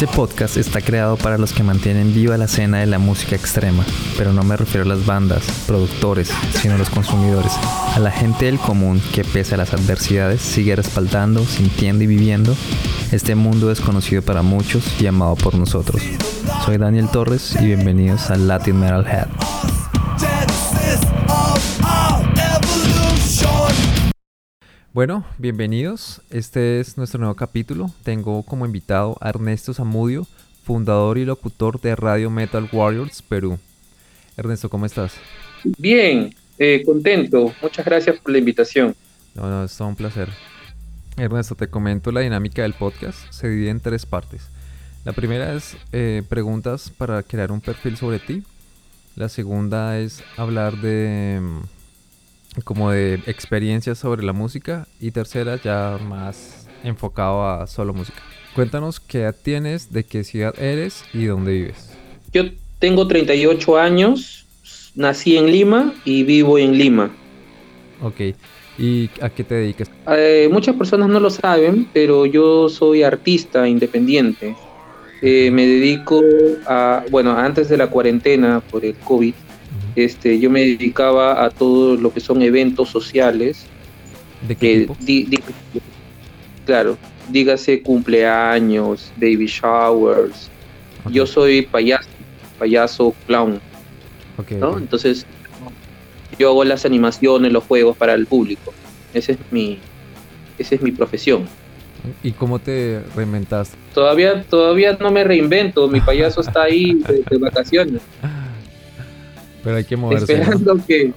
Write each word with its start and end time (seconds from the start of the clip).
Este 0.00 0.16
podcast 0.16 0.56
está 0.56 0.80
creado 0.80 1.18
para 1.18 1.36
los 1.36 1.52
que 1.52 1.62
mantienen 1.62 2.14
viva 2.14 2.38
la 2.38 2.46
escena 2.46 2.78
de 2.78 2.86
la 2.86 2.98
música 2.98 3.36
extrema, 3.36 3.84
pero 4.16 4.32
no 4.32 4.42
me 4.42 4.56
refiero 4.56 4.86
a 4.86 4.88
las 4.88 5.04
bandas, 5.04 5.44
productores, 5.66 6.30
sino 6.54 6.76
a 6.76 6.78
los 6.78 6.88
consumidores, 6.88 7.52
a 7.94 7.98
la 7.98 8.10
gente 8.10 8.46
del 8.46 8.58
común 8.58 9.02
que 9.12 9.24
pese 9.24 9.56
a 9.56 9.58
las 9.58 9.74
adversidades 9.74 10.40
sigue 10.40 10.74
respaldando, 10.74 11.44
sintiendo 11.44 12.04
y 12.04 12.06
viviendo 12.06 12.56
este 13.12 13.34
mundo 13.34 13.68
desconocido 13.68 14.22
para 14.22 14.40
muchos 14.40 14.98
y 15.02 15.06
amado 15.06 15.36
por 15.36 15.54
nosotros. 15.54 16.00
Soy 16.64 16.78
Daniel 16.78 17.10
Torres 17.10 17.54
y 17.60 17.66
bienvenidos 17.66 18.30
a 18.30 18.36
Latin 18.36 18.80
Metal 18.80 19.06
Head. 19.06 19.79
Bueno, 24.92 25.24
bienvenidos. 25.38 26.20
Este 26.30 26.80
es 26.80 26.96
nuestro 26.96 27.20
nuevo 27.20 27.36
capítulo. 27.36 27.92
Tengo 28.02 28.42
como 28.42 28.66
invitado 28.66 29.16
a 29.20 29.28
Ernesto 29.28 29.72
Zamudio, 29.72 30.26
fundador 30.64 31.16
y 31.16 31.24
locutor 31.24 31.80
de 31.80 31.94
Radio 31.94 32.28
Metal 32.28 32.68
Warriors 32.72 33.22
Perú. 33.22 33.56
Ernesto, 34.36 34.68
¿cómo 34.68 34.86
estás? 34.86 35.12
Bien, 35.78 36.34
eh, 36.58 36.82
contento. 36.84 37.54
Muchas 37.62 37.86
gracias 37.86 38.18
por 38.18 38.32
la 38.32 38.38
invitación. 38.38 38.96
No, 39.36 39.48
no, 39.48 39.62
es 39.62 39.76
todo 39.76 39.86
un 39.86 39.94
placer. 39.94 40.28
Ernesto, 41.16 41.54
te 41.54 41.68
comento 41.68 42.10
la 42.10 42.22
dinámica 42.22 42.62
del 42.62 42.74
podcast. 42.74 43.30
Se 43.30 43.48
divide 43.48 43.70
en 43.70 43.78
tres 43.78 44.06
partes. 44.06 44.48
La 45.04 45.12
primera 45.12 45.54
es 45.54 45.76
eh, 45.92 46.24
preguntas 46.28 46.90
para 46.90 47.22
crear 47.22 47.52
un 47.52 47.60
perfil 47.60 47.96
sobre 47.96 48.18
ti. 48.18 48.42
La 49.14 49.28
segunda 49.28 50.00
es 50.00 50.24
hablar 50.36 50.78
de 50.78 51.40
como 52.64 52.90
de 52.90 53.14
experiencias 53.26 53.98
sobre 53.98 54.22
la 54.22 54.32
música 54.32 54.86
y 55.00 55.12
tercera 55.12 55.60
ya 55.62 55.98
más 56.02 56.66
enfocado 56.84 57.46
a 57.46 57.66
solo 57.66 57.94
música. 57.94 58.18
Cuéntanos 58.54 58.98
qué 59.00 59.20
edad 59.22 59.36
tienes, 59.40 59.92
de 59.92 60.04
qué 60.04 60.24
ciudad 60.24 60.54
eres 60.60 61.04
y 61.12 61.26
dónde 61.26 61.52
vives. 61.52 61.92
Yo 62.32 62.44
tengo 62.78 63.06
38 63.06 63.78
años, 63.78 64.46
nací 64.94 65.36
en 65.36 65.46
Lima 65.46 65.94
y 66.04 66.24
vivo 66.24 66.58
en 66.58 66.76
Lima. 66.76 67.10
Ok, 68.02 68.34
¿y 68.78 69.10
a 69.20 69.30
qué 69.30 69.44
te 69.44 69.54
dedicas? 69.54 69.90
Eh, 70.08 70.48
muchas 70.50 70.74
personas 70.74 71.08
no 71.08 71.20
lo 71.20 71.30
saben, 71.30 71.88
pero 71.92 72.26
yo 72.26 72.68
soy 72.68 73.02
artista 73.02 73.68
independiente. 73.68 74.56
Eh, 75.22 75.50
me 75.50 75.66
dedico 75.66 76.22
a, 76.66 77.04
bueno, 77.10 77.36
antes 77.36 77.68
de 77.68 77.76
la 77.76 77.88
cuarentena 77.88 78.60
por 78.60 78.84
el 78.84 78.94
COVID, 78.96 79.34
este, 79.96 80.38
yo 80.38 80.50
me 80.50 80.60
dedicaba 80.60 81.44
a 81.44 81.50
todo 81.50 81.96
lo 81.96 82.12
que 82.12 82.20
son 82.20 82.42
eventos 82.42 82.88
sociales. 82.88 83.66
¿De 84.46 84.56
qué 84.56 84.80
tipo? 84.80 84.96
claro, 86.64 86.96
dígase 87.28 87.82
cumpleaños, 87.82 89.12
baby 89.16 89.46
showers. 89.46 90.48
Yo 91.10 91.26
soy 91.26 91.62
payaso, 91.62 92.08
payaso 92.58 93.14
clown. 93.26 93.60
Entonces, 94.48 95.26
yo 96.38 96.48
hago 96.50 96.64
las 96.64 96.84
animaciones, 96.84 97.52
los 97.52 97.64
juegos 97.64 97.96
para 97.96 98.14
el 98.14 98.26
público. 98.26 98.72
Ese 99.12 99.32
es 99.32 99.38
mi, 99.50 99.78
esa 100.58 100.74
es 100.76 100.82
mi 100.82 100.92
profesión. 100.92 101.46
¿Y 102.22 102.32
cómo 102.32 102.58
te 102.58 103.02
reinventaste? 103.14 103.76
Todavía, 103.92 104.42
todavía 104.44 104.96
no 104.98 105.10
me 105.10 105.24
reinvento, 105.24 105.88
mi 105.88 106.00
payaso 106.00 106.40
está 106.46 106.62
ahí 106.62 107.02
de 107.30 107.38
vacaciones. 107.38 108.00
Pero 109.62 109.76
hay 109.76 109.84
que 109.84 109.96
moverse. 109.96 110.32
Esperando 110.32 110.78
que, 110.86 111.12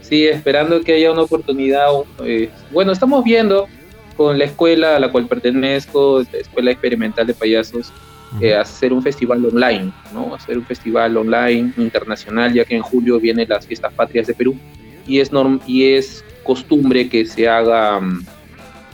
sí, 0.00 0.26
esperando 0.26 0.80
que 0.82 0.94
haya 0.94 1.12
una 1.12 1.22
oportunidad. 1.22 1.88
Eh, 2.24 2.50
bueno, 2.70 2.92
estamos 2.92 3.24
viendo 3.24 3.66
con 4.16 4.38
la 4.38 4.44
escuela 4.44 4.96
a 4.96 5.00
la 5.00 5.10
cual 5.10 5.26
pertenezco, 5.26 6.22
la 6.32 6.38
Escuela 6.38 6.70
Experimental 6.70 7.26
de 7.26 7.34
Payasos, 7.34 7.92
eh, 8.40 8.54
hacer 8.54 8.92
un 8.92 9.02
festival 9.02 9.44
online, 9.44 9.92
¿no? 10.12 10.34
Hacer 10.34 10.58
un 10.58 10.64
festival 10.64 11.16
online 11.16 11.72
internacional, 11.76 12.52
ya 12.52 12.64
que 12.64 12.74
en 12.74 12.82
julio 12.82 13.20
vienen 13.20 13.48
las 13.48 13.66
fiestas 13.66 13.92
patrias 13.92 14.26
de 14.26 14.34
Perú 14.34 14.56
y 15.06 15.20
es 15.20 15.32
norm 15.32 15.60
y 15.66 15.92
es 15.92 16.24
costumbre 16.42 17.08
que 17.08 17.26
se 17.26 17.48
haga 17.48 18.00
mm, 18.00 18.24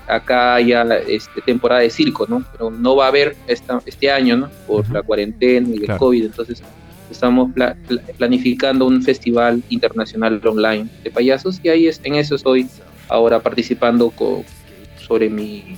acá 0.08 0.60
ya 0.60 0.82
este, 1.08 1.40
temporada 1.40 1.80
de 1.80 1.90
circo, 1.90 2.26
¿no? 2.28 2.44
Pero 2.52 2.70
no 2.70 2.96
va 2.96 3.06
a 3.06 3.08
haber 3.08 3.36
esta, 3.46 3.80
este 3.86 4.10
año, 4.10 4.36
¿no? 4.36 4.50
Por 4.66 4.90
la 4.90 5.02
cuarentena 5.02 5.68
y 5.74 5.84
el 5.84 5.96
COVID, 5.96 6.26
entonces 6.26 6.62
estamos 7.10 7.50
planificando 8.16 8.86
un 8.86 9.02
festival 9.02 9.62
internacional 9.68 10.40
online 10.44 10.88
de 11.02 11.10
payasos 11.10 11.60
y 11.62 11.68
ahí 11.68 11.86
es, 11.86 12.00
en 12.04 12.14
eso 12.14 12.34
estoy 12.34 12.68
ahora 13.08 13.40
participando 13.40 14.12
sobre 14.98 15.28
mi, 15.28 15.76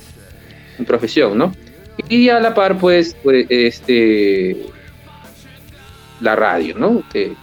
profesión, 0.86 1.38
¿no? 1.38 1.52
Y 2.08 2.28
a 2.28 2.40
la 2.40 2.54
par, 2.54 2.76
pues, 2.76 3.16
pues 3.22 3.46
este, 3.48 4.56
la 6.20 6.34
radio, 6.34 6.76
¿no? 6.76 7.04
Que 7.12 7.34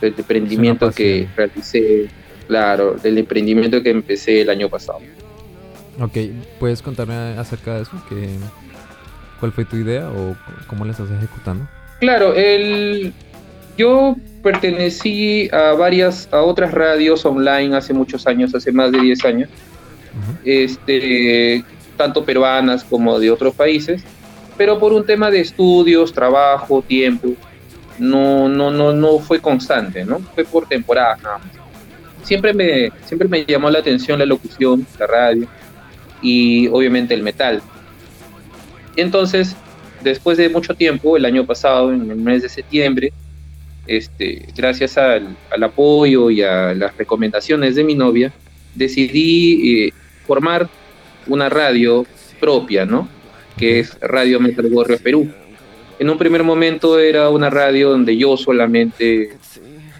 el 0.00 0.14
emprendimiento 0.16 0.90
que 0.90 1.28
realicé, 1.36 2.08
claro, 2.48 2.96
el 3.02 3.18
emprendimiento 3.18 3.82
que 3.82 3.90
empecé 3.90 4.40
el 4.40 4.50
año 4.50 4.68
pasado. 4.68 4.98
Ok, 6.00 6.16
¿puedes 6.58 6.82
contarme 6.82 7.14
acerca 7.14 7.76
de 7.76 7.82
eso? 7.82 7.92
¿Qué, 8.08 8.28
¿Cuál 9.38 9.52
fue 9.52 9.64
tu 9.64 9.76
idea 9.76 10.08
o 10.10 10.36
cómo 10.66 10.84
la 10.84 10.92
estás 10.92 11.10
ejecutando? 11.10 11.68
Claro, 12.00 12.34
el, 12.34 13.12
yo 13.78 14.16
pertenecí 14.42 15.48
a 15.52 15.72
varias, 15.72 16.28
a 16.32 16.42
otras 16.42 16.72
radios 16.72 17.24
online 17.24 17.76
hace 17.76 17.94
muchos 17.94 18.26
años, 18.26 18.54
hace 18.54 18.72
más 18.72 18.90
de 18.90 19.00
10 19.00 19.24
años, 19.24 19.48
este, 20.44 21.64
tanto 21.96 22.24
peruanas 22.24 22.82
como 22.82 23.18
de 23.20 23.30
otros 23.30 23.54
países, 23.54 24.02
pero 24.56 24.80
por 24.80 24.92
un 24.92 25.06
tema 25.06 25.30
de 25.30 25.40
estudios, 25.40 26.12
trabajo, 26.12 26.82
tiempo, 26.82 27.28
no, 28.00 28.48
no, 28.48 28.72
no, 28.72 28.92
no 28.92 29.20
fue 29.20 29.40
constante, 29.40 30.04
¿no? 30.04 30.18
Fue 30.34 30.44
por 30.44 30.66
temporada 30.66 31.16
nada 31.22 31.38
más. 31.38 31.48
Siempre 32.24 32.52
me, 32.52 32.90
siempre 33.06 33.28
me 33.28 33.44
llamó 33.44 33.70
la 33.70 33.78
atención 33.78 34.18
la 34.18 34.26
locución, 34.26 34.84
la 34.98 35.06
radio 35.06 35.46
y 36.20 36.66
obviamente 36.68 37.14
el 37.14 37.22
metal. 37.22 37.62
Entonces, 38.96 39.54
después 40.02 40.36
de 40.36 40.48
mucho 40.48 40.74
tiempo, 40.74 41.16
el 41.16 41.24
año 41.24 41.46
pasado, 41.46 41.92
en 41.92 42.10
el 42.10 42.16
mes 42.16 42.42
de 42.42 42.48
septiembre, 42.48 43.12
este, 43.88 44.44
gracias 44.54 44.98
al, 44.98 45.36
apoyo 45.62 46.30
y 46.30 46.42
a 46.42 46.74
las 46.74 46.96
recomendaciones 46.96 47.74
de 47.74 47.84
mi 47.84 47.94
novia, 47.94 48.32
decidí 48.74 49.86
eh, 49.86 49.92
formar 50.26 50.68
una 51.26 51.48
radio 51.48 52.06
propia, 52.38 52.84
¿no? 52.84 53.08
Que 53.56 53.80
es 53.80 53.98
Radio 54.00 54.38
Metal 54.40 54.66
Warrior 54.70 55.00
Perú. 55.00 55.32
En 55.98 56.10
un 56.10 56.18
primer 56.18 56.44
momento 56.44 56.98
era 56.98 57.30
una 57.30 57.50
radio 57.50 57.90
donde 57.90 58.16
yo 58.16 58.36
solamente, 58.36 59.30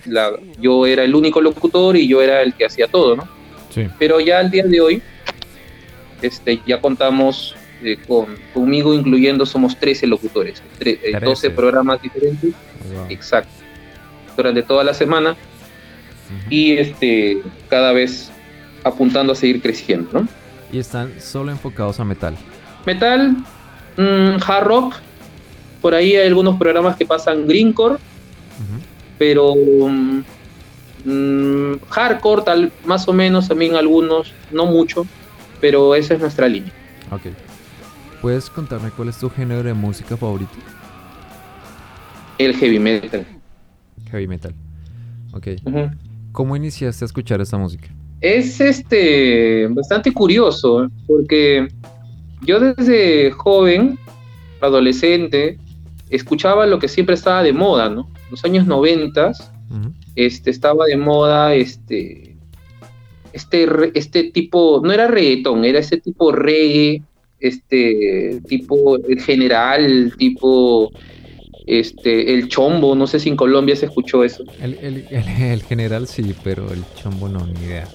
la, 0.05 0.32
yo 0.60 0.87
era 0.87 1.03
el 1.03 1.15
único 1.15 1.41
locutor 1.41 1.97
y 1.97 2.06
yo 2.06 2.20
era 2.22 2.43
el 2.43 2.53
que 2.55 2.66
hacía 2.66 2.87
todo, 2.88 3.16
¿no? 3.16 3.28
Sí. 3.70 3.88
Pero 3.99 4.20
ya 4.20 4.38
al 4.38 4.50
día 4.50 4.65
de 4.65 4.81
hoy, 4.81 5.03
este, 6.20 6.60
ya 6.66 6.81
contamos 6.81 7.56
eh, 7.82 7.97
con, 8.06 8.26
conmigo 8.53 8.93
incluyendo 8.93 9.47
somos 9.47 9.78
13 9.78 10.06
locutores, 10.06 10.62
12 10.78 11.47
eh, 11.47 11.50
programas 11.50 12.03
diferentes. 12.03 12.53
Exacto 13.09 13.58
durante 14.38 14.62
toda 14.62 14.84
la 14.84 14.94
semana 14.94 15.37
y 16.49 16.72
este, 16.72 17.43
cada 17.69 17.93
vez 17.93 18.31
apuntando 18.84 19.32
a 19.32 19.37
seguir 19.37 19.60
creciendo, 19.60 20.09
¿no? 20.12 20.28
Y 20.72 20.78
están 20.78 21.21
solo 21.21 21.50
enfocados 21.50 21.99
a 21.99 22.04
metal. 22.04 22.37
Metal, 22.87 23.37
mm, 23.97 24.37
hard 24.47 24.65
rock, 24.65 24.94
por 25.82 25.94
ahí 25.94 26.15
hay 26.15 26.28
algunos 26.28 26.56
programas 26.56 26.97
que 26.97 27.04
pasan 27.04 27.47
greencore, 27.49 27.97
pero 29.19 29.54
mm, 29.56 30.22
hardcore 31.91 32.43
tal, 32.43 32.73
más 32.84 33.08
o 33.08 33.12
menos 33.12 33.49
también 33.49 33.75
algunos, 33.75 34.32
no 34.52 34.67
mucho, 34.67 35.05
pero 35.61 35.96
esa 35.96 36.14
es 36.14 36.20
nuestra 36.20 36.46
línea. 36.46 36.73
Ok. 37.11 37.23
¿Puedes 38.23 38.50
contarme 38.50 38.91
cuál 38.91 39.08
es 39.08 39.19
tu 39.19 39.31
género 39.31 39.64
de 39.64 39.75
música 39.75 40.17
favorito? 40.17 40.52
El 42.37 42.55
heavy 42.55 42.79
metal 42.79 43.26
heavy 44.10 44.26
metal. 44.26 44.55
Ok. 45.32 45.49
¿Cómo 46.32 46.56
iniciaste 46.56 47.05
a 47.05 47.06
escuchar 47.06 47.40
esta 47.40 47.58
música? 47.58 47.88
Es 48.20 48.60
este 48.60 49.66
bastante 49.69 50.12
curioso, 50.12 50.90
porque 51.06 51.69
yo 52.43 52.60
desde 52.60 53.31
joven, 53.31 53.99
adolescente, 54.60 55.58
escuchaba 56.10 56.66
lo 56.66 56.78
que 56.78 56.88
siempre 56.88 57.14
estaba 57.14 57.43
de 57.43 57.52
moda, 57.52 57.88
¿no? 57.88 58.08
Los 58.31 58.44
años 58.44 58.66
noventas, 58.66 59.50
este, 60.16 60.50
estaba 60.50 60.87
de 60.87 60.96
moda 60.96 61.55
este, 61.55 62.37
este, 63.32 63.66
este 63.94 64.31
tipo, 64.31 64.81
no 64.82 64.93
era 64.93 65.06
reggaetón, 65.06 65.64
era 65.64 65.78
ese 65.78 65.99
tipo 65.99 66.32
reggae, 66.32 67.02
este 67.40 68.40
tipo 68.49 68.96
el 68.96 69.20
general, 69.20 70.12
tipo 70.19 70.90
este, 71.69 72.32
el 72.35 72.49
chombo, 72.49 72.94
no 72.94 73.06
sé 73.06 73.20
si 73.20 73.29
en 73.29 73.37
Colombia 73.37 73.76
se 73.76 73.87
escuchó 73.87 74.25
eso. 74.25 74.43
El, 74.61 75.62
general 75.69 76.09
sí, 76.09 76.35
pero 76.43 76.73
el 76.73 76.82
chombo 76.97 77.29
no, 77.29 77.47
ni 77.47 77.67
idea. 77.67 77.87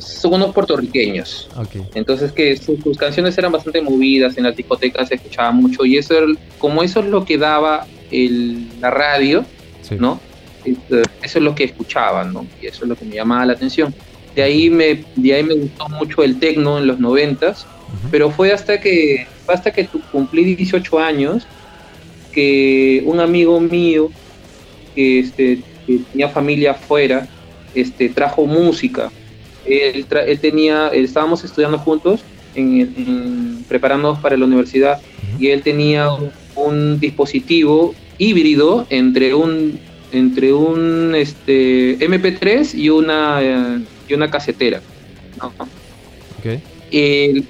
Son 0.00 0.34
unos 0.34 0.52
puertorriqueños. 0.54 1.48
Entonces 1.94 2.30
que 2.32 2.56
sus, 2.56 2.78
canciones 2.96 3.36
eran 3.38 3.52
bastante 3.52 3.80
movidas, 3.80 4.36
en 4.36 4.44
las 4.44 4.54
discotecas 4.54 5.08
se 5.08 5.14
escuchaba 5.16 5.50
mucho 5.50 5.84
y 5.84 5.96
eso 5.96 6.14
como 6.58 6.82
eso 6.82 7.00
es 7.00 7.06
lo 7.06 7.24
que 7.24 7.38
daba 7.38 7.86
el, 8.10 8.68
la 8.80 8.90
radio, 8.90 9.44
Sí. 9.82 9.96
¿no? 9.98 10.20
Este, 10.64 11.00
Eso 11.22 11.38
es 11.38 11.44
lo 11.44 11.54
que 11.54 11.64
escuchaban, 11.64 12.34
¿no? 12.34 12.44
Y 12.60 12.66
eso 12.66 12.84
es 12.84 12.88
lo 12.90 12.96
que 12.96 13.06
me 13.06 13.14
llamaba 13.14 13.46
la 13.46 13.54
atención. 13.54 13.94
De 14.34 14.42
ahí 14.42 14.68
me, 14.68 15.02
de 15.16 15.34
ahí 15.34 15.42
me 15.42 15.54
gustó 15.54 15.88
mucho 15.88 16.22
el 16.22 16.38
tecno 16.38 16.76
en 16.78 16.86
los 16.86 16.98
noventas, 17.00 17.62
Ujú. 17.88 18.08
pero 18.10 18.30
fue 18.30 18.52
hasta 18.52 18.78
que, 18.78 19.26
hasta 19.46 19.72
que 19.72 19.84
tu- 19.84 20.02
cumplí 20.12 20.54
18 20.54 20.98
años 20.98 21.46
que 22.30 23.02
un 23.06 23.20
amigo 23.20 23.60
mío 23.60 24.12
que, 24.94 25.20
este, 25.20 25.64
que 25.86 26.00
tenía 26.10 26.28
familia 26.28 26.72
afuera 26.72 27.28
este, 27.74 28.08
trajo 28.10 28.46
música. 28.46 29.12
Él, 29.64 30.06
tra- 30.08 30.24
él 30.26 30.40
tenía, 30.40 30.88
estábamos 30.88 31.44
estudiando 31.44 31.78
juntos, 31.78 32.26
en, 32.54 32.80
en- 32.96 33.64
preparándonos 33.66 34.20
para 34.20 34.36
la 34.36 34.44
universidad, 34.46 34.98
y 35.38 35.48
él 35.48 35.62
tenía 35.62 36.08
un, 36.54 36.98
dispositivo 36.98 37.96
híbrido 38.16 38.86
entre 38.90 39.34
un 39.34 39.80
entre 40.10 40.52
un 40.54 41.14
este 41.14 42.02
MP3 42.04 42.74
y 42.74 42.88
una 42.90 43.40
eh, 43.42 43.80
y 44.06 44.14
una 44.14 44.30
casetera. 44.30 44.82
¿no? 45.40 45.54
Ok. 46.38 46.46
El- 46.90 47.48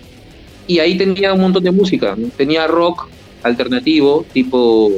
y 0.66 0.78
ahí 0.80 0.98
tenía 0.98 1.32
un 1.32 1.40
montón 1.40 1.62
de 1.62 1.72
música. 1.72 2.14
Tenía 2.36 2.66
rock 2.66 3.10
alternativo, 3.48 4.24
tipo, 4.32 4.90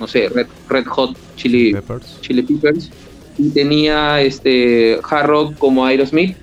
no 0.00 0.06
sé, 0.06 0.28
Red, 0.28 0.46
Red 0.68 0.86
Hot 0.86 1.16
Chili, 1.36 1.72
Peppers. 1.72 2.20
Chili 2.20 2.42
Peppers. 2.42 2.90
Y 3.38 3.50
tenía 3.50 4.20
este, 4.20 4.98
hard 5.08 5.26
rock 5.26 5.58
como 5.58 5.84
Aerosmith. 5.84 6.36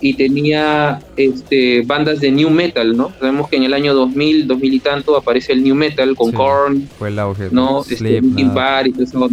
Y 0.00 0.14
tenía 0.14 1.00
este, 1.16 1.82
bandas 1.86 2.20
de 2.20 2.30
new 2.30 2.50
metal, 2.50 2.94
¿no? 2.94 3.10
Sabemos 3.18 3.48
que 3.48 3.56
en 3.56 3.62
el 3.62 3.72
año 3.72 3.94
2000, 3.94 4.46
2000 4.46 4.74
y 4.74 4.80
tanto 4.80 5.16
aparece 5.16 5.52
el 5.52 5.62
new 5.62 5.74
metal 5.74 6.14
con 6.14 6.30
Sí. 6.30 6.36
Korn, 6.36 6.88
Fue 6.98 7.08
el 7.08 7.18
auge. 7.18 7.48
¿no? 7.50 7.80
Este, 7.80 8.20
Linkin 8.20 8.32
Slipknot. 8.32 8.54
Park 8.54 8.86
y 8.88 8.92
todo 8.92 9.02
eso. 9.04 9.24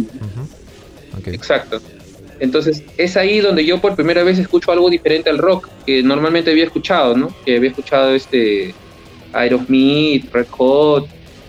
Ok. 1.18 1.26
Exacto. 1.26 1.80
Entonces, 2.40 2.82
es 2.96 3.16
ahí 3.16 3.40
donde 3.40 3.66
yo 3.66 3.80
por 3.80 3.94
primera 3.94 4.22
vez 4.22 4.38
escucho 4.38 4.72
algo 4.72 4.88
diferente 4.88 5.28
al 5.28 5.38
rock, 5.38 5.68
que 5.84 6.02
normalmente 6.02 6.50
había 6.50 6.64
escuchado, 6.64 7.16
¿no? 7.16 7.28
Que 7.44 7.56
había 7.56 7.70
escuchado 7.70 8.14
este 8.14 8.74
Aerosmith, 9.32 10.32
Red 10.32 10.46
Hot, 10.50 11.06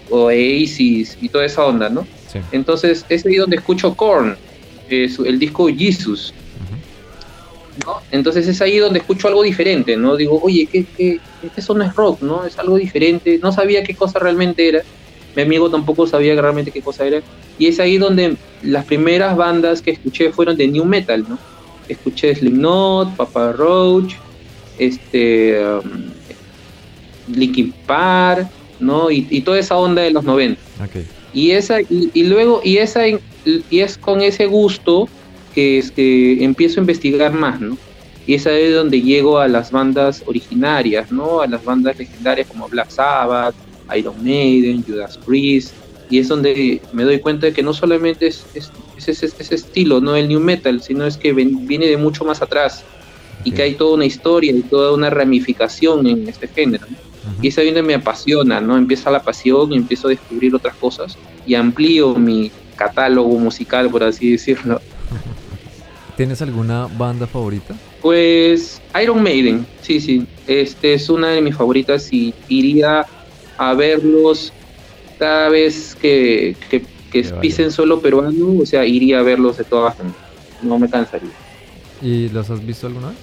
Oasis 0.10 1.18
y 1.20 1.30
toda 1.30 1.46
esa 1.46 1.66
onda, 1.66 1.90
¿no? 1.90 2.08
Sí. 2.28 2.40
Entonces, 2.52 3.06
es 3.10 3.26
ahí 3.26 3.36
donde 3.36 3.58
escucho 3.58 3.96
Korn, 3.96 4.38
eh, 4.88 5.10
su- 5.10 5.26
el 5.26 5.40
disco 5.40 5.68
Jesus. 5.68 6.34
Entonces 8.12 8.48
es 8.48 8.62
ahí 8.62 8.78
donde 8.78 9.00
escucho 9.00 9.28
algo 9.28 9.42
diferente, 9.44 9.98
¿no? 9.98 10.16
Digo, 10.16 10.40
oye, 10.42 10.68
¿qué, 10.72 10.86
qué, 10.96 11.22
eso 11.56 11.74
no 11.74 11.84
es 11.84 11.94
rock, 11.96 12.22
¿no? 12.22 12.46
Es 12.46 12.58
algo 12.60 12.78
diferente. 12.78 13.40
No 13.42 13.52
sabía 13.52 13.84
qué 13.84 13.96
cosa 13.96 14.20
realmente 14.20 14.68
era. 14.68 14.84
Mi 15.36 15.42
amigo 15.42 15.70
tampoco 15.72 16.06
sabía 16.06 16.40
realmente 16.40 16.72
qué 16.72 16.82
cosa 16.84 17.06
era. 17.08 17.24
Y 17.58 17.68
es 17.68 17.80
ahí 17.80 17.98
donde 17.98 18.38
las 18.62 18.86
primeras 18.86 19.36
bandas 19.36 19.82
que 19.82 19.92
escuché 19.92 20.32
fueron 20.32 20.56
de 20.56 20.68
new 20.68 20.86
metal, 20.86 21.26
¿no? 21.28 21.40
Escuché 21.88 22.36
Slipknot, 22.36 23.16
Papa 23.18 23.52
Roach, 23.52 24.14
este, 24.78 25.60
um, 25.66 26.14
Linkin 27.26 27.74
Park, 27.86 28.48
¿no? 28.80 29.12
Y, 29.12 29.28
y 29.30 29.44
toda 29.44 29.60
esa 29.60 29.78
onda 29.78 30.02
de 30.02 30.12
los 30.12 30.24
90. 30.24 30.62
Ok. 30.80 30.98
Y 31.32 31.52
esa 31.52 31.82
y, 31.82 32.12
y 32.14 32.24
luego 32.26 32.62
y 32.64 32.78
esa 32.78 33.08
y 33.08 33.20
es 33.82 33.98
con 33.98 34.22
ese 34.22 34.46
gusto 34.46 35.12
que 35.52 35.78
este, 35.80 36.44
empiezo 36.44 36.80
a 36.80 36.84
investigar 36.84 37.34
más, 37.34 37.60
¿no? 37.62 37.80
Y 38.26 38.36
es 38.36 38.48
ahí 38.48 38.70
donde 38.72 39.02
llego 39.02 39.38
a 39.40 39.48
las 39.48 39.70
bandas 39.72 40.24
originarias, 40.26 41.08
¿no? 41.12 41.42
A 41.42 41.48
las 41.48 41.62
bandas 41.64 41.98
legendarias 41.98 42.48
como 42.48 42.70
Black 42.70 42.90
Sabbath, 42.90 43.56
Iron 43.96 44.22
Maiden, 44.22 44.84
Judas 44.86 45.20
Priest, 45.24 45.78
y 46.08 46.20
es 46.20 46.28
donde 46.30 46.88
me 46.92 47.04
doy 47.04 47.20
cuenta 47.20 47.48
de 47.48 47.54
que 47.54 47.64
no 47.64 47.74
solamente 47.74 48.28
es, 48.28 48.50
es, 48.54 48.74
es 48.96 49.08
ese, 49.10 49.30
ese 49.38 49.56
estilo, 49.56 50.00
no 50.02 50.16
el 50.16 50.28
new 50.30 50.40
metal, 50.40 50.82
sino 50.82 51.06
es 51.06 51.18
que 51.18 51.34
ven- 51.34 51.68
viene 51.68 51.88
de 51.88 51.98
mucho 51.98 52.24
más 52.26 52.42
atrás 52.42 52.88
y 53.44 53.54
que 53.54 53.64
hay 53.64 53.76
toda 53.78 53.96
una 53.96 54.06
historia 54.06 54.52
y 54.56 54.64
toda 54.70 54.94
una 54.94 55.10
ramificación 55.10 56.08
en 56.08 56.30
este 56.30 56.48
género. 56.48 56.88
¿no? 56.90 56.98
Y 57.42 57.48
es 57.48 57.58
ahí 57.58 57.68
donde 57.68 57.84
me 57.84 57.96
apasiona, 57.96 58.60
¿no? 58.60 58.78
Empieza 58.78 59.10
la 59.10 59.22
pasión 59.22 59.72
y 59.72 59.78
empiezo 59.78 60.08
a 60.08 60.12
descubrir 60.12 60.54
otras 60.56 60.76
cosas 60.76 61.18
y 61.46 61.56
amplío 61.56 62.16
mi 62.16 62.52
catálogo 62.76 63.38
musical, 63.38 63.90
por 63.90 64.04
así 64.04 64.32
decirlo. 64.32 64.82
¿Tienes 66.18 66.42
alguna 66.42 66.88
banda 66.98 67.26
favorita? 67.26 67.76
Pues 68.02 68.82
Iron 69.02 69.24
Maiden, 69.24 69.66
sí, 69.82 70.00
sí, 70.00 70.28
este 70.46 70.94
es 70.94 71.10
una 71.10 71.30
de 71.30 71.42
mis 71.42 71.56
favoritas 71.56 72.12
y 72.12 72.34
iría 72.50 73.06
a 73.58 73.74
verlos 73.74 74.54
cada 75.18 75.50
vez 75.50 75.96
que, 75.96 76.56
que, 76.70 76.82
que 77.12 77.22
Que 77.22 77.34
pisen 77.36 77.72
solo 77.72 78.02
peruano, 78.02 78.60
o 78.62 78.66
sea, 78.66 78.86
iría 78.86 79.20
a 79.20 79.24
verlos 79.24 79.58
de 79.58 79.64
todas 79.64 79.98
maneras, 79.98 80.20
no 80.62 80.78
me 80.78 80.90
cansaría. 80.90 81.30
¿Y 82.02 82.30
los 82.30 82.50
has 82.50 82.64
visto 82.66 82.88
alguna 82.88 83.10
vez? 83.10 83.18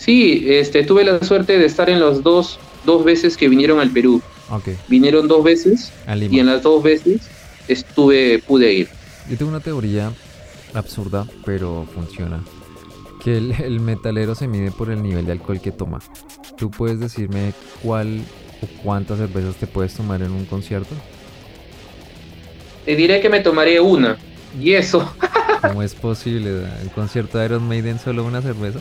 Sí, 0.00 0.46
este, 0.48 0.82
tuve 0.82 1.04
la 1.04 1.22
suerte 1.22 1.58
de 1.58 1.66
estar 1.66 1.90
en 1.90 2.00
los 2.00 2.22
dos, 2.22 2.58
dos 2.86 3.04
veces 3.04 3.36
que 3.36 3.50
vinieron 3.50 3.80
al 3.80 3.90
Perú. 3.90 4.22
Ok. 4.48 4.68
Vinieron 4.88 5.28
dos 5.28 5.44
veces 5.44 5.92
y 6.30 6.38
en 6.38 6.46
las 6.46 6.62
dos 6.62 6.82
veces 6.82 7.20
estuve, 7.68 8.38
pude 8.38 8.72
ir. 8.72 8.88
Yo 9.28 9.36
tengo 9.36 9.50
una 9.50 9.60
teoría 9.60 10.10
absurda, 10.72 11.26
pero 11.44 11.86
funciona. 11.94 12.42
Que 13.22 13.36
el, 13.36 13.52
el 13.52 13.80
metalero 13.80 14.34
se 14.34 14.48
mide 14.48 14.70
por 14.70 14.90
el 14.90 15.02
nivel 15.02 15.26
de 15.26 15.32
alcohol 15.32 15.60
que 15.60 15.70
toma. 15.70 15.98
¿Tú 16.56 16.70
puedes 16.70 16.98
decirme 16.98 17.52
cuál 17.82 18.22
o 18.62 18.82
cuántas 18.82 19.18
cervezas 19.18 19.56
te 19.56 19.66
puedes 19.66 19.92
tomar 19.92 20.22
en 20.22 20.30
un 20.32 20.46
concierto? 20.46 20.94
Te 22.86 22.96
diré 22.96 23.20
que 23.20 23.28
me 23.28 23.40
tomaré 23.40 23.78
una. 23.78 24.16
Y 24.58 24.72
eso, 24.72 25.14
¿Cómo 25.60 25.82
es 25.82 25.94
posible? 25.94 26.64
¿El 26.82 26.90
concierto 26.94 27.38
de 27.38 27.44
Iron 27.44 27.68
Maiden 27.68 27.98
solo 27.98 28.24
una 28.24 28.40
cerveza? 28.40 28.80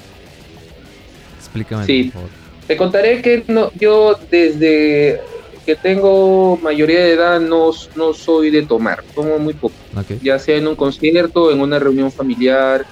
Explícame, 1.50 1.86
Sí. 1.86 2.04
por 2.06 2.14
favor. 2.14 2.30
te 2.68 2.78
contaré 2.78 3.22
que 3.22 3.44
no, 3.48 3.72
yo 3.74 4.16
desde 4.30 5.20
que 5.66 5.76
tengo 5.76 6.58
mayoría 6.62 7.00
de 7.00 7.14
edad 7.14 7.40
no, 7.40 7.72
no 7.96 8.14
soy 8.14 8.50
de 8.52 8.66
tomar, 8.66 9.04
tomo 9.14 9.38
muy 9.40 9.54
poco. 9.54 9.76
Ok. 9.96 10.22
Ya 10.22 10.38
sea 10.40 10.58
en 10.58 10.68
un 10.68 10.76
concierto, 10.76 11.52
en 11.52 11.60
una 11.62 11.80
reunión 11.80 12.12
familiar 12.12 12.86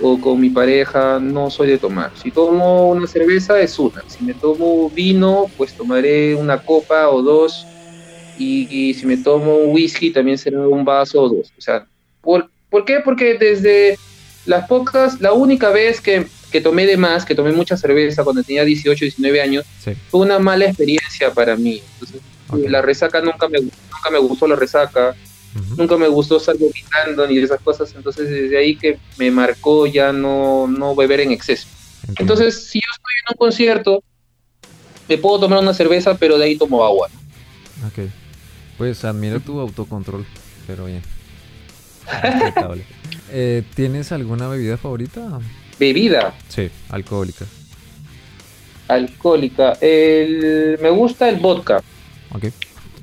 o 0.00 0.20
con 0.20 0.40
mi 0.40 0.50
pareja, 0.50 1.18
no 1.20 1.50
soy 1.50 1.68
de 1.68 1.78
tomar. 1.78 2.12
Si 2.16 2.30
tomo 2.30 2.90
una 2.90 3.06
cerveza 3.08 3.60
es 3.60 3.76
una. 3.78 4.02
Si 4.06 4.22
me 4.24 4.34
tomo 4.34 4.88
vino, 4.90 5.52
pues 5.56 5.74
tomaré 5.74 6.34
una 6.36 6.62
copa 6.62 7.08
o 7.08 7.20
dos. 7.22 7.64
Y, 8.36 8.68
y 8.70 8.94
si 8.94 9.04
me 9.06 9.16
tomo 9.16 9.56
un 9.56 9.74
whisky, 9.74 10.12
también 10.12 10.38
será 10.38 10.60
un 10.68 10.84
vaso 10.84 11.20
o 11.22 11.28
dos. 11.28 11.52
O 11.58 11.60
sea, 11.60 11.88
¿por, 12.20 12.48
¿por 12.70 12.84
qué? 12.84 13.00
Porque 13.04 13.36
desde 13.36 13.96
las 14.44 14.68
pocas, 14.68 15.20
la 15.20 15.32
única 15.32 15.70
vez 15.70 16.00
que, 16.00 16.28
que 16.50 16.60
tomé 16.60 16.86
de 16.86 16.96
más, 16.96 17.24
que 17.24 17.34
tomé 17.34 17.52
mucha 17.52 17.76
cerveza 17.76 18.24
cuando 18.24 18.42
tenía 18.42 18.64
18, 18.64 19.04
19 19.04 19.40
años, 19.42 19.64
Sí. 19.82 19.92
fue 20.10 20.20
una 20.20 20.38
mala 20.38 20.66
experiencia 20.66 21.32
para 21.32 21.56
mí. 21.56 21.82
Entonces, 21.94 22.20
la 22.70 22.80
resaca 22.82 23.20
nunca 23.20 23.48
me, 23.48 23.60
nunca 23.60 24.10
me 24.10 24.18
gustó 24.18 24.46
la 24.46 24.56
resaca 24.56 25.14
nunca 25.76 25.96
me 25.96 26.06
gustó 26.06 26.36
estar 26.36 26.56
vomitando 26.56 27.26
ni 27.26 27.38
esas 27.38 27.60
cosas, 27.60 27.92
entonces 27.96 28.28
desde 28.30 28.56
ahí 28.56 28.76
que 28.76 28.98
me 29.18 29.30
marcó 29.30 29.86
ya 29.86 30.12
no, 30.12 30.66
no 30.68 30.94
beber 30.94 31.20
en 31.20 31.32
exceso. 31.32 31.66
Entiendo. 32.06 32.20
Entonces, 32.34 32.66
si 32.68 32.78
yo 32.78 32.86
estoy 32.94 33.12
en 33.26 33.34
un 33.34 33.38
concierto, 33.38 34.04
me 35.08 35.18
puedo 35.18 35.40
tomar 35.40 35.58
una 35.58 35.74
cerveza, 35.74 36.14
pero 36.16 36.38
de 36.38 36.44
ahí 36.44 36.56
tomo 36.56 36.84
agua. 36.84 37.08
Ok. 37.86 38.08
Pues 38.76 39.04
admiro 39.04 39.40
tu 39.40 39.58
autocontrol, 39.58 40.24
pero 40.66 40.84
bien. 40.86 41.02
Eh, 43.30 43.62
¿Tienes 43.74 44.12
alguna 44.12 44.48
bebida 44.48 44.76
favorita? 44.76 45.40
Bebida 45.78 46.34
Sí, 46.48 46.68
alcohólica. 46.90 47.44
alcohólica, 48.88 49.72
el, 49.80 50.78
me 50.80 50.90
gusta 50.90 51.28
el 51.28 51.36
vodka 51.36 51.82
Ok. 52.34 52.46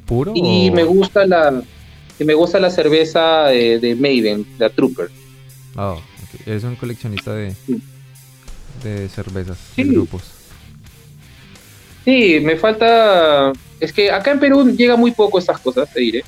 ¿Puro? 0.06 0.34
y 0.36 0.70
o- 0.70 0.74
me 0.74 0.84
gusta 0.84 1.26
la 1.26 1.62
y 2.20 2.24
me 2.24 2.34
gusta 2.34 2.60
la 2.60 2.70
cerveza 2.70 3.52
eh, 3.54 3.78
de 3.80 3.94
Maiden, 3.96 4.46
la 4.58 4.70
Trooper. 4.70 5.10
Ah, 5.76 5.92
ok. 5.94 6.48
Eres 6.48 6.64
un 6.64 6.76
coleccionista 6.76 7.34
de, 7.34 7.54
Sí. 7.66 7.82
de 8.84 9.10
cervezas, 9.10 9.58
Sí. 9.76 9.84
de 9.84 9.90
grupos. 9.90 10.22
Sí, 12.06 12.40
me 12.42 12.56
falta. 12.56 13.52
Es 13.80 13.92
que 13.92 14.12
acá 14.12 14.32
en 14.32 14.40
Perú 14.40 14.72
llega 14.78 14.96
muy 14.96 15.12
poco 15.12 15.40
estas 15.40 15.60
cosas, 15.60 15.92
te 15.92 16.00
diré. 16.00 16.24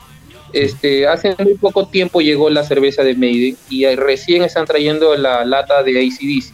Este, 0.54 1.08
hace 1.08 1.36
muy 1.40 1.56
poco 1.56 1.88
tiempo 1.88 2.22
llegó 2.22 2.50
la 2.50 2.64
cerveza 2.64 3.04
de 3.04 3.16
Maiden 3.16 3.58
y 3.70 3.86
recién 3.96 4.44
están 4.44 4.66
trayendo 4.66 5.16
la 5.16 5.46
lata 5.46 5.84
de 5.84 6.00
ACDC. 6.00 6.54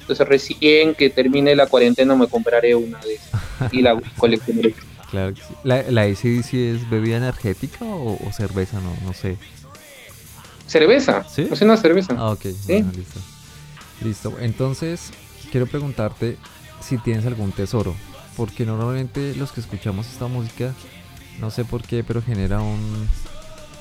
Entonces 0.00 0.28
recién 0.28 0.94
que 0.94 1.10
termine 1.10 1.54
la 1.54 1.66
cuarentena 1.66 2.14
me 2.14 2.26
compraré 2.26 2.74
una 2.74 2.98
de 3.00 3.14
esas 3.14 3.72
y 3.72 3.82
la 3.82 4.00
coleccionaré. 4.16 4.74
Claro 5.10 5.34
que 5.34 5.40
sí. 5.40 5.54
¿La, 5.62 5.82
la 5.90 6.02
ACDC 6.02 6.54
es 6.54 6.90
bebida 6.90 7.16
energética 7.16 7.84
o, 7.84 8.18
o 8.26 8.32
cerveza? 8.32 8.80
No, 8.80 8.94
no 9.04 9.12
sé. 9.12 9.36
¿Cerveza? 10.66 11.24
¿Sí? 11.24 11.48
Es 11.50 11.60
una 11.60 11.76
cerveza. 11.76 12.14
Ah, 12.18 12.30
ok. 12.30 12.46
Bueno, 12.66 12.90
listo. 12.96 13.20
Listo. 14.02 14.34
Entonces, 14.40 15.10
quiero 15.50 15.66
preguntarte 15.66 16.36
si 16.80 16.98
tienes 16.98 17.26
algún 17.26 17.52
tesoro. 17.52 17.94
Porque 18.36 18.66
normalmente 18.66 19.34
los 19.36 19.52
que 19.52 19.60
escuchamos 19.60 20.08
esta 20.08 20.26
música 20.26 20.74
no 21.40 21.50
sé 21.50 21.64
por 21.64 21.82
qué, 21.82 22.04
pero 22.04 22.22
genera 22.22 22.60
un, 22.60 23.08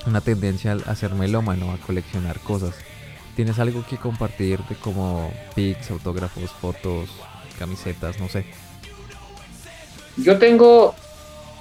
una 0.05 0.21
tendencia 0.21 0.77
a 0.85 0.95
ser 0.95 1.13
melómano, 1.13 1.71
a 1.71 1.77
coleccionar 1.77 2.39
cosas. 2.39 2.75
¿Tienes 3.35 3.59
algo 3.59 3.83
que 3.89 3.97
compartir 3.97 4.59
de 4.69 4.75
como 4.75 5.31
pics, 5.55 5.89
autógrafos, 5.91 6.51
fotos, 6.51 7.09
camisetas, 7.57 8.19
no 8.19 8.29
sé? 8.29 8.45
Yo 10.17 10.37
tengo, 10.37 10.93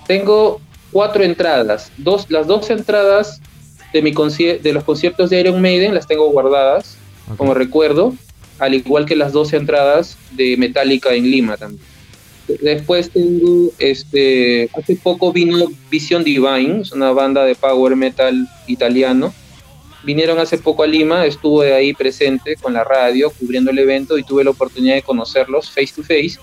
tengo 0.06 0.60
cuatro 0.90 1.24
entradas. 1.24 1.90
Dos, 1.96 2.30
las 2.30 2.46
dos 2.46 2.68
entradas 2.68 3.40
de, 3.92 4.02
mi 4.02 4.12
de 4.12 4.72
los 4.72 4.84
conciertos 4.84 5.30
de 5.30 5.40
Iron 5.40 5.60
Maiden 5.62 5.94
las 5.94 6.06
tengo 6.06 6.30
guardadas 6.30 6.96
como 7.36 7.54
recuerdo, 7.54 8.14
al 8.58 8.74
igual 8.74 9.06
que 9.06 9.16
las 9.16 9.32
dos 9.32 9.52
entradas 9.52 10.16
de 10.32 10.56
Metallica 10.56 11.14
en 11.14 11.30
Lima 11.30 11.56
también. 11.56 11.91
Después 12.46 13.10
tengo, 13.10 13.70
este, 13.78 14.68
hace 14.74 14.96
poco 14.96 15.32
vino 15.32 15.66
Vision 15.90 16.24
Divine, 16.24 16.80
es 16.82 16.92
una 16.92 17.12
banda 17.12 17.44
de 17.44 17.54
power 17.54 17.96
metal 17.96 18.48
italiano. 18.66 19.32
Vinieron 20.04 20.38
hace 20.38 20.58
poco 20.58 20.82
a 20.82 20.86
Lima, 20.86 21.24
estuve 21.26 21.74
ahí 21.74 21.94
presente 21.94 22.56
con 22.56 22.72
la 22.72 22.82
radio, 22.82 23.30
cubriendo 23.30 23.70
el 23.70 23.78
evento 23.78 24.18
y 24.18 24.24
tuve 24.24 24.42
la 24.42 24.50
oportunidad 24.50 24.96
de 24.96 25.02
conocerlos 25.02 25.70
face 25.70 25.92
to 25.94 26.02
face 26.02 26.38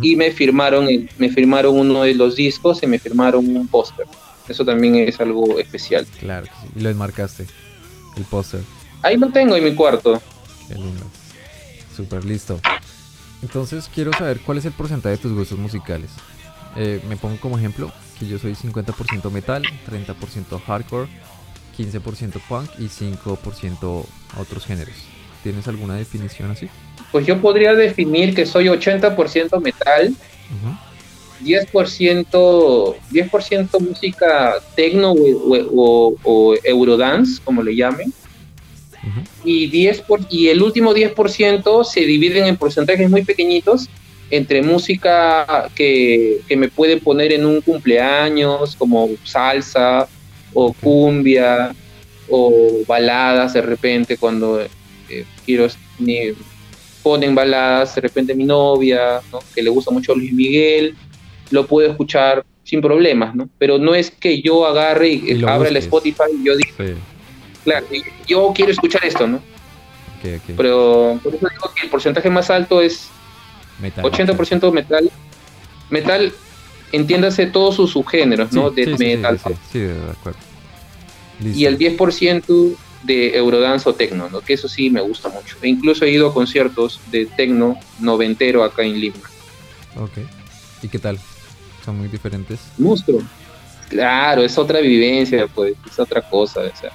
y 0.00 0.16
me 0.16 0.30
firmaron, 0.30 0.88
me 1.18 1.28
firmaron 1.28 1.78
uno 1.78 2.02
de 2.02 2.14
los 2.14 2.36
discos 2.36 2.82
y 2.82 2.86
me 2.86 2.98
firmaron 2.98 3.56
un 3.56 3.68
póster. 3.68 4.06
Eso 4.48 4.64
también 4.64 4.96
es 4.96 5.20
algo 5.20 5.58
especial. 5.58 6.06
Claro, 6.18 6.46
y 6.74 6.80
lo 6.80 6.90
enmarcaste, 6.90 7.46
el 8.16 8.24
póster. 8.24 8.60
Ahí 9.02 9.16
lo 9.16 9.30
tengo 9.30 9.56
en 9.56 9.64
mi 9.64 9.74
cuarto. 9.74 10.20
Qué 10.68 10.74
lindo. 10.74 11.04
Súper 11.94 12.24
listo. 12.24 12.60
Entonces 13.44 13.90
quiero 13.94 14.10
saber 14.14 14.40
cuál 14.40 14.56
es 14.56 14.64
el 14.64 14.72
porcentaje 14.72 15.16
de 15.16 15.22
tus 15.22 15.34
gustos 15.34 15.58
musicales. 15.58 16.10
Eh, 16.76 17.00
me 17.06 17.18
pongo 17.18 17.38
como 17.38 17.58
ejemplo 17.58 17.92
que 18.18 18.26
yo 18.26 18.38
soy 18.38 18.54
50% 18.54 19.30
metal, 19.30 19.62
30% 19.86 20.60
hardcore, 20.64 21.08
15% 21.76 22.40
punk 22.48 22.70
y 22.78 22.84
5% 22.84 24.06
otros 24.40 24.64
géneros. 24.64 24.94
¿Tienes 25.42 25.68
alguna 25.68 25.96
definición 25.96 26.52
así? 26.52 26.70
Pues 27.12 27.26
yo 27.26 27.38
podría 27.38 27.74
definir 27.74 28.34
que 28.34 28.46
soy 28.46 28.68
80% 28.68 29.60
metal, 29.60 30.14
10%, 31.42 32.96
10 33.10 33.28
música 33.80 34.54
techno 34.74 35.12
o, 35.14 36.56
eurodance, 36.64 37.42
como 37.44 37.62
le 37.62 37.76
llamen, 37.76 38.10
y, 39.44 39.66
10 39.68 40.00
por, 40.02 40.20
y 40.30 40.48
el 40.48 40.62
último 40.62 40.94
10% 40.94 41.84
se 41.84 42.00
dividen 42.00 42.46
en 42.46 42.56
porcentajes 42.56 43.08
muy 43.10 43.24
pequeñitos 43.24 43.88
entre 44.30 44.62
música 44.62 45.70
que, 45.74 46.40
que, 46.48 46.56
me 46.56 46.68
puede 46.68 46.96
poner 46.96 47.32
en 47.32 47.44
un 47.44 47.60
cumpleaños, 47.60 48.74
como 48.76 49.10
salsa 49.22 50.08
o 50.54 50.72
cumbia 50.72 51.74
o 52.28 52.82
baladas 52.86 53.52
de 53.52 53.60
repente 53.60 54.16
cuando 54.16 54.60
eh, 54.60 55.24
quiero 55.44 55.66
ponen 57.02 57.34
baladas 57.34 57.96
de 57.96 58.00
repente 58.00 58.34
mi 58.34 58.44
novia 58.44 59.20
que 59.54 59.62
le 59.62 59.68
gusta 59.68 59.90
mucho 59.90 60.14
Luis 60.14 60.32
Miguel 60.32 60.94
lo 61.50 61.66
puedo 61.66 61.90
escuchar 61.90 62.44
sin 62.62 62.80
problemas 62.80 63.34
no 63.34 63.48
pero 63.58 63.78
no 63.78 63.94
es 63.94 64.10
que 64.10 64.40
yo 64.40 64.66
agarre 64.66 65.08
y, 65.10 65.44
abra 65.44 65.68
el 65.68 65.76
Spotify 65.76 66.30
y 66.40 66.46
yo 66.46 66.56
diga 66.56 66.96
Claro, 67.64 67.86
yo 68.26 68.52
quiero 68.54 68.70
escuchar 68.70 69.04
esto, 69.04 69.26
¿no? 69.26 69.40
Pero 70.56 71.18
por 71.22 71.34
eso 71.34 71.48
digo 71.50 71.70
que 71.74 71.84
el 71.84 71.90
porcentaje 71.90 72.30
más 72.30 72.50
alto 72.50 72.80
es 72.80 73.08
80% 73.80 74.72
metal. 74.72 75.10
Metal, 75.90 76.32
entiéndase 76.92 77.46
todos 77.46 77.76
sus 77.76 77.90
subgéneros, 77.92 78.52
¿no? 78.52 78.70
De 78.70 78.86
metal. 78.86 79.40
Sí, 79.72 79.80
de 79.80 80.10
acuerdo. 80.10 80.38
Y 81.42 81.64
el 81.66 81.78
10% 81.78 82.76
de 83.02 83.36
Eurodance 83.36 83.88
o 83.88 83.94
Tecno, 83.94 84.30
¿no? 84.30 84.40
Que 84.40 84.54
eso 84.54 84.68
sí 84.68 84.88
me 84.88 85.02
gusta 85.02 85.28
mucho. 85.28 85.56
E 85.60 85.68
incluso 85.68 86.04
he 86.04 86.10
ido 86.10 86.28
a 86.28 86.34
conciertos 86.34 87.00
de 87.10 87.26
Tecno 87.26 87.78
noventero 87.98 88.64
acá 88.64 88.82
en 88.82 88.98
Lima. 88.98 89.16
Ok. 89.96 90.18
¿Y 90.82 90.88
qué 90.88 90.98
tal? 90.98 91.18
¿Son 91.84 91.98
muy 91.98 92.08
diferentes? 92.08 92.60
Monstruo. 92.78 93.20
Claro, 93.90 94.42
es 94.42 94.56
otra 94.56 94.80
vivencia, 94.80 95.46
pues, 95.46 95.74
es 95.86 95.98
otra 95.98 96.22
cosa, 96.22 96.60
o 96.60 96.76
sea 96.76 96.90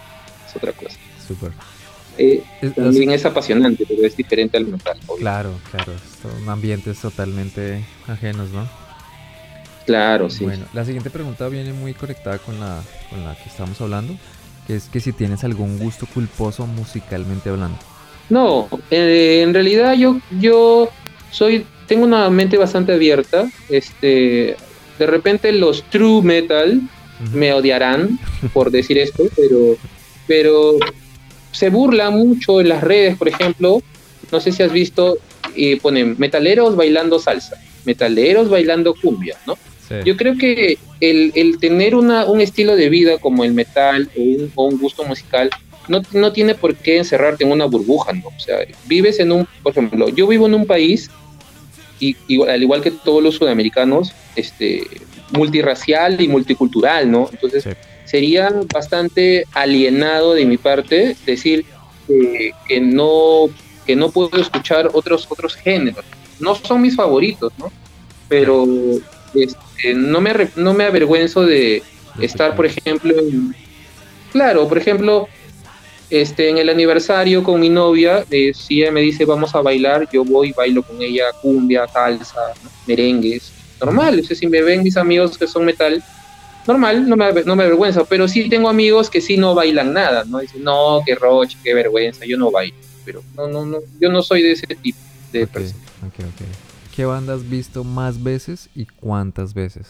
es 0.50 0.56
otra 0.56 0.72
cosa. 0.74 0.98
Súper. 1.28 1.52
Eh, 2.18 2.44
también 2.76 3.12
es 3.12 3.26
apasionante, 3.26 3.86
pero 3.88 4.06
es 4.06 4.18
diferente 4.18 4.58
al 4.58 4.66
metal. 4.66 4.98
Claro, 5.18 5.54
claro. 5.72 5.94
Son 6.22 6.50
ambientes 6.50 7.00
totalmente 7.00 7.86
ajenos, 8.08 8.50
¿no? 8.50 8.68
Claro, 9.86 10.30
sí. 10.30 10.44
Bueno, 10.44 10.66
la 10.74 10.84
siguiente 10.84 11.10
pregunta 11.10 11.48
viene 11.48 11.72
muy 11.72 11.94
conectada 11.94 12.38
con 12.40 12.60
la, 12.60 12.84
con 13.10 13.24
la 13.24 13.36
que 13.36 13.50
estamos 13.50 13.80
hablando, 13.80 14.16
que 14.68 14.76
es 14.76 14.90
que 14.90 15.00
si 15.00 15.14
tienes 15.14 15.44
algún 15.44 15.80
gusto 15.80 16.06
culposo 16.14 16.68
musicalmente 16.68 17.50
hablando. 17.50 17.80
No, 18.30 18.68
eh, 18.92 19.42
en 19.42 19.54
realidad 19.54 19.94
yo, 19.94 20.20
yo 20.40 20.90
soy, 21.32 21.66
tengo 21.88 22.04
una 22.04 22.30
mente 22.30 22.58
bastante 22.58 22.94
abierta. 22.94 23.50
Este, 23.70 24.58
de 25.00 25.08
repente 25.08 25.52
los 25.54 25.84
true 25.84 26.22
metal 26.22 26.82
me 27.34 27.54
odiarán 27.54 28.20
por 28.54 28.72
decir 28.72 28.98
esto, 28.98 29.24
pero 29.36 29.78
pero 30.30 30.78
se 31.52 31.70
burla 31.70 32.12
mucho 32.12 32.62
en 32.62 32.70
las 32.70 32.84
redes, 32.84 33.18
por 33.18 33.28
ejemplo, 33.28 33.82
no 34.32 34.40
sé 34.40 34.52
si 34.52 34.62
has 34.62 34.72
visto, 34.72 35.18
ponen 35.82 36.16
metaleros 36.20 36.76
bailando 36.76 37.18
salsa, 37.18 37.60
metaleros 37.84 38.48
bailando 38.48 38.94
cumbia, 38.94 39.36
¿no? 39.48 39.58
Yo 40.06 40.16
creo 40.16 40.38
que 40.38 40.78
el, 41.02 41.32
el 41.34 41.58
tener 41.58 41.96
una, 41.96 42.26
un 42.26 42.42
estilo 42.42 42.76
de 42.76 42.90
vida 42.90 43.18
como 43.18 43.44
el 43.44 43.54
metal 43.54 44.08
o 44.56 44.66
un, 44.66 44.78
gusto 44.78 45.04
musical 45.04 45.50
no, 45.88 46.04
no, 46.14 46.32
tiene 46.32 46.54
por 46.54 46.76
qué 46.76 46.98
encerrarte 46.98 47.44
en 47.44 47.52
una 47.52 47.66
burbuja, 47.66 48.14
¿no? 48.14 48.28
O 48.28 48.40
sea, 48.40 48.60
vives 48.86 49.20
en 49.20 49.32
un, 49.32 49.48
por 49.64 49.72
ejemplo, 49.72 50.10
yo 50.10 50.28
vivo 50.28 50.46
en 50.46 50.54
un 50.54 50.68
país, 50.68 51.10
y, 52.00 52.16
al 52.48 52.62
igual 52.62 52.84
que 52.84 52.92
todos 52.92 53.24
los 53.24 53.34
sudamericanos, 53.34 54.14
este, 54.36 54.84
multirracial 55.32 56.22
y 56.22 56.28
multicultural, 56.28 57.10
¿no? 57.10 57.28
Entonces, 57.32 57.68
sería 58.10 58.50
bastante 58.74 59.46
alienado 59.54 60.34
de 60.34 60.46
mi 60.46 60.58
parte 60.58 61.16
decir 61.26 61.66
que 62.08 62.82
no 62.82 63.50
que 63.86 63.96
no 63.96 64.10
puedo 64.10 64.40
escuchar 64.40 64.90
otros 64.94 65.28
otros 65.30 65.56
géneros. 65.56 66.06
No 66.40 66.56
son 66.56 66.82
mis 66.82 66.96
favoritos, 66.96 67.54
¿no? 67.58 67.72
Pero 68.28 68.66
este, 69.36 69.94
no 69.94 70.22
me 70.22 70.34
no 70.56 70.74
me 70.74 70.86
avergüenzo 70.86 71.44
de 71.44 71.84
estar, 72.20 72.56
por 72.56 72.66
ejemplo, 72.66 73.14
en, 73.18 73.56
claro, 74.32 74.68
por 74.68 74.78
ejemplo, 74.78 75.28
este 76.10 76.50
en 76.50 76.58
el 76.58 76.70
aniversario 76.70 77.44
con 77.44 77.60
mi 77.60 77.70
novia, 77.70 78.26
eh, 78.32 78.54
si 78.56 78.82
ella 78.82 78.92
me 78.92 79.02
dice 79.02 79.26
vamos 79.26 79.54
a 79.54 79.62
bailar, 79.62 80.08
yo 80.12 80.24
voy 80.24 80.50
y 80.50 80.54
bailo 80.54 80.82
con 80.82 81.00
ella 81.02 81.26
cumbia, 81.42 81.88
salsa, 81.88 82.54
merengues, 82.88 83.52
normal. 83.80 84.20
O 84.20 84.24
sea, 84.24 84.36
si 84.36 84.48
me 84.48 84.62
ven 84.64 84.82
mis 84.82 84.98
amigos 84.98 85.38
que 85.38 85.46
son 85.46 85.66
metal, 85.66 86.04
normal, 86.68 87.08
no 87.08 87.16
me, 87.16 87.32
no 87.44 87.56
me 87.56 87.64
avergüenza, 87.64 88.04
pero 88.06 88.28
sí 88.28 88.50
tengo 88.50 88.70
amigos 88.70 89.10
que 89.10 89.22
sí 89.22 89.38
no 89.38 89.56
bailan 89.56 89.94
nada, 89.94 90.24
¿no? 90.26 90.40
Dicen, 90.40 90.64
no, 90.64 91.02
qué 91.06 91.16
roche, 91.16 91.58
qué 91.64 91.74
vergüenza, 91.74 92.26
yo 92.26 92.38
no 92.38 92.52
bailo. 92.52 92.78
Pero 93.06 93.24
no, 93.36 93.48
no, 93.48 93.66
no, 93.66 93.78
yo 94.00 94.10
no 94.10 94.22
soy 94.22 94.44
de 94.44 94.52
ese 94.52 94.68
tipo 94.68 95.00
de 95.32 95.48
personas. 95.48 95.82
¿Qué 96.96 97.06
banda 97.06 97.34
has 97.34 97.50
visto 97.50 97.84
más 97.84 98.22
veces 98.22 98.70
y 98.76 98.86
cuántas 98.86 99.54
veces? 99.54 99.88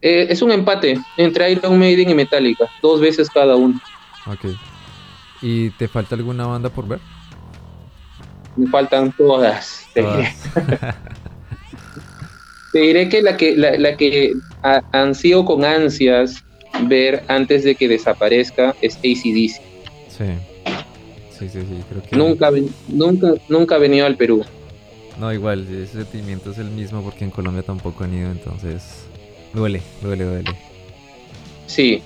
Eh, 0.00 0.26
es 0.30 0.42
un 0.42 0.50
empate 0.50 0.98
entre 1.16 1.52
Iron 1.52 1.78
Maiden 1.78 2.10
y 2.10 2.14
Metallica, 2.14 2.64
dos 2.80 3.00
veces 3.00 3.28
cada 3.30 3.54
uno. 3.54 3.80
Ok. 4.26 4.46
¿Y 5.40 5.70
te 5.70 5.88
falta 5.88 6.14
alguna 6.14 6.46
banda 6.46 6.70
por 6.70 6.88
ver? 6.88 7.00
Me 8.56 8.68
faltan 8.68 9.12
todas. 9.12 9.86
todas. 9.94 10.34
Te 12.72 12.80
diré 12.80 13.08
que 13.08 13.22
la 13.22 13.36
que, 13.36 13.56
la, 13.56 13.96
que 13.96 14.32
ansío 14.62 15.44
con 15.44 15.64
ansias 15.64 16.44
ver 16.84 17.22
antes 17.28 17.64
de 17.64 17.74
que 17.74 17.88
desaparezca 17.88 18.74
es 18.80 18.96
ACDC. 18.96 19.60
Sí. 20.08 20.24
Sí, 21.38 21.48
sí, 21.48 21.60
sí, 21.60 21.82
creo 21.88 22.02
que... 22.02 22.16
Nunca, 22.16 22.50
nunca, 22.88 23.34
nunca 23.48 23.74
ha 23.74 23.78
venido 23.78 24.06
al 24.06 24.16
Perú. 24.16 24.44
No, 25.18 25.32
igual, 25.32 25.66
ese 25.68 26.04
sentimiento 26.04 26.52
es 26.52 26.58
el 26.58 26.70
mismo 26.70 27.02
porque 27.02 27.24
en 27.24 27.30
Colombia 27.30 27.62
tampoco 27.62 28.04
han 28.04 28.14
ido, 28.14 28.30
entonces 28.30 29.04
duele, 29.52 29.82
duele, 30.02 30.24
duele. 30.24 30.50
Sí, 31.66 32.02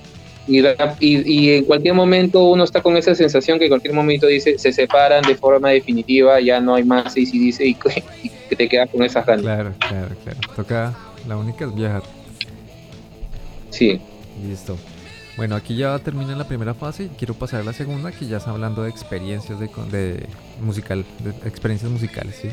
y, 0.49 0.61
y, 1.01 1.51
en 1.57 1.65
cualquier 1.65 1.95
momento 1.95 2.45
uno 2.45 2.65
está 2.65 2.81
con 2.81 2.97
esa 2.97 3.15
sensación 3.15 3.59
que 3.59 3.65
en 3.65 3.71
cualquier 3.71 3.95
momento 3.95 4.27
dice, 4.27 4.59
se 4.59 4.73
separan 4.73 5.23
de 5.23 5.35
forma 5.35 5.71
definitiva, 5.71 6.41
ya 6.41 6.61
no 6.61 6.75
hay 6.77 6.85
más 6.85 7.07
ACDC 7.13 7.61
y, 7.61 7.77
y 8.23 8.31
que 8.49 8.57
te 8.57 8.69
quedas 8.69 8.91
con 8.91 9.03
esas 9.03 9.27
ganas. 9.27 9.43
Claro, 9.43 9.75
claro, 9.79 10.15
claro. 10.23 10.39
Toca, 10.55 10.95
la 11.29 11.37
única 11.37 11.65
es 11.65 11.75
viajar. 11.75 12.03
Sí. 13.77 14.01
Listo. 14.49 14.77
Bueno, 15.37 15.55
aquí 15.55 15.77
ya 15.77 15.99
termina 15.99 16.35
la 16.35 16.49
primera 16.49 16.73
fase 16.73 17.05
y 17.05 17.09
quiero 17.09 17.35
pasar 17.35 17.61
a 17.61 17.65
la 17.65 17.75
segunda, 17.75 18.11
que 18.11 18.27
ya 18.27 18.39
está 18.39 18.53
hablando 18.53 18.83
de 18.83 18.91
experiencias 18.91 19.61
de, 19.61 19.69
de 19.91 20.27
musical, 20.63 21.05
de 21.23 21.31
experiencias 21.47 21.91
musicales, 21.91 22.37
¿sí? 22.41 22.49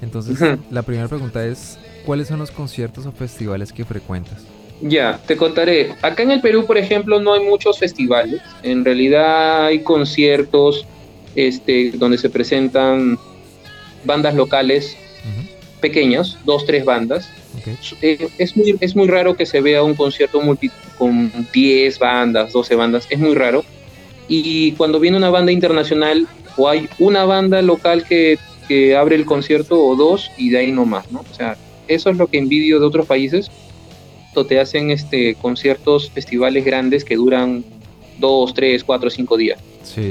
Entonces, 0.00 0.38
la 0.70 0.82
primera 0.82 1.08
pregunta 1.08 1.44
es, 1.44 1.78
¿cuáles 2.06 2.28
son 2.28 2.38
los 2.38 2.52
conciertos 2.52 3.04
o 3.06 3.12
festivales 3.12 3.72
que 3.72 3.84
frecuentas? 3.84 4.44
Ya, 4.80 5.20
te 5.26 5.36
contaré. 5.36 5.94
Acá 6.02 6.22
en 6.22 6.30
el 6.32 6.40
Perú, 6.40 6.66
por 6.66 6.78
ejemplo, 6.78 7.20
no 7.20 7.34
hay 7.34 7.44
muchos 7.44 7.78
festivales. 7.78 8.40
En 8.62 8.84
realidad 8.84 9.66
hay 9.66 9.82
conciertos 9.82 10.86
este, 11.34 11.92
donde 11.92 12.18
se 12.18 12.30
presentan 12.30 13.18
bandas 14.04 14.34
locales 14.34 14.96
pequeñas, 15.82 16.38
dos, 16.46 16.64
tres 16.64 16.86
bandas. 16.86 17.28
Eh, 18.00 18.28
es, 18.38 18.56
muy, 18.56 18.76
es 18.80 18.96
muy 18.96 19.06
raro 19.08 19.36
que 19.36 19.44
se 19.44 19.60
vea 19.60 19.82
un 19.82 19.94
concierto 19.94 20.40
multi, 20.40 20.70
con 20.96 21.30
10 21.52 21.98
bandas, 21.98 22.52
12 22.54 22.74
bandas, 22.74 23.06
es 23.10 23.18
muy 23.18 23.34
raro. 23.34 23.62
Y 24.28 24.72
cuando 24.72 24.98
viene 24.98 25.18
una 25.18 25.28
banda 25.28 25.52
internacional, 25.52 26.26
o 26.56 26.68
hay 26.70 26.88
una 26.98 27.26
banda 27.26 27.60
local 27.60 28.06
que, 28.06 28.38
que 28.66 28.96
abre 28.96 29.16
el 29.16 29.26
concierto, 29.26 29.78
o 29.78 29.94
dos, 29.94 30.30
y 30.38 30.48
de 30.48 30.58
ahí 30.58 30.72
no 30.72 30.86
más, 30.86 31.12
¿no? 31.12 31.20
O 31.20 31.34
sea, 31.34 31.58
eso 31.86 32.08
es 32.08 32.16
lo 32.16 32.28
que 32.28 32.38
envidio 32.38 32.80
de 32.80 32.86
otros 32.86 33.04
países 33.04 33.50
te 34.46 34.58
hacen 34.58 34.90
este, 34.90 35.34
conciertos, 35.34 36.10
festivales 36.10 36.64
grandes 36.64 37.04
que 37.04 37.16
duran 37.16 37.64
dos, 38.18 38.54
tres, 38.54 38.82
cuatro, 38.82 39.10
cinco 39.10 39.36
días. 39.36 39.60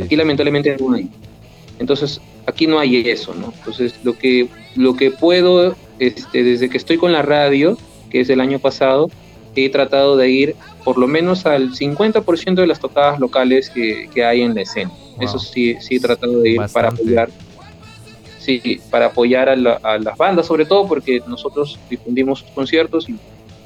Aquí 0.04 0.16
lamentablemente 0.16 0.76
no 0.80 0.94
hay. 0.94 1.10
Entonces, 1.80 2.22
aquí 2.46 2.68
no 2.68 2.80
hay 2.80 3.10
eso, 3.10 3.34
¿no? 3.34 3.54
Entonces, 3.58 3.96
lo 4.04 4.18
que, 4.18 4.48
lo 4.76 4.96
que 4.96 5.12
puedo, 5.12 5.76
este, 6.00 6.44
desde 6.44 6.70
que 6.70 6.78
estoy 6.78 6.98
con 6.98 7.12
la 7.12 7.22
radio, 7.22 7.78
que 8.10 8.22
es 8.22 8.30
el 8.30 8.42
año 8.42 8.60
pasado, 8.60 9.10
he 9.56 9.70
tratado 9.70 10.16
de 10.18 10.30
ir 10.30 10.56
por 10.84 10.98
lo 10.98 11.08
menos 11.08 11.46
al 11.46 11.72
50% 11.72 12.56
de 12.56 12.68
las 12.68 12.80
tocadas 12.80 13.20
locales 13.20 13.70
que, 13.70 14.10
que, 14.14 14.24
hay 14.24 14.42
en 14.42 14.56
la 14.56 14.62
escena. 14.62 14.92
Eso 15.20 15.38
sí, 15.40 15.76
sí 15.80 15.96
he 15.96 16.00
tratado 16.00 16.40
de 16.42 16.52
ir 16.52 16.62
para 16.74 16.90
apoyar. 16.90 17.30
Sí, 18.40 18.82
para 18.90 19.08
apoyar 19.08 19.50
a, 19.50 19.54
a, 19.54 20.00
las 20.00 20.18
bandas, 20.18 20.48
sobre 20.48 20.66
todo 20.66 20.88
porque 20.88 21.22
nosotros 21.28 21.78
difundimos 21.90 22.44
conciertos 22.56 23.08
y 23.08 23.16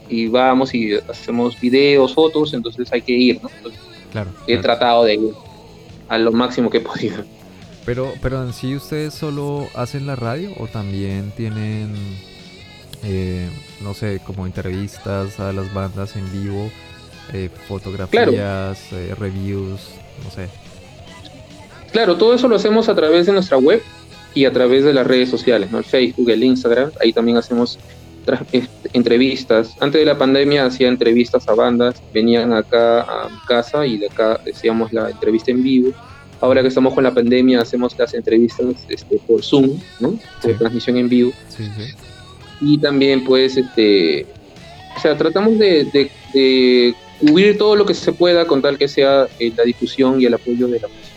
y 0.09 0.27
vamos 0.27 0.73
y 0.73 0.95
hacemos 0.95 1.59
videos, 1.59 2.13
fotos, 2.13 2.53
entonces 2.53 2.91
hay 2.91 3.01
que 3.01 3.13
ir, 3.13 3.39
¿no? 3.41 3.49
claro, 4.11 4.29
he 4.47 4.57
tratado 4.57 5.03
de 5.03 5.15
ir 5.15 5.33
a 6.07 6.17
lo 6.17 6.31
máximo 6.31 6.69
que 6.69 6.77
he 6.77 6.81
podido. 6.81 7.23
Pero, 7.85 8.13
pero 8.21 8.43
en 8.43 8.53
sí 8.53 8.75
ustedes 8.75 9.13
solo 9.13 9.67
hacen 9.75 10.07
la 10.07 10.15
radio 10.15 10.51
o 10.57 10.67
también 10.67 11.31
tienen, 11.37 11.93
eh, 13.03 13.47
no 13.81 13.93
sé, 13.93 14.21
como 14.25 14.47
entrevistas 14.47 15.39
a 15.39 15.53
las 15.53 15.71
bandas 15.71 16.15
en 16.15 16.31
vivo, 16.31 16.71
eh, 17.31 17.49
fotografías, 17.67 18.91
eh, 18.91 19.13
reviews, 19.17 19.81
no 20.23 20.31
sé. 20.31 20.49
Claro, 21.91 22.17
todo 22.17 22.33
eso 22.33 22.47
lo 22.47 22.55
hacemos 22.55 22.89
a 22.89 22.95
través 22.95 23.27
de 23.27 23.33
nuestra 23.33 23.57
web 23.57 23.81
y 24.33 24.45
a 24.45 24.51
través 24.51 24.83
de 24.83 24.93
las 24.93 25.05
redes 25.05 25.29
sociales, 25.29 25.71
¿no? 25.71 25.77
El 25.77 25.85
Facebook, 25.85 26.29
el 26.29 26.43
Instagram, 26.43 26.91
ahí 26.99 27.13
también 27.13 27.37
hacemos 27.37 27.77
entrevistas. 28.93 29.75
Antes 29.79 30.01
de 30.01 30.05
la 30.05 30.17
pandemia 30.17 30.65
hacía 30.65 30.87
entrevistas 30.87 31.47
a 31.47 31.53
bandas, 31.53 32.01
venían 32.11 32.53
acá 32.53 33.01
a 33.01 33.29
casa 33.47 33.85
y 33.85 33.97
de 33.97 34.07
acá 34.07 34.39
decíamos 34.43 34.91
la 34.91 35.11
entrevista 35.11 35.51
en 35.51 35.63
vivo. 35.63 35.91
Ahora 36.41 36.61
que 36.61 36.67
estamos 36.67 36.93
con 36.93 37.03
la 37.03 37.13
pandemia 37.13 37.61
hacemos 37.61 37.97
las 37.97 38.13
entrevistas 38.13 38.65
este, 38.89 39.17
por 39.19 39.43
Zoom, 39.43 39.79
¿no? 39.99 40.19
Por 40.41 40.57
transmisión 40.57 40.97
en 40.97 41.09
vivo. 41.09 41.31
Y 42.61 42.77
también 42.77 43.23
pues, 43.23 43.57
este, 43.57 44.25
o 44.95 44.99
sea, 44.99 45.17
tratamos 45.17 45.57
de, 45.57 46.11
cubrir 47.19 47.57
todo 47.57 47.75
lo 47.75 47.85
que 47.85 47.93
se 47.93 48.11
pueda 48.11 48.45
con 48.45 48.61
tal 48.61 48.77
que 48.77 48.87
sea 48.87 49.27
eh, 49.39 49.51
la 49.55 49.63
difusión 49.63 50.19
y 50.21 50.25
el 50.25 50.33
apoyo 50.33 50.67
de 50.67 50.79
la 50.79 50.87
música. 50.87 51.15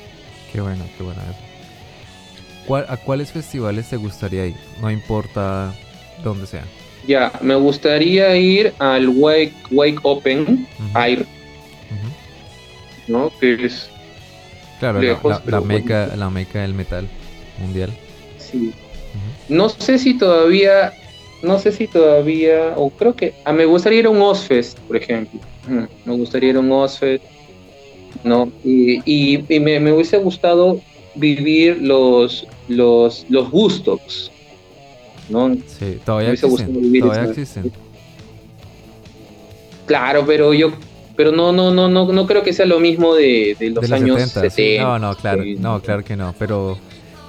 Qué 0.52 0.60
bueno, 0.60 0.84
qué 0.96 1.02
bueno. 1.02 1.20
¿A 2.88 2.96
cuáles 2.98 3.32
festivales 3.32 3.88
te 3.88 3.96
gustaría 3.96 4.46
ir? 4.46 4.56
No 4.80 4.90
importa 4.90 5.74
dónde 6.22 6.46
sea. 6.46 6.64
Ya, 7.06 7.32
me 7.40 7.54
gustaría 7.54 8.36
ir 8.36 8.74
al 8.78 9.08
Wake, 9.08 9.54
Wake 9.70 9.98
Open 10.02 10.66
Air, 10.94 11.24
¿no? 13.06 13.32
Que 13.40 13.64
es 13.64 13.88
claro, 14.78 15.00
la, 15.00 15.60
meca, 15.60 16.14
la 16.16 16.30
meca 16.30 16.60
del 16.60 16.74
metal 16.74 17.08
mundial. 17.60 17.90
Sí. 18.38 18.72
No 19.48 19.68
sé 19.68 19.98
si 19.98 20.14
todavía, 20.14 20.92
no 21.42 21.58
sé 21.58 21.72
si 21.72 21.86
todavía, 21.86 22.74
o 22.76 22.90
creo 22.90 23.14
que, 23.14 23.34
ah, 23.44 23.52
me 23.52 23.64
gustaría 23.64 24.00
ir 24.00 24.06
a 24.06 24.10
un 24.10 24.20
Ozfest, 24.20 24.78
por 24.80 24.96
ejemplo. 24.96 25.40
Me 26.04 26.14
gustaría 26.14 26.50
ir 26.50 26.56
a 26.56 26.60
un 26.60 26.70
Ozfest, 26.70 27.24
¿no? 28.24 28.50
Y, 28.64 29.00
y, 29.04 29.60
me, 29.60 29.80
me, 29.80 29.92
hubiese 29.92 30.18
gustado 30.18 30.80
vivir 31.14 31.78
los, 31.80 32.46
los, 32.68 33.26
los 33.28 33.50
gustos, 33.50 34.30
¿no? 35.28 35.56
Sí, 35.66 35.98
todavía 36.04 36.32
existen. 36.32 37.00
Todavía 37.00 37.30
existen. 37.30 37.72
Claro, 39.86 40.24
pero 40.26 40.52
yo 40.52 40.72
pero 41.18 41.32
no 41.32 41.50
no 41.50 41.72
no 41.72 41.88
no 41.88 42.12
no 42.12 42.26
creo 42.28 42.44
que 42.44 42.52
sea 42.52 42.64
lo 42.64 42.78
mismo 42.78 43.12
de, 43.12 43.56
de 43.58 43.70
los, 43.70 43.90
años 43.90 44.22
70. 44.22 44.84
No, 44.84 45.00
no, 45.00 45.16
claro, 45.16 45.42
no, 45.58 45.82
claro 45.82 46.04
que 46.04 46.14
no, 46.14 46.32
pero 46.38 46.78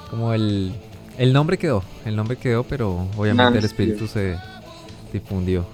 como 0.08 0.32
el 0.32 0.70
el 1.18 1.32
nombre 1.32 1.58
quedó, 1.58 1.82
el 2.04 2.14
nombre 2.14 2.36
quedó, 2.36 2.62
pero 2.62 3.08
obviamente 3.16 3.58
el 3.58 3.64
espíritu 3.64 4.06
se 4.06 4.36
difundió. 5.12 5.66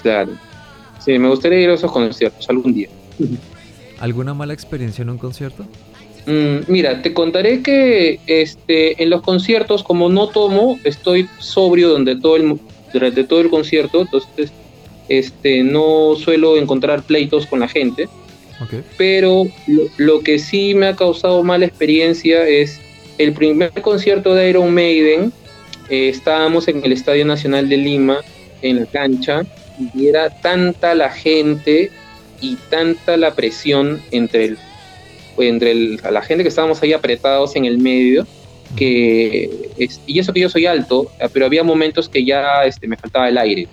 Claro. 0.00 0.30
Sí, 0.98 1.18
me 1.18 1.28
gustaría 1.28 1.60
ir 1.60 1.68
a 1.68 1.74
esos 1.74 1.92
conciertos 1.92 2.48
algún 2.48 2.72
día. 2.72 2.88
¿Alguna 4.00 4.32
mala 4.32 4.54
experiencia 4.54 5.02
en 5.02 5.10
un 5.10 5.18
concierto? 5.18 5.66
Mm, 6.24 6.60
mira, 6.66 7.02
te 7.02 7.12
contaré 7.12 7.60
que 7.60 8.20
este, 8.26 9.02
en 9.02 9.10
los 9.10 9.20
conciertos, 9.20 9.82
como 9.82 10.08
no 10.08 10.28
tomo, 10.28 10.78
estoy 10.82 11.28
sobrio 11.40 11.90
donde 11.90 12.16
todo 12.16 12.36
el, 12.36 12.58
durante 12.90 13.22
todo 13.24 13.42
el 13.42 13.50
concierto, 13.50 14.00
entonces 14.00 14.50
este, 15.08 15.62
no 15.62 16.16
suelo 16.16 16.56
encontrar 16.56 17.02
pleitos 17.02 17.46
con 17.46 17.60
la 17.60 17.68
gente. 17.68 18.08
Pero 18.96 19.44
lo, 19.98 20.20
que 20.20 20.38
sí 20.38 20.74
me 20.74 20.86
ha 20.86 20.96
causado 20.96 21.42
mala 21.42 21.66
experiencia 21.66 22.46
es 22.48 22.80
el 23.18 23.32
primer 23.32 23.70
concierto 23.82 24.34
de 24.34 24.48
Iron 24.48 24.72
Maiden. 24.72 25.32
Eh, 25.90 26.08
estábamos 26.08 26.66
en 26.68 26.82
el 26.84 26.92
Estadio 26.92 27.26
Nacional 27.26 27.68
de 27.68 27.76
Lima, 27.76 28.20
en 28.62 28.80
la 28.80 28.86
cancha, 28.86 29.42
y 29.94 30.06
era 30.06 30.30
tanta 30.40 30.94
la 30.94 31.10
gente 31.10 31.90
y 32.40 32.56
tanta 32.70 33.16
la 33.16 33.34
presión 33.34 34.00
entre 34.10 34.44
el 34.46 34.58
entre 35.38 35.74
la 35.74 36.22
gente 36.22 36.42
que 36.42 36.48
estábamos 36.48 36.82
ahí 36.82 36.94
apretados 36.94 37.56
en 37.56 37.66
el 37.66 37.76
medio, 37.76 38.26
que, 38.74 39.50
y 40.06 40.18
eso 40.18 40.32
que 40.32 40.40
yo 40.40 40.48
soy 40.48 40.64
alto, 40.64 41.10
pero 41.34 41.44
había 41.44 41.62
momentos 41.62 42.08
que 42.08 42.24
ya 42.24 42.64
este, 42.64 42.88
me 42.88 42.96
faltaba 42.96 43.28
el 43.28 43.36
aire 43.36 43.68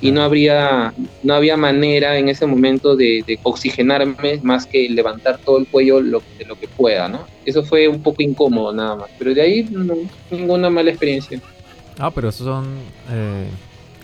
y 0.00 0.10
no 0.10 0.22
habría 0.22 0.92
no 1.22 1.34
había 1.34 1.56
manera 1.56 2.18
en 2.18 2.28
ese 2.28 2.46
momento 2.46 2.96
de, 2.96 3.38
oxigenarme 3.42 4.40
más 4.42 4.66
que 4.66 4.88
levantar 4.88 5.38
todo 5.38 5.58
el 5.58 5.66
cuello 5.66 6.00
lo, 6.00 6.22
de 6.38 6.44
lo 6.44 6.58
que 6.58 6.68
pueda, 6.68 7.08
¿no? 7.08 7.26
Eso 7.44 7.62
fue 7.62 7.88
un 7.88 8.02
poco 8.02 8.22
incómodo 8.22 8.72
nada 8.72 8.96
más, 8.96 9.10
pero 9.18 9.34
de 9.34 9.40
ahí 9.40 9.68
no, 9.70 9.94
ninguna 10.30 10.70
mala 10.70 10.90
experiencia. 10.90 11.40
Ah, 11.98 12.10
pero 12.10 12.28
eso 12.28 12.44
son 12.44 12.66
eh, 13.10 13.46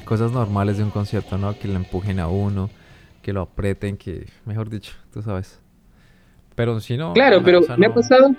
cosas 0.04 0.32
normales 0.32 0.78
de 0.78 0.84
un 0.84 0.90
concierto, 0.90 1.38
¿no? 1.38 1.58
Que 1.58 1.68
le 1.68 1.74
empujen 1.74 2.20
a 2.20 2.28
uno, 2.28 2.70
que 3.22 3.32
lo 3.32 3.42
aprieten, 3.42 3.96
que, 3.96 4.26
mejor 4.44 4.70
dicho, 4.70 4.92
tú 5.12 5.22
sabes. 5.22 5.58
Pero 6.54 6.80
si 6.80 6.96
no. 6.96 7.12
Claro, 7.14 7.42
pero 7.42 7.60
me 7.76 7.86
ha 7.86 7.94
pasado. 7.94 8.34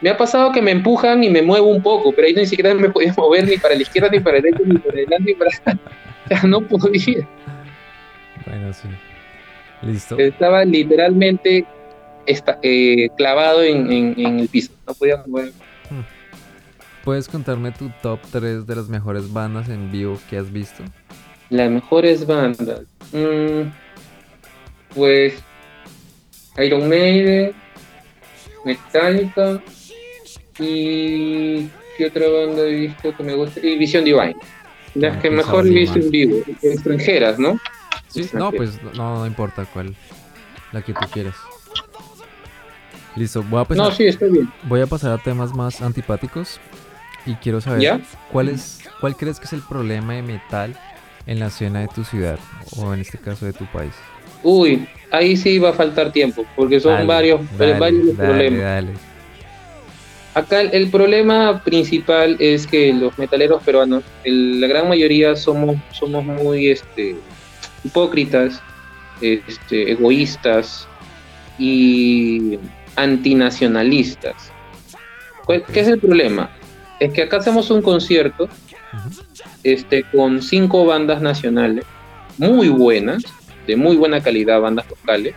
Me 0.00 0.10
ha 0.10 0.16
pasado 0.16 0.50
que 0.50 0.60
me 0.60 0.72
empujan 0.72 1.22
y 1.22 1.30
me 1.30 1.42
muevo 1.42 1.68
un 1.68 1.80
poco, 1.80 2.12
pero 2.12 2.26
ahí 2.26 2.34
ni 2.34 2.44
siquiera 2.44 2.74
me 2.74 2.90
podía 2.90 3.12
mover 3.16 3.46
ni 3.46 3.56
para 3.56 3.74
la 3.74 3.82
izquierda, 3.82 4.08
ni 4.10 4.18
para 4.18 4.38
la 4.38 4.42
derecha, 4.42 4.62
ni 4.64 4.78
para 4.78 4.94
adelante, 4.94 5.24
ni 5.24 5.34
para 5.34 5.50
No 6.44 6.60
podía. 6.60 7.28
Bueno, 8.46 8.72
sí. 8.72 8.88
Listo. 9.82 10.18
Estaba 10.18 10.64
literalmente 10.64 11.66
eh, 12.26 13.08
clavado 13.16 13.62
en, 13.62 14.14
el 14.18 14.48
piso. 14.48 14.72
No 14.86 14.94
podía 14.94 15.22
mover. 15.26 15.52
Hmm. 15.90 16.02
¿Puedes 17.04 17.28
contarme 17.28 17.72
tu 17.72 17.90
top 18.00 18.20
3 18.30 18.66
de 18.66 18.76
las 18.76 18.88
mejores 18.88 19.32
bandas 19.32 19.68
en 19.68 19.90
vivo 19.90 20.18
que 20.30 20.38
has 20.38 20.52
visto? 20.52 20.84
Las 21.50 21.70
mejores 21.70 22.26
bandas. 22.26 22.82
Mm, 23.12 23.70
pues 24.94 25.42
Iron 26.58 26.88
Maiden, 26.88 27.52
Metallica 28.64 29.60
y 30.58 31.68
¿qué 31.96 32.06
otra 32.06 32.28
banda 32.28 32.62
he 32.62 32.74
visto 32.74 33.16
que 33.16 33.22
me 33.22 33.34
gusta? 33.34 33.60
Y 33.60 33.76
Vision 33.78 34.04
Divine. 34.04 34.36
Las 34.94 35.16
que 35.18 35.30
mejor 35.30 35.66
he 35.66 35.70
visto 35.70 35.98
en 35.98 36.10
vivo, 36.10 36.36
extranjeras, 36.62 37.38
¿no? 37.38 37.58
Sí, 38.08 38.28
no, 38.34 38.52
pues 38.52 38.82
no, 38.94 39.20
no 39.20 39.26
importa 39.26 39.64
cuál, 39.72 39.94
la 40.72 40.82
que 40.82 40.92
tú 40.92 41.00
quieras. 41.10 41.34
Listo, 43.16 43.42
voy 43.42 43.60
a 43.60 43.64
pasar, 43.64 43.84
no, 43.84 43.90
sí, 43.90 44.04
está 44.04 44.26
bien. 44.26 44.50
Voy 44.64 44.80
a 44.80 44.86
pasar 44.86 45.12
a 45.12 45.18
temas 45.18 45.54
más 45.54 45.80
antipáticos 45.82 46.60
y 47.26 47.34
quiero 47.36 47.60
saber 47.60 48.00
cuál 48.30 48.48
es, 48.48 48.80
cuál 49.00 49.16
crees 49.16 49.38
que 49.38 49.46
es 49.46 49.52
el 49.52 49.62
problema 49.62 50.14
de 50.14 50.22
metal 50.22 50.76
en 51.26 51.38
la 51.38 51.46
escena 51.46 51.80
de 51.80 51.88
tu 51.88 52.04
ciudad 52.04 52.38
o 52.76 52.92
en 52.92 53.00
este 53.00 53.18
caso 53.18 53.46
de 53.46 53.52
tu 53.52 53.64
país. 53.66 53.92
Uy, 54.42 54.88
ahí 55.10 55.36
sí 55.36 55.58
va 55.58 55.70
a 55.70 55.72
faltar 55.72 56.12
tiempo, 56.12 56.44
porque 56.56 56.80
son 56.80 57.06
varios, 57.06 57.40
varios 57.56 58.16
problemas. 58.16 58.84
Acá 60.34 60.62
el, 60.62 60.90
problema 60.90 61.62
principal 61.62 62.36
es 62.38 62.66
que 62.66 62.92
los 62.94 63.18
metaleros 63.18 63.62
peruanos, 63.62 64.02
la 64.24 64.66
gran 64.66 64.88
mayoría 64.88 65.36
somos, 65.36 65.76
somos 65.90 66.24
muy, 66.24 66.68
este, 66.68 67.16
hipócritas, 67.84 68.62
este, 69.20 69.92
egoístas 69.92 70.88
y 71.58 72.58
antinacionalistas. 72.96 74.52
¿Qué 75.46 75.80
es 75.80 75.88
el 75.88 75.98
problema? 75.98 76.50
Es 76.98 77.12
que 77.12 77.22
acá 77.22 77.38
hacemos 77.38 77.70
un 77.70 77.82
concierto 77.82 78.48
este, 79.62 80.04
con 80.04 80.40
cinco 80.40 80.86
bandas 80.86 81.20
nacionales 81.20 81.84
muy 82.38 82.68
buenas, 82.68 83.22
de 83.66 83.76
muy 83.76 83.96
buena 83.96 84.22
calidad, 84.22 84.60
bandas 84.60 84.88
locales. 84.88 85.34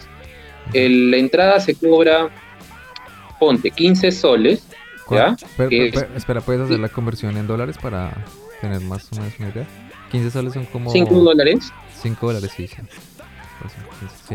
la 0.74 1.18
entrada 1.18 1.60
se 1.60 1.76
cobra, 1.76 2.30
ponte, 3.40 3.72
15 3.72 4.12
soles. 4.12 4.66
¿Ya? 5.12 5.36
espera, 6.16 6.42
¿puedes 6.42 6.62
hacer 6.64 6.80
la 6.80 6.90
conversión 6.90 7.38
en 7.38 7.48
dólares 7.48 7.78
para 7.82 8.26
tener 8.62 8.82
más 8.82 9.12
o 9.12 9.16
menos 9.16 9.34
una 9.40 9.50
idea? 9.50 9.68
15 10.12 10.32
soles 10.32 10.54
son 10.54 10.66
como... 10.66 10.92
5 10.92 11.14
dólares. 11.14 11.72
5 12.02 12.28
dólares, 12.28 12.52
sí, 12.56 12.68
sí. 12.68 12.76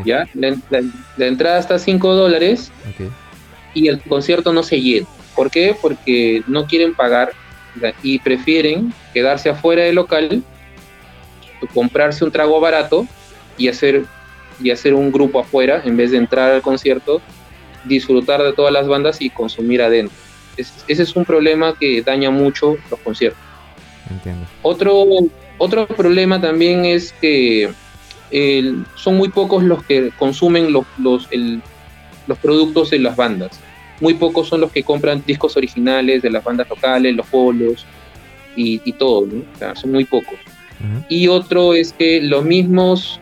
¿Ya? 0.04 0.28
La, 0.34 1.26
entrada 1.26 1.58
está 1.58 1.74
a 1.76 1.78
5 1.78 2.14
dólares 2.14 2.72
y 3.74 3.88
el 3.88 4.00
concierto 4.00 4.52
no 4.52 4.62
se 4.62 4.80
llena. 4.80 5.06
¿Por 5.34 5.50
qué? 5.50 5.76
Porque 5.80 6.42
no 6.46 6.66
quieren 6.66 6.94
pagar 6.94 7.32
y 8.02 8.18
prefieren 8.18 8.92
quedarse 9.14 9.48
afuera 9.48 9.84
del 9.84 9.94
local, 9.94 10.42
comprarse 11.72 12.24
un 12.24 12.32
trago 12.32 12.60
barato 12.60 13.06
y 13.56 13.68
hacer, 13.68 14.04
y 14.62 14.70
hacer 14.70 14.94
un 14.94 15.12
grupo 15.12 15.40
afuera 15.40 15.82
en 15.84 15.96
vez 15.96 16.10
de 16.10 16.18
entrar 16.18 16.50
al 16.50 16.62
concierto, 16.62 17.20
disfrutar 17.84 18.42
de 18.42 18.52
todas 18.52 18.72
las 18.72 18.88
bandas 18.88 19.20
y 19.20 19.30
consumir 19.30 19.82
adentro. 19.82 20.16
Ese 20.60 21.02
es 21.02 21.16
un 21.16 21.24
problema 21.24 21.74
que 21.78 22.02
daña 22.02 22.30
mucho 22.30 22.76
los 22.90 23.00
conciertos. 23.00 23.40
Otro, 24.62 25.06
otro 25.58 25.86
problema 25.86 26.40
también 26.40 26.84
es 26.84 27.12
que 27.20 27.70
son 28.96 29.16
muy 29.16 29.28
pocos 29.28 29.62
los 29.62 29.84
que 29.84 30.10
consumen 30.18 30.72
los, 30.72 30.84
los, 30.98 31.28
los 32.26 32.38
productos 32.38 32.90
de 32.90 32.98
las 32.98 33.16
bandas 33.16 33.60
muy 34.00 34.14
pocos 34.14 34.48
son 34.48 34.62
los 34.62 34.72
que 34.72 34.82
compran 34.82 35.22
discos 35.26 35.56
originales 35.56 36.22
de 36.22 36.30
las 36.30 36.42
bandas 36.42 36.68
locales, 36.68 37.14
los 37.14 37.26
polos 37.26 37.86
y, 38.56 38.92
todo, 38.92 39.26
¿no? 39.26 39.42
O 39.54 39.58
sea, 39.58 39.74
son 39.74 39.92
muy 39.92 40.04
pocos. 40.04 40.38
Y 41.08 41.28
otro 41.28 41.74
es 41.74 41.92
que 41.92 42.20
los 42.22 42.44
mismos, 42.44 43.20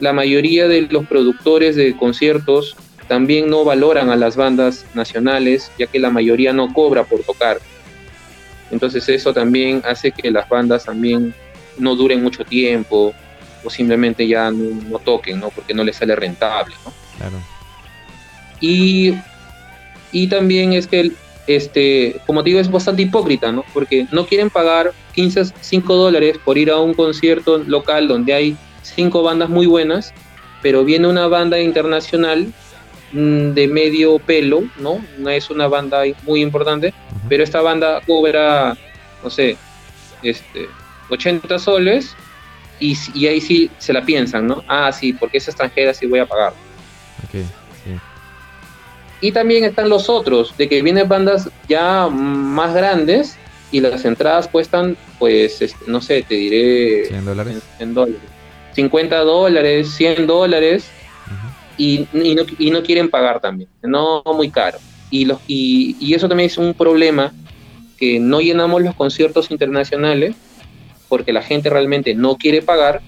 la 0.00 0.12
mayoría 0.12 0.68
de 0.68 0.82
los 0.82 1.06
productores 1.06 1.76
de 1.76 1.96
conciertos 1.96 2.76
también 3.08 3.48
no 3.48 3.64
valoran 3.64 4.10
a 4.10 4.16
las 4.16 4.36
bandas 4.36 4.84
nacionales, 4.94 5.70
ya 5.78 5.86
que 5.86 5.98
la 5.98 6.10
mayoría 6.10 6.52
no 6.52 6.72
cobra 6.72 7.04
por 7.04 7.22
tocar. 7.22 7.58
Entonces 8.70 9.08
eso 9.08 9.32
también 9.32 9.82
hace 9.84 10.10
que 10.10 10.30
las 10.30 10.48
bandas 10.48 10.84
también 10.84 11.34
no 11.78 11.94
duren 11.94 12.22
mucho 12.22 12.44
tiempo 12.44 13.14
o 13.64 13.70
simplemente 13.70 14.26
ya 14.26 14.50
no, 14.50 14.80
no 14.88 14.98
toquen, 14.98 15.40
¿no? 15.40 15.50
Porque 15.50 15.74
no 15.74 15.84
les 15.84 15.96
sale 15.96 16.16
rentable, 16.16 16.74
¿no? 16.84 16.92
Claro. 17.18 17.36
Y 18.60 19.14
y 20.12 20.28
también 20.28 20.72
es 20.72 20.86
que, 20.86 21.12
este, 21.46 22.20
como 22.26 22.42
te 22.42 22.50
digo, 22.50 22.60
es 22.60 22.70
bastante 22.70 23.02
hipócrita, 23.02 23.52
¿no? 23.52 23.64
Porque 23.74 24.06
no 24.12 24.26
quieren 24.26 24.50
pagar 24.50 24.92
15, 25.14 25.52
5 25.60 25.94
dólares 25.94 26.38
por 26.44 26.56
ir 26.56 26.70
a 26.70 26.78
un 26.78 26.94
concierto 26.94 27.58
local 27.58 28.08
donde 28.08 28.32
hay 28.32 28.56
cinco 28.82 29.22
bandas 29.22 29.50
muy 29.50 29.66
buenas, 29.66 30.14
pero 30.62 30.84
viene 30.84 31.08
una 31.08 31.26
banda 31.26 31.60
internacional 31.60 32.52
de 33.16 33.66
medio 33.68 34.18
pelo, 34.18 34.64
¿no? 34.78 35.02
No 35.16 35.30
es 35.30 35.48
una 35.48 35.68
banda 35.68 36.02
muy 36.24 36.42
importante, 36.42 36.92
pero 37.28 37.42
esta 37.42 37.62
banda 37.62 38.02
cobra, 38.06 38.76
no 39.22 39.30
sé, 39.30 39.56
este, 40.22 40.68
80 41.08 41.58
soles 41.58 42.14
y, 42.78 42.96
y, 43.14 43.26
ahí 43.26 43.40
sí 43.40 43.70
se 43.78 43.94
la 43.94 44.04
piensan, 44.04 44.46
¿no? 44.46 44.62
Ah, 44.68 44.92
sí, 44.92 45.14
porque 45.14 45.38
es 45.38 45.48
extranjera, 45.48 45.94
sí 45.94 46.06
voy 46.06 46.18
a 46.18 46.26
pagar. 46.26 46.52
Okay. 47.26 47.46
Y 49.22 49.32
también 49.32 49.64
están 49.64 49.88
los 49.88 50.10
otros, 50.10 50.54
de 50.58 50.68
que 50.68 50.82
vienen 50.82 51.08
bandas 51.08 51.48
ya 51.68 52.08
más 52.08 52.74
grandes 52.74 53.38
y 53.72 53.80
las 53.80 54.04
entradas 54.04 54.46
cuestan, 54.46 54.94
pues, 55.18 55.62
este, 55.62 55.90
no 55.90 56.02
sé, 56.02 56.22
te 56.22 56.34
diré... 56.34 57.06
100 57.06 57.24
dólares. 57.24 57.62
50 58.74 59.18
dólares, 59.20 59.90
100 59.94 60.26
dólares 60.26 60.90
y, 61.76 62.06
y, 62.12 62.70
no, 62.70 62.82
quieren 62.82 63.10
pagar 63.10 63.40
también, 63.40 63.68
no 63.82 64.22
muy 64.24 64.50
caro. 64.50 64.78
Y, 65.10 65.24
los, 65.24 65.40
y, 65.46 65.96
y 66.00 66.14
eso 66.14 66.28
también 66.28 66.48
es 66.48 66.58
un 66.58 66.74
problema, 66.74 67.32
que 67.96 68.18
no 68.18 68.40
llenamos 68.40 68.82
los 68.82 68.94
conciertos 68.94 69.50
internacionales 69.50 70.34
porque 71.08 71.32
la 71.32 71.42
gente 71.42 71.70
realmente 71.70 72.14
no 72.14 72.36
quiere 72.36 72.62
pagar 72.62 73.00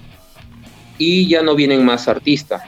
y 0.97 1.27
ya 1.27 1.41
no 1.41 1.55
vienen 1.55 1.85
más 1.85 2.07
artistas. 2.07 2.63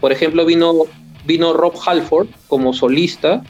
Por 0.00 0.12
ejemplo, 0.12 0.44
vino 0.44 0.84
vino 1.24 1.52
Rob 1.54 1.74
Halford 1.86 2.28
como 2.48 2.72
solista 2.74 3.42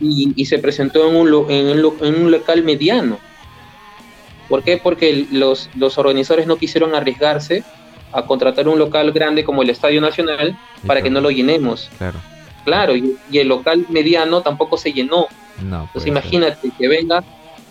y, 0.00 0.44
se 0.44 0.58
presentó 0.58 1.08
en 1.08 1.16
un, 1.16 1.50
en, 1.50 1.84
un, 2.24 2.30
local 2.30 2.62
mediano. 2.64 3.18
¿Por 4.48 4.62
qué? 4.62 4.76
Porque 4.76 5.26
los, 5.30 5.70
los 5.74 5.98
organizadores 5.98 6.46
no 6.46 6.56
quisieron 6.56 6.94
arriesgarse 6.94 7.64
a 8.12 8.24
contratar 8.24 8.68
un 8.68 8.78
local 8.78 9.12
grande 9.12 9.44
como 9.44 9.62
el 9.62 9.70
Estadio 9.70 10.00
Nacional 10.00 10.56
para 10.86 11.02
que 11.02 11.10
no 11.10 11.20
lo 11.20 11.30
llenemos. 11.30 11.90
Claro. 11.98 12.18
Claro, 12.64 12.96
y, 12.96 13.16
el 13.32 13.48
local 13.48 13.86
mediano 13.88 14.42
tampoco 14.42 14.76
se 14.76 14.92
llenó. 14.92 15.26
No, 15.62 15.84
Entonces 15.84 16.08
imagínate 16.08 16.70
que 16.76 16.88
venga, 16.88 17.22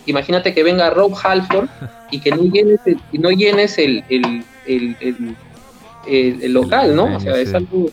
imagínate 0.06 0.54
que 0.54 0.62
venga 0.62 0.90
Rob 0.90 1.14
Halford 1.22 1.68
y 2.10 2.20
que 2.20 2.30
no 2.30 2.44
llenes 2.44 2.80
el, 2.86 2.98
no 3.12 3.30
llenes 3.30 3.78
el, 3.78 4.04
el, 4.08 6.52
local, 6.52 6.96
¿no? 6.96 7.16
O 7.16 7.20
sea, 7.20 7.38
es 7.38 7.52
algo 7.52 7.90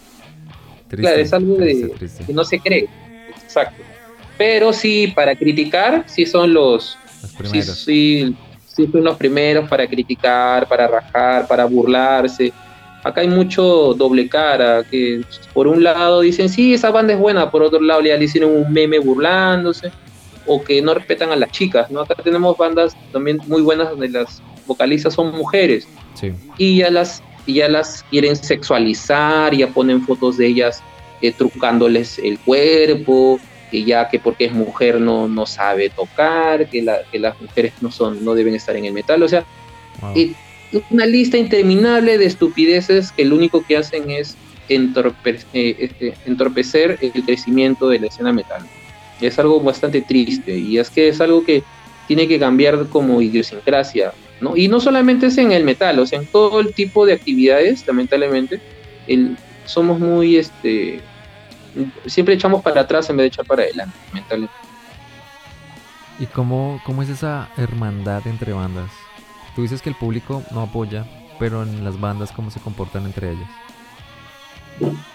claro, 0.89 1.21
es 1.21 1.33
algo 1.33 1.55
de, 1.55 1.91
que 2.25 2.33
no 2.33 2.43
se 2.43 2.59
cree. 2.59 2.87
Exacto. 3.43 3.83
Pero 4.37 4.73
sí, 4.73 5.11
para 5.15 5.35
criticar, 5.35 6.05
sí 6.07 6.25
son 6.25 6.53
los, 6.53 6.97
primeros. 7.37 7.79
Sí, 7.79 8.29
sí, 8.29 8.35
son 8.75 9.03
los 9.03 9.17
primeros 9.17 9.67
para 9.69 9.87
criticar, 9.87 10.67
para 10.67 10.87
rajar, 10.87 11.47
para 11.47 11.65
burlarse. 11.65 12.51
Acá 13.03 13.21
hay 13.21 13.27
mucho 13.27 13.93
doble 13.93 14.29
cara, 14.29 14.83
que 14.89 15.21
por 15.53 15.67
un 15.67 15.83
lado 15.83 16.21
dicen, 16.21 16.47
sí, 16.47 16.73
esa 16.73 16.89
banda 16.89 17.13
es 17.13 17.19
buena, 17.19 17.51
por 17.51 17.61
otro 17.61 17.81
lado 17.81 18.01
le 18.01 18.23
hicieron 18.23 18.51
un 18.51 18.71
meme 18.71 18.99
burlándose, 18.99 19.91
o 20.45 20.63
que 20.63 20.81
no 20.81 20.93
respetan 20.93 21.31
a 21.31 21.35
las 21.35 21.51
chicas, 21.51 21.91
¿no? 21.91 22.01
Acá 22.01 22.15
tenemos 22.23 22.57
bandas 22.57 22.95
también 23.11 23.39
muy 23.47 23.61
buenas 23.61 23.89
donde 23.89 24.09
las 24.09 24.41
vocalistas 24.65 25.13
son 25.13 25.35
mujeres, 25.35 25.87
sí. 26.15 26.31
y 26.57 26.77
ya 26.77 26.89
las 26.89 27.21
y 27.45 27.55
ya 27.55 27.67
las 27.67 28.03
quieren 28.09 28.35
sexualizar, 28.35 29.53
ya 29.53 29.67
ponen 29.67 30.01
fotos 30.03 30.37
de 30.37 30.47
ellas 30.47 30.81
eh, 31.21 31.31
trucándoles 31.31 32.19
el 32.19 32.39
cuerpo, 32.39 33.39
que 33.73 33.83
ya 33.83 34.07
que 34.07 34.19
porque 34.19 34.45
es 34.45 34.53
mujer 34.53 35.01
no, 35.01 35.27
no 35.27 35.47
sabe 35.47 35.89
tocar, 35.89 36.69
que, 36.69 36.83
las 36.83 37.41
mujeres 37.41 37.73
no, 37.81 37.89
son, 37.89 38.23
no 38.23 38.35
deben 38.35 38.53
estar 38.53 38.75
en 38.75 38.85
el 38.85 38.93
metal, 38.93 39.23
o 39.23 39.27
sea, 39.27 39.43
eh, 40.15 40.33
una 40.91 41.07
lista 41.07 41.37
interminable 41.37 42.19
de 42.19 42.25
estupideces 42.25 43.11
que 43.11 43.25
lo 43.25 43.35
único 43.35 43.65
que 43.65 43.77
hacen 43.77 44.11
es 44.11 44.37
eh, 44.69 45.75
este, 45.79 46.13
entorpecer 46.27 46.99
el 47.01 47.11
crecimiento 47.25 47.89
de 47.89 47.99
la 47.99 48.07
escena 48.07 48.31
metal. 48.31 48.61
Es 49.19 49.39
algo 49.39 49.59
bastante 49.59 50.03
triste 50.03 50.55
y 50.55 50.77
es 50.77 50.91
que 50.91 51.07
es 51.07 51.19
algo 51.19 51.43
que 51.43 51.63
tiene 52.07 52.27
que 52.27 52.37
cambiar 52.37 52.87
como 52.89 53.23
idiosincrasia 53.23 54.13
y 54.55 54.67
no 54.67 54.79
solamente 54.79 55.27
es 55.27 55.37
en 55.37 55.51
el 55.51 55.63
metal, 55.63 55.97
o 55.99 56.05
sea, 56.05 56.19
en 56.19 56.27
todo 56.27 56.59
el 56.59 56.73
tipo 56.73 57.05
de 57.05 57.13
actividades, 57.13 57.87
lamentablemente, 57.87 58.59
el, 59.07 59.37
somos 59.65 59.99
muy, 59.99 60.37
este, 60.37 60.99
siempre 62.05 62.35
echamos 62.35 62.61
para 62.61 62.81
atrás 62.81 63.09
en 63.09 63.17
vez 63.17 63.23
de 63.23 63.27
echar 63.27 63.45
para 63.45 63.63
adelante, 63.63 63.95
lamentablemente. 64.09 64.55
¿Y 66.19 66.25
cómo, 66.27 66.79
cómo 66.85 67.01
es 67.01 67.09
esa 67.09 67.49
hermandad 67.57 68.25
entre 68.27 68.53
bandas? 68.53 68.91
Tú 69.55 69.63
dices 69.63 69.81
que 69.81 69.89
el 69.89 69.95
público 69.95 70.43
no 70.51 70.61
apoya, 70.61 71.05
pero 71.39 71.63
en 71.63 71.83
las 71.83 71.99
bandas, 71.99 72.31
¿cómo 72.31 72.51
se 72.51 72.59
comportan 72.59 73.05
entre 73.05 73.31
ellas? 73.31 73.49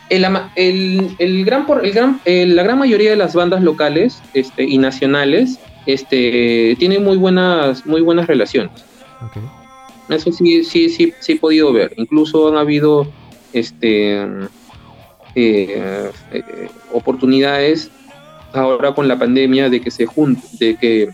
El, 0.09 0.25
el, 0.57 1.17
el 1.19 1.45
gran, 1.45 1.67
el 1.83 1.93
gran, 1.93 2.21
la 2.25 2.63
gran 2.63 2.79
mayoría 2.79 3.11
de 3.11 3.17
las 3.17 3.35
bandas 3.35 3.63
locales 3.63 4.23
este, 4.35 4.65
y 4.65 4.79
nacionales 4.79 5.59
este, 5.87 6.77
tienen 6.79 7.05
muy 7.05 7.17
buenas, 7.17 7.85
muy 7.87 8.01
buenas 8.01 8.27
relaciones. 8.27 8.85
Eso 10.09 10.33
sí, 10.33 10.65
sí, 10.65 10.89
sí, 10.89 11.13
sí 11.21 11.33
he 11.33 11.37
podido 11.39 11.73
ver. 11.73 11.93
Incluso 11.97 12.49
han 12.49 12.57
habido 12.57 13.07
este, 13.53 14.27
eh, 15.41 16.11
eh, 16.33 16.69
oportunidades 16.93 17.91
ahora 18.53 18.93
con 18.93 19.09
la 19.09 19.19
pandemia 19.19 19.69
de 19.69 19.81
que 19.81 19.91
se 19.91 20.07
junte, 20.07 20.43
de 20.59 20.77
que 20.77 21.09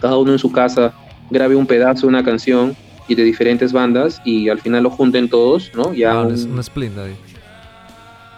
cada 0.00 0.18
uno 0.18 0.32
en 0.32 0.38
su 0.38 0.52
casa 0.52 0.92
grabe 1.30 1.56
un 1.56 1.66
pedazo 1.66 2.02
de 2.02 2.08
una 2.08 2.24
canción 2.24 2.76
y 3.08 3.14
de 3.14 3.24
diferentes 3.24 3.72
bandas 3.72 4.20
y 4.24 4.48
al 4.48 4.60
final 4.60 4.82
lo 4.82 4.90
junten 4.90 5.28
todos, 5.28 5.70
¿no? 5.74 5.92
Ya 5.94 6.12
ah, 6.12 6.22
un, 6.22 6.60
ahí. 6.60 7.16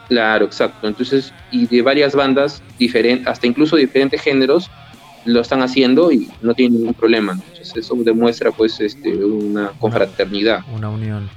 Claro, 0.09 0.46
exacto. 0.46 0.88
Entonces, 0.88 1.33
y 1.51 1.66
de 1.66 1.83
varias 1.83 2.14
bandas 2.14 2.62
diferentes, 2.79 3.27
hasta 3.27 3.46
incluso 3.46 3.77
diferentes 3.77 4.20
géneros, 4.20 4.70
lo 5.24 5.40
están 5.40 5.62
haciendo 5.62 6.11
y 6.11 6.29
no 6.40 6.55
tienen 6.55 6.79
ningún 6.79 6.94
problema. 6.94 7.33
Entonces 7.33 7.77
eso 7.77 7.94
demuestra 7.96 8.51
pues 8.51 8.81
este, 8.81 9.16
una 9.16 9.72
confraternidad. 9.79 10.61
Una, 10.74 10.88
unión. 10.88 11.29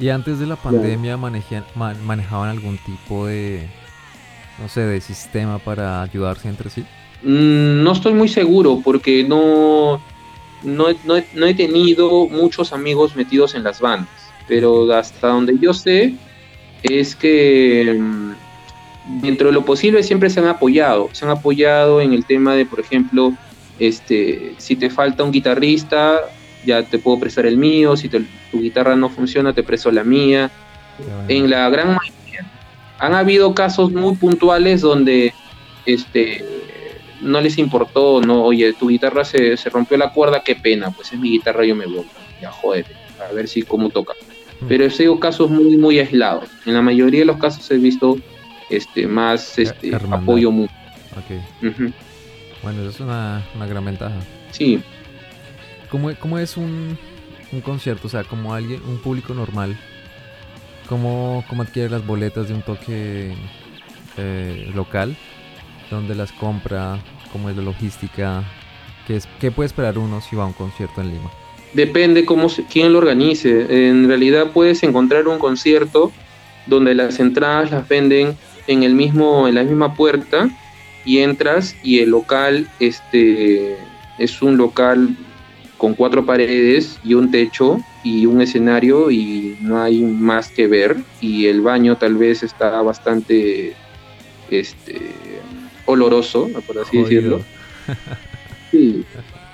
¿Y 0.00 0.08
antes 0.08 0.38
de 0.38 0.46
la 0.46 0.56
pandemia 0.56 1.16
manejaban 1.16 2.48
algún 2.48 2.78
tipo 2.78 3.26
de, 3.26 3.68
no 4.60 4.68
sé, 4.68 4.80
de 4.80 5.00
sistema 5.00 5.58
para 5.58 6.02
ayudarse 6.02 6.48
entre 6.48 6.70
sí? 6.70 6.84
Mm, 7.22 7.82
no 7.82 7.92
estoy 7.92 8.12
muy 8.12 8.28
seguro 8.28 8.80
porque 8.84 9.24
no, 9.24 10.02
no, 10.62 10.86
no, 11.04 11.46
he 11.46 11.54
tenido 11.54 12.26
muchos 12.26 12.72
amigos 12.72 13.14
metidos 13.16 13.54
en 13.54 13.62
las 13.62 13.80
bandas, 13.80 14.08
pero 14.48 14.92
hasta 14.92 15.28
donde 15.28 15.58
yo 15.58 15.72
sé 15.72 16.14
es 16.82 17.14
que 17.14 17.96
mm, 17.98 18.32
dentro 19.22 19.48
de 19.48 19.54
lo 19.54 19.64
posible 19.64 20.02
siempre 20.02 20.28
se 20.28 20.40
han 20.40 20.48
apoyado, 20.48 21.08
se 21.12 21.24
han 21.24 21.30
apoyado 21.30 22.00
en 22.00 22.12
el 22.12 22.24
tema 22.24 22.54
de, 22.54 22.66
por 22.66 22.80
ejemplo, 22.80 23.32
este, 23.78 24.54
si 24.58 24.76
te 24.76 24.90
falta 24.90 25.24
un 25.24 25.32
guitarrista, 25.32 26.20
ya 26.64 26.82
te 26.82 26.98
puedo 26.98 27.18
prestar 27.18 27.46
el 27.46 27.56
mío, 27.56 27.96
si 27.96 28.08
tu 28.08 28.24
guitarra 28.52 28.96
no 28.96 29.08
funciona, 29.08 29.52
te 29.52 29.62
presto 29.62 29.90
la 29.90 30.04
mía. 30.04 30.50
En 31.28 31.50
la 31.50 31.68
gran 31.70 31.88
mayoría. 31.88 32.50
Han 32.98 33.14
habido 33.14 33.54
casos 33.54 33.92
muy 33.92 34.14
puntuales 34.16 34.80
donde 34.80 35.34
este, 35.86 36.44
no 37.20 37.40
les 37.40 37.58
importó, 37.58 38.20
no, 38.20 38.44
oye, 38.44 38.72
tu 38.74 38.88
guitarra 38.88 39.24
se, 39.24 39.56
rompió 39.70 39.96
la 39.96 40.12
cuerda, 40.12 40.42
qué 40.44 40.54
pena, 40.54 40.90
pues 40.90 41.12
es 41.12 41.18
mi 41.18 41.30
guitarra, 41.30 41.64
yo 41.64 41.74
me 41.74 41.86
voy, 41.86 42.04
ya 42.40 42.50
joder, 42.50 42.86
a 43.28 43.32
ver 43.32 43.48
si 43.48 43.62
cómo 43.62 43.90
toca. 43.90 44.14
Mm. 44.60 44.66
Pero 44.68 44.84
he 44.84 44.90
sido 44.90 45.18
casos 45.18 45.50
muy, 45.50 45.76
muy 45.76 45.98
aislados. 45.98 46.48
En 46.66 46.74
la 46.74 46.82
mayoría 46.82 47.20
de 47.20 47.26
los 47.26 47.38
casos 47.38 47.68
he 47.70 47.78
visto 47.78 48.18
este, 48.70 49.06
más 49.06 49.58
este, 49.58 49.94
apoyo 49.94 50.50
mutuo. 50.50 50.76
Bueno, 52.62 52.80
eso 52.80 52.90
es 52.90 53.00
una, 53.00 53.42
gran 53.68 53.84
ventaja. 53.84 54.16
Sí. 54.50 54.80
¿Cómo, 56.20 56.38
es 56.38 56.56
un, 56.56 56.98
concierto? 57.64 58.08
O 58.08 58.10
sea, 58.10 58.24
como 58.24 58.52
alguien, 58.52 58.80
un 58.86 58.98
público 58.98 59.32
normal, 59.32 59.78
¿cómo, 60.88 61.44
adquiere 61.60 61.88
las 61.88 62.04
boletas 62.04 62.48
de 62.48 62.54
un 62.54 62.62
toque 62.62 63.34
eh, 64.16 64.70
local? 64.74 65.16
¿Dónde 65.90 66.14
las 66.14 66.32
compra? 66.32 66.98
cómo 67.34 67.50
es 67.50 67.56
la 67.56 67.64
logística, 67.64 68.44
qué 69.40 69.50
puede 69.50 69.66
esperar 69.66 69.98
uno 69.98 70.20
si 70.20 70.36
va 70.36 70.44
a 70.44 70.46
un 70.46 70.52
concierto 70.52 71.00
en 71.00 71.08
Lima. 71.08 71.32
Depende 71.72 72.24
cómo 72.24 72.48
quién 72.70 72.92
lo 72.92 72.98
organice. 72.98 73.88
En 73.88 74.06
realidad 74.06 74.52
puedes 74.54 74.84
encontrar 74.84 75.26
un 75.26 75.40
concierto 75.40 76.12
donde 76.66 76.94
las 76.94 77.18
entradas 77.18 77.72
las 77.72 77.88
venden 77.88 78.36
en 78.68 78.84
el 78.84 78.94
mismo 78.94 79.48
en 79.48 79.56
la 79.56 79.64
misma 79.64 79.94
puerta 79.94 80.48
y 81.04 81.18
entras 81.18 81.74
y 81.82 81.98
el 81.98 82.10
local 82.10 82.68
este 82.78 83.76
es 84.18 84.40
un 84.40 84.56
local 84.56 85.16
con 85.84 85.92
cuatro 85.92 86.24
paredes 86.24 86.98
y 87.04 87.12
un 87.12 87.30
techo 87.30 87.78
y 88.02 88.24
un 88.24 88.40
escenario 88.40 89.10
y 89.10 89.58
no 89.60 89.82
hay 89.82 90.00
más 90.00 90.48
que 90.48 90.66
ver 90.66 90.96
y 91.20 91.44
el 91.44 91.60
baño 91.60 91.98
tal 91.98 92.14
vez 92.14 92.42
está 92.42 92.80
bastante 92.80 93.74
este 94.50 94.98
oloroso, 95.84 96.48
por 96.66 96.78
así 96.78 97.02
decirlo. 97.02 97.42
Sí, 98.70 99.04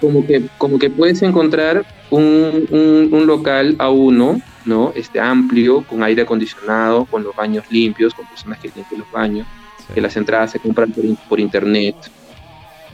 como 0.01 0.25
que, 0.25 0.45
como 0.57 0.79
que 0.79 0.89
puedes 0.89 1.21
encontrar 1.21 1.85
un, 2.11 3.09
un, 3.13 3.27
local 3.27 3.75
a 3.79 3.91
uno, 3.91 4.41
¿no? 4.65 4.93
Este 4.95 5.21
amplio, 5.21 5.83
con 5.83 6.03
aire 6.03 6.23
acondicionado, 6.23 7.05
con 7.07 7.23
los 7.25 7.37
baños 7.37 7.65
limpios, 7.71 8.15
con 8.15 8.27
personas 8.27 8.61
que 8.61 8.71
limpian 8.75 9.01
los 9.01 9.11
baños, 9.11 9.47
que 9.93 10.01
las 10.01 10.17
entradas 10.17 10.53
se 10.53 10.59
compran 10.59 10.93
por, 10.93 11.05
por, 11.29 11.39
internet, 11.39 11.97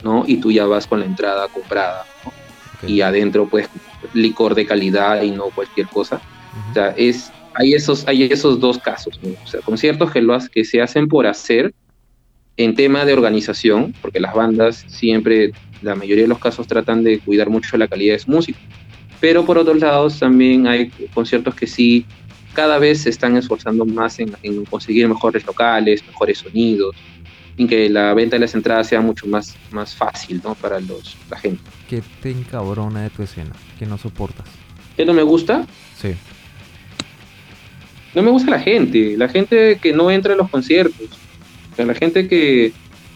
¿no? 0.03 0.25
Y 0.27 0.37
tú 0.37 0.51
ya 0.51 0.65
vas 0.65 0.85
con 0.85 0.99
la 0.99 1.05
entrada 1.05 1.47
comprada, 1.47 2.03
Y 2.85 3.01
adentro, 3.01 3.47
pues, 3.47 3.69
licor 4.13 4.55
de 4.55 4.65
calidad 4.65 5.21
y 5.21 5.31
no 5.31 5.45
cualquier 5.45 5.87
cosa. 5.87 6.21
O 6.69 6.73
sea, 6.73 6.89
es, 6.97 7.31
hay, 7.53 7.73
esos, 7.73 8.07
hay 8.07 8.23
esos 8.23 8.59
dos 8.59 8.77
casos, 8.77 9.19
O 9.43 9.47
sea, 9.47 9.61
conciertos 9.61 10.11
que, 10.11 10.21
lo, 10.21 10.37
que 10.51 10.63
se 10.63 10.81
hacen 10.81 11.07
por 11.07 11.25
hacer, 11.25 11.73
en 12.57 12.73
tema 12.73 13.05
de 13.05 13.13
organización, 13.13 13.93
porque 14.01 14.19
las 14.19 14.33
bandas 14.33 14.83
siempre, 14.87 15.51
la 15.81 15.95
mayoría 15.95 16.23
de 16.23 16.27
los 16.27 16.39
casos 16.39 16.67
tratan 16.67 17.03
de 17.03 17.19
cuidar 17.19 17.49
mucho 17.49 17.77
la 17.77 17.87
calidad 17.87 18.13
de 18.13 18.19
su 18.19 18.31
música, 18.31 18.59
pero 19.19 19.45
por 19.45 19.57
otros 19.57 19.77
lados 19.77 20.19
también 20.19 20.67
hay 20.67 20.89
conciertos 21.13 21.55
que 21.55 21.67
sí 21.67 22.05
cada 22.53 22.79
vez 22.79 23.03
se 23.03 23.11
están 23.11 23.37
esforzando 23.37 23.85
más 23.85 24.17
en, 24.19 24.65
conseguir 24.65 25.07
mejores 25.07 25.45
locales, 25.45 26.03
mejores 26.07 26.39
sonidos, 26.39 26.95
en 27.55 27.67
que 27.67 27.87
la 27.89 28.15
venta 28.15 28.35
de 28.35 28.39
las 28.39 28.55
entradas 28.55 28.87
sea 28.87 29.01
mucho 29.01 29.27
más, 29.27 29.55
más 29.69 29.95
fácil 29.95 30.41
¿no? 30.43 30.55
para 30.55 30.79
los, 30.79 31.15
la 31.29 31.37
gente. 31.37 31.61
¿Qué 31.87 32.01
te 32.21 32.31
encabrona 32.31 33.03
de 33.03 33.09
tu 33.09 33.23
escena? 33.23 33.51
¿Qué 33.79 33.85
no 33.85 33.97
soportas? 33.97 34.45
¿Qué 34.95 35.05
no 35.05 35.13
me 35.13 35.23
gusta? 35.23 35.65
Sí. 35.97 36.13
No 38.13 38.23
me 38.23 38.31
gusta 38.31 38.51
la 38.51 38.59
gente, 38.59 39.15
la 39.17 39.29
gente 39.29 39.79
que 39.81 39.93
no 39.93 40.09
entra 40.09 40.33
a 40.33 40.37
los 40.37 40.49
conciertos 40.49 41.07
la 41.85 41.93
gente 41.93 42.27
que 42.27 42.71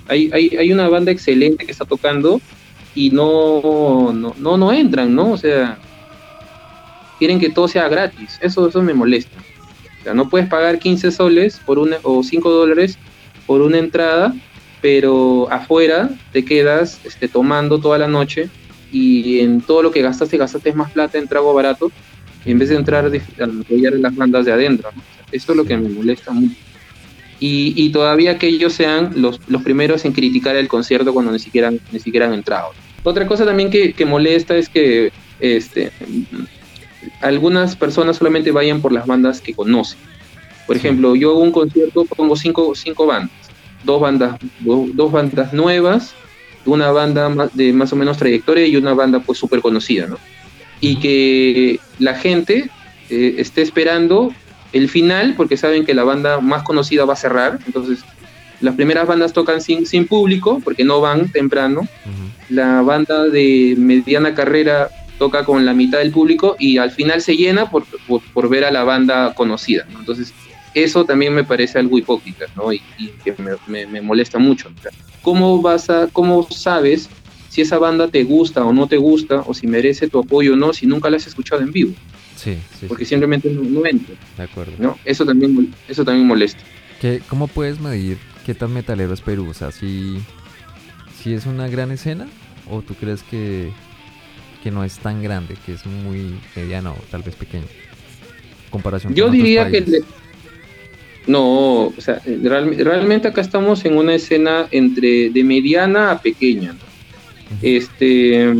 hay, 0.07 0.29
hay, 0.33 0.49
hay 0.57 0.71
una 0.71 0.87
banda 0.89 1.11
excelente 1.11 1.65
que 1.65 1.71
está 1.71 1.85
tocando 1.85 2.41
y 2.93 3.09
no, 3.09 4.11
no, 4.13 4.35
no, 4.37 4.57
no 4.57 4.73
entran, 4.73 5.15
¿no? 5.15 5.31
O 5.31 5.37
sea, 5.37 5.77
quieren 7.17 7.39
que 7.39 7.49
todo 7.49 7.67
sea 7.67 7.87
gratis. 7.87 8.37
Eso, 8.41 8.67
eso 8.67 8.81
me 8.81 8.93
molesta. 8.93 9.37
O 10.01 10.03
sea, 10.03 10.13
no 10.13 10.29
puedes 10.29 10.47
pagar 10.47 10.79
15 10.79 11.11
soles 11.11 11.59
por 11.65 11.79
una, 11.79 11.97
o 12.03 12.23
5 12.23 12.49
dólares 12.49 12.97
por 13.45 13.61
una 13.61 13.77
entrada, 13.77 14.33
pero 14.81 15.49
afuera 15.51 16.09
te 16.31 16.43
quedas 16.43 16.99
este, 17.05 17.27
tomando 17.27 17.79
toda 17.79 17.97
la 17.97 18.07
noche 18.07 18.49
y 18.91 19.39
en 19.39 19.61
todo 19.61 19.83
lo 19.83 19.91
que 19.91 20.01
gastaste, 20.01 20.37
gastaste 20.37 20.73
más 20.73 20.91
plata 20.91 21.17
en 21.17 21.27
trago 21.27 21.53
barato 21.53 21.91
en 22.45 22.59
vez 22.59 22.69
de 22.69 22.75
entrar 22.75 23.05
a 23.05 23.43
apoyar 23.43 23.93
las 23.93 24.15
bandas 24.15 24.45
de 24.45 24.51
adentro. 24.51 24.89
¿no? 24.95 25.01
eso 25.31 25.51
es 25.53 25.57
lo 25.57 25.63
que 25.63 25.77
me 25.77 25.89
molesta 25.89 26.31
mucho 26.31 26.55
y, 27.43 27.89
todavía 27.89 28.37
que 28.37 28.47
ellos 28.47 28.73
sean 28.73 29.13
los, 29.15 29.39
los, 29.47 29.63
primeros 29.63 30.05
en 30.05 30.13
criticar 30.13 30.55
el 30.55 30.67
concierto 30.67 31.11
cuando 31.11 31.31
ni 31.31 31.39
siquiera, 31.39 31.71
ni 31.71 31.99
siquiera 31.99 32.27
han 32.27 32.35
entrado. 32.35 32.69
Otra 33.03 33.25
cosa 33.25 33.45
también 33.45 33.71
que, 33.71 33.93
que 33.93 34.05
molesta 34.05 34.55
es 34.55 34.69
que 34.69 35.11
este, 35.39 35.91
algunas 37.19 37.75
personas 37.75 38.17
solamente 38.17 38.51
vayan 38.51 38.79
por 38.79 38.91
las 38.91 39.07
bandas 39.07 39.41
que 39.41 39.55
conocen. 39.55 39.97
Por 40.67 40.75
ejemplo, 40.75 41.15
yo 41.15 41.31
hago 41.31 41.39
un 41.39 41.51
concierto, 41.51 42.05
pongo 42.05 42.35
cinco, 42.35 42.75
cinco 42.75 43.07
bandas, 43.07 43.31
dos 43.83 43.99
bandas, 43.99 44.37
dos, 44.59 45.11
bandas 45.11 45.51
nuevas, 45.51 46.13
una 46.65 46.91
banda 46.91 47.49
de 47.53 47.73
más 47.73 47.91
o 47.93 47.95
menos 47.95 48.17
trayectoria 48.17 48.65
y 48.67 48.75
una 48.75 48.93
banda 48.93 49.19
pues 49.19 49.39
súper 49.39 49.61
conocida, 49.61 50.07
¿no? 50.07 50.17
Y 50.79 50.97
que 50.97 51.79
la 51.99 52.15
gente 52.15 52.69
eh, 53.09 53.35
esté 53.37 53.61
esperando 53.61 54.33
el 54.73 54.89
final, 54.89 55.35
porque 55.35 55.57
saben 55.57 55.85
que 55.85 55.93
la 55.93 56.03
banda 56.03 56.39
más 56.39 56.63
conocida 56.63 57.05
va 57.05 57.13
a 57.13 57.17
cerrar, 57.17 57.59
entonces 57.65 57.99
las 58.61 58.75
primeras 58.75 59.07
bandas 59.07 59.33
tocan 59.33 59.61
sin, 59.61 59.85
sin 59.85 60.07
público, 60.07 60.61
porque 60.63 60.83
no 60.83 61.01
van 61.01 61.29
temprano, 61.29 61.87
la 62.49 62.81
banda 62.81 63.25
de 63.25 63.75
mediana 63.77 64.33
carrera 64.33 64.89
toca 65.17 65.45
con 65.45 65.65
la 65.65 65.73
mitad 65.73 65.99
del 65.99 66.11
público 66.11 66.55
y 66.57 66.77
al 66.77 66.91
final 66.91 67.21
se 67.21 67.35
llena 67.35 67.69
por, 67.69 67.83
por, 68.33 68.49
ver 68.49 68.65
a 68.65 68.71
la 68.71 68.83
banda 68.83 69.33
conocida, 69.33 69.85
entonces 69.97 70.33
eso 70.73 71.05
también 71.05 71.33
me 71.33 71.43
parece 71.43 71.79
algo 71.79 71.97
hipócrita, 71.97 72.45
¿no? 72.55 72.71
Y, 72.71 72.81
que 73.23 73.35
me, 73.67 73.85
me, 73.85 74.01
molesta 74.01 74.39
mucho. 74.39 74.71
¿Cómo, 75.21 75.61
vas 75.61 75.89
a, 75.89 76.07
¿Cómo 76.07 76.47
sabes 76.49 77.09
si 77.49 77.61
esa 77.61 77.77
banda 77.77 78.07
te 78.07 78.23
gusta 78.23 78.63
o 78.63 78.73
no 78.73 78.87
te 78.87 78.97
gusta, 78.97 79.41
o 79.41 79.53
si 79.53 79.67
merece 79.67 80.07
tu 80.07 80.19
apoyo 80.19 80.53
o 80.53 80.55
no, 80.55 80.73
si 80.73 80.87
nunca 80.87 81.09
la 81.09 81.17
has 81.17 81.27
escuchado 81.27 81.61
en 81.61 81.71
vivo? 81.71 81.93
Sí, 82.35 82.57
sí. 82.79 82.85
Porque 82.87 83.05
simplemente 83.05 83.49
no, 83.49 83.61
no 83.61 83.85
entra. 83.85 84.15
De 84.37 84.43
acuerdo. 84.43 84.73
¿no? 84.79 84.97
Eso, 85.05 85.25
también, 85.25 85.73
eso 85.87 86.03
también 86.05 86.25
molesta. 86.25 86.61
¿Qué, 86.99 87.21
¿Cómo 87.27 87.47
puedes 87.47 87.79
medir 87.79 88.17
qué 88.45 88.55
tan 88.55 88.73
metalero 88.73 89.13
es 89.13 89.21
Perú? 89.21 89.49
O 89.49 89.53
sea, 89.53 89.71
si, 89.71 90.17
si 91.21 91.33
es 91.33 91.45
una 91.45 91.67
gran 91.67 91.91
escena 91.91 92.27
o 92.69 92.81
tú 92.81 92.95
crees 92.95 93.23
que, 93.23 93.71
que 94.63 94.71
no 94.71 94.83
es 94.83 94.97
tan 94.99 95.21
grande, 95.21 95.55
que 95.65 95.73
es 95.73 95.85
muy 95.85 96.39
mediana 96.55 96.91
o 96.91 96.97
tal 97.11 97.23
vez 97.23 97.35
pequeña. 97.35 97.65
Comparación 98.69 99.13
Yo 99.13 99.29
diría 99.29 99.69
que... 99.69 100.01
No, 101.27 101.85
o 101.85 101.93
sea, 101.99 102.21
realmente 102.25 103.27
acá 103.27 103.41
estamos 103.41 103.85
en 103.85 103.95
una 103.95 104.15
escena 104.15 104.67
entre 104.71 105.29
de 105.29 105.43
mediana 105.43 106.11
a 106.11 106.21
pequeña. 106.21 106.75
Este 107.61 108.53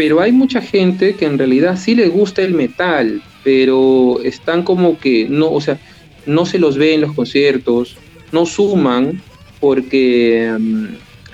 pero 0.00 0.22
hay 0.22 0.32
mucha 0.32 0.62
gente 0.62 1.14
que 1.14 1.26
en 1.26 1.36
realidad 1.36 1.76
sí 1.76 1.94
le 1.94 2.08
gusta 2.08 2.40
el 2.40 2.54
metal, 2.54 3.20
pero 3.44 4.18
están 4.24 4.62
como 4.62 4.98
que 4.98 5.26
no, 5.28 5.50
o 5.50 5.60
sea, 5.60 5.78
no 6.24 6.46
se 6.46 6.58
los 6.58 6.78
ve 6.78 6.94
en 6.94 7.02
los 7.02 7.12
conciertos, 7.12 7.98
no 8.32 8.46
suman 8.46 9.20
porque 9.60 10.50
mm, 10.58 10.86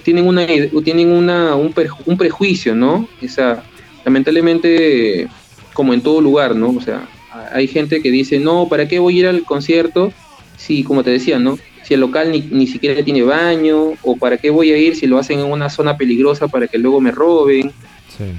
tienen 0.03 0.27
una 0.27 0.49
tienen 0.83 1.11
una 1.13 1.55
un, 1.55 1.73
un, 2.07 2.17
prejuicio, 2.17 2.75
¿no? 2.75 3.09
O 3.23 3.29
sea, 3.29 3.63
lamentablemente 4.05 5.29
como 5.73 5.95
en 5.95 6.01
todo 6.01 6.21
lugar, 6.21 6.57
¿no? 6.57 6.71
O 6.71 6.81
sea, 6.81 7.07
hay 7.53 7.67
gente 7.69 8.03
que 8.03 8.11
dice, 8.11 8.39
"No, 8.39 8.69
¿para 8.69 8.89
qué 8.89 8.99
voy 8.99 9.17
a 9.17 9.19
ir 9.21 9.27
al 9.27 9.43
concierto?" 9.45 10.13
Si 10.57 10.83
como 10.83 11.03
te 11.03 11.11
decía, 11.11 11.39
¿no? 11.39 11.59
si 11.87 11.95
el 11.95 12.01
local 12.01 12.33
ni, 12.33 12.41
ni, 12.41 12.67
siquiera 12.67 13.01
tiene 13.05 13.23
baño, 13.23 13.93
o 14.03 14.17
para 14.17 14.39
qué 14.39 14.51
voy 14.51 14.73
a 14.73 14.77
ir 14.77 14.97
si 14.97 15.07
lo 15.07 15.19
hacen 15.19 15.39
en 15.39 15.47
una 15.47 15.71
zona 15.71 15.97
peligrosa 15.97 16.49
para 16.49 16.67
que 16.67 16.79
luego 16.79 17.01
me 17.01 17.13
roben, 17.13 17.71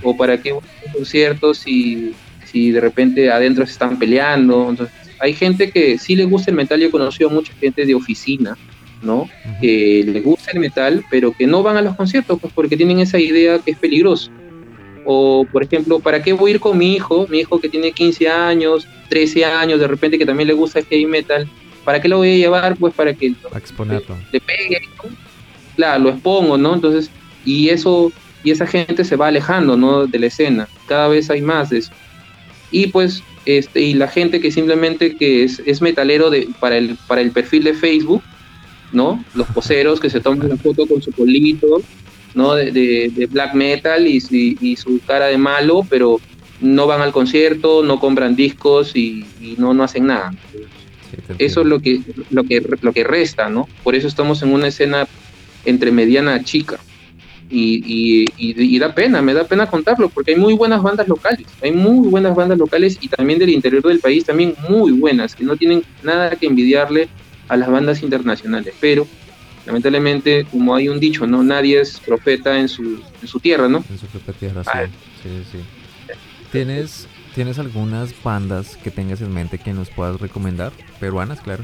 o 0.04 0.18
para 0.18 0.42
qué 0.42 0.52
voy 0.52 0.64
a 0.64 0.88
un 0.88 0.94
concierto 0.94 1.54
si, 1.54 2.14
si 2.44 2.72
de 2.72 2.82
repente 2.82 3.32
adentro 3.32 3.66
se 3.66 3.72
están 3.72 3.98
peleando. 3.98 4.70
Entonces, 4.70 4.94
hay 5.20 5.34
gente 5.34 5.72
que 5.72 5.98
sí 5.98 6.18
le 6.18 6.26
gusta 6.26 6.52
el 6.52 6.58
metal, 6.58 6.78
yo 6.82 6.88
he 6.88 6.92
conocido 6.92 7.30
a 7.30 7.34
mucha 7.34 7.54
gente 7.54 7.86
de 7.86 7.96
oficina, 7.96 8.58
¿no? 9.02 9.30
Que 9.62 10.04
le 10.06 10.20
gusta 10.20 10.52
el 10.52 10.60
metal, 10.60 11.06
pero 11.10 11.32
que 11.32 11.48
no 11.48 11.64
van 11.64 11.78
a 11.78 11.82
los 11.82 11.96
conciertos, 11.96 12.40
pues 12.42 12.52
porque 12.52 12.76
tienen 12.76 13.00
esa 13.00 13.18
idea 13.18 13.60
que 13.60 13.72
es 13.72 13.78
peligroso. 13.78 14.30
O, 15.10 15.48
por 15.50 15.64
ejemplo, 15.64 16.02
¿para 16.02 16.22
qué 16.22 16.34
voy 16.34 16.52
a 16.52 16.54
ir 16.56 16.60
con 16.60 16.78
mi 16.78 16.94
hijo? 16.94 17.26
Mi 17.30 17.40
hijo 17.40 17.62
que 17.62 17.70
tiene 17.70 17.94
15 17.94 18.28
años, 18.28 18.86
13 19.08 19.46
años, 19.46 19.80
de 19.80 19.88
repente 19.88 20.18
que 20.18 20.26
también 20.26 20.48
le 20.48 20.54
gusta 20.54 20.80
el 20.80 20.86
heavy 20.86 21.06
metal. 21.06 21.48
¿Para 21.86 22.02
qué 22.02 22.10
lo 22.10 22.18
voy 22.18 22.34
a 22.34 22.36
llevar? 22.36 22.76
Pues 22.76 22.94
para 22.94 23.14
que 23.14 23.34
exponerlo. 23.56 24.18
Le, 24.34 24.42
pegue, 24.42 24.82
Claro, 25.78 26.04
lo 26.04 26.10
expongo, 26.10 26.58
¿no? 26.58 26.74
Entonces, 26.74 27.10
y 27.46 27.70
eso, 27.70 28.12
y 28.44 28.52
esa 28.52 28.68
gente 28.68 29.06
se 29.06 29.16
va 29.16 29.28
alejando, 29.28 29.78
¿no? 29.78 30.08
De 30.08 30.20
la 30.20 30.26
escena. 30.26 30.68
Cada 30.88 31.08
vez 31.08 31.30
hay 31.30 31.42
más 31.42 31.70
de 31.70 31.78
eso. 31.78 31.92
Y 32.70 32.88
pues, 32.88 33.24
este, 33.46 33.80
y 33.80 33.94
la 33.94 34.10
gente 34.10 34.42
que 34.42 34.52
simplemente 34.52 35.16
que 35.16 35.46
es, 35.46 35.62
es 35.66 35.82
metalero 35.82 36.30
de, 36.30 36.50
para, 36.60 36.76
el, 36.76 36.98
para 37.08 37.22
el 37.22 37.32
perfil 37.32 37.64
de 37.64 37.74
Facebook, 37.74 38.22
¿no? 38.92 39.24
Los 39.34 39.48
poseros 39.48 40.02
que 40.02 40.10
se 40.10 40.20
toman 40.20 40.50
la 40.50 40.58
foto 40.58 40.86
con 40.86 41.02
su 41.02 41.14
polito, 41.14 41.82
¿no? 42.34 42.56
De, 42.56 43.28
black 43.30 43.54
metal 43.54 44.08
y, 44.08 44.22
y, 44.62 44.76
su 44.76 45.00
cara 45.06 45.28
de 45.28 45.38
malo, 45.38 45.86
pero 45.90 46.20
no 46.60 46.88
van 46.88 47.02
al 47.02 47.12
concierto, 47.12 47.84
no 47.84 48.00
compran 48.00 48.36
discos 48.36 48.96
y, 48.96 49.26
no, 49.58 49.74
no 49.74 49.84
hacen 49.84 50.08
nada. 50.08 50.34
eso 51.38 51.62
es 51.62 51.68
lo 51.68 51.80
que, 51.80 52.02
lo, 52.30 52.44
que, 52.44 52.64
lo 52.82 52.94
que 52.94 53.04
resta, 53.04 53.50
¿no? 53.50 53.68
Por 53.84 53.96
eso 53.96 54.08
estamos 54.08 54.42
en 54.42 54.54
una 54.54 54.68
escena 54.68 55.08
entre 55.66 55.92
mediana 55.92 56.36
a 56.36 56.44
chica. 56.44 56.80
Y, 57.50 58.26
y, 58.38 58.80
da 58.80 58.94
pena, 58.94 59.22
me 59.22 59.34
da 59.34 59.46
pena 59.46 59.68
contarlo, 59.68 60.10
porque 60.10 60.32
hay 60.32 60.38
muy 60.38 60.54
buenas 60.54 60.84
bandas 60.84 61.08
locales, 61.08 61.48
hay 61.62 61.72
muy 61.72 62.10
buenas 62.10 62.36
bandas 62.36 62.58
locales 62.58 62.98
y 63.00 63.08
también 63.08 63.40
del 63.40 63.50
interior 63.50 63.84
del 63.84 64.00
país 64.00 64.26
también 64.26 64.54
muy 64.68 64.92
buenas, 64.92 65.34
que 65.34 65.46
no 65.46 65.56
tienen 65.56 65.84
nada 66.04 66.32
que 66.32 66.46
envidiarle 66.46 67.08
a 67.48 67.56
las 67.56 67.70
bandas 67.70 68.04
internacionales, 68.04 68.74
pero 68.82 69.08
lamentablemente, 69.68 70.46
como 70.50 70.74
hay 70.74 70.88
un 70.88 71.00
dicho, 71.00 71.28
¿no? 71.28 71.44
Nadie 71.44 71.82
es 71.82 72.00
profeta 72.00 72.58
en 72.58 72.70
su, 72.70 73.04
en 73.22 73.28
su 73.28 73.40
tierra, 73.40 73.68
¿no? 73.68 73.84
En 73.90 73.98
su 73.98 74.08
propia 74.08 74.34
tierra, 74.34 74.64
sí. 74.64 74.92
sí, 75.22 75.30
sí. 75.52 75.58
¿Tienes, 76.52 77.08
¿Tienes 77.36 77.60
algunas 77.60 78.14
bandas 78.24 78.78
que 78.78 78.90
tengas 78.90 79.22
en 79.22 79.34
mente 79.34 79.58
que 79.58 79.74
nos 79.74 79.90
puedas 79.90 80.20
recomendar? 80.22 80.72
Peruanas, 81.00 81.42
claro. 81.42 81.64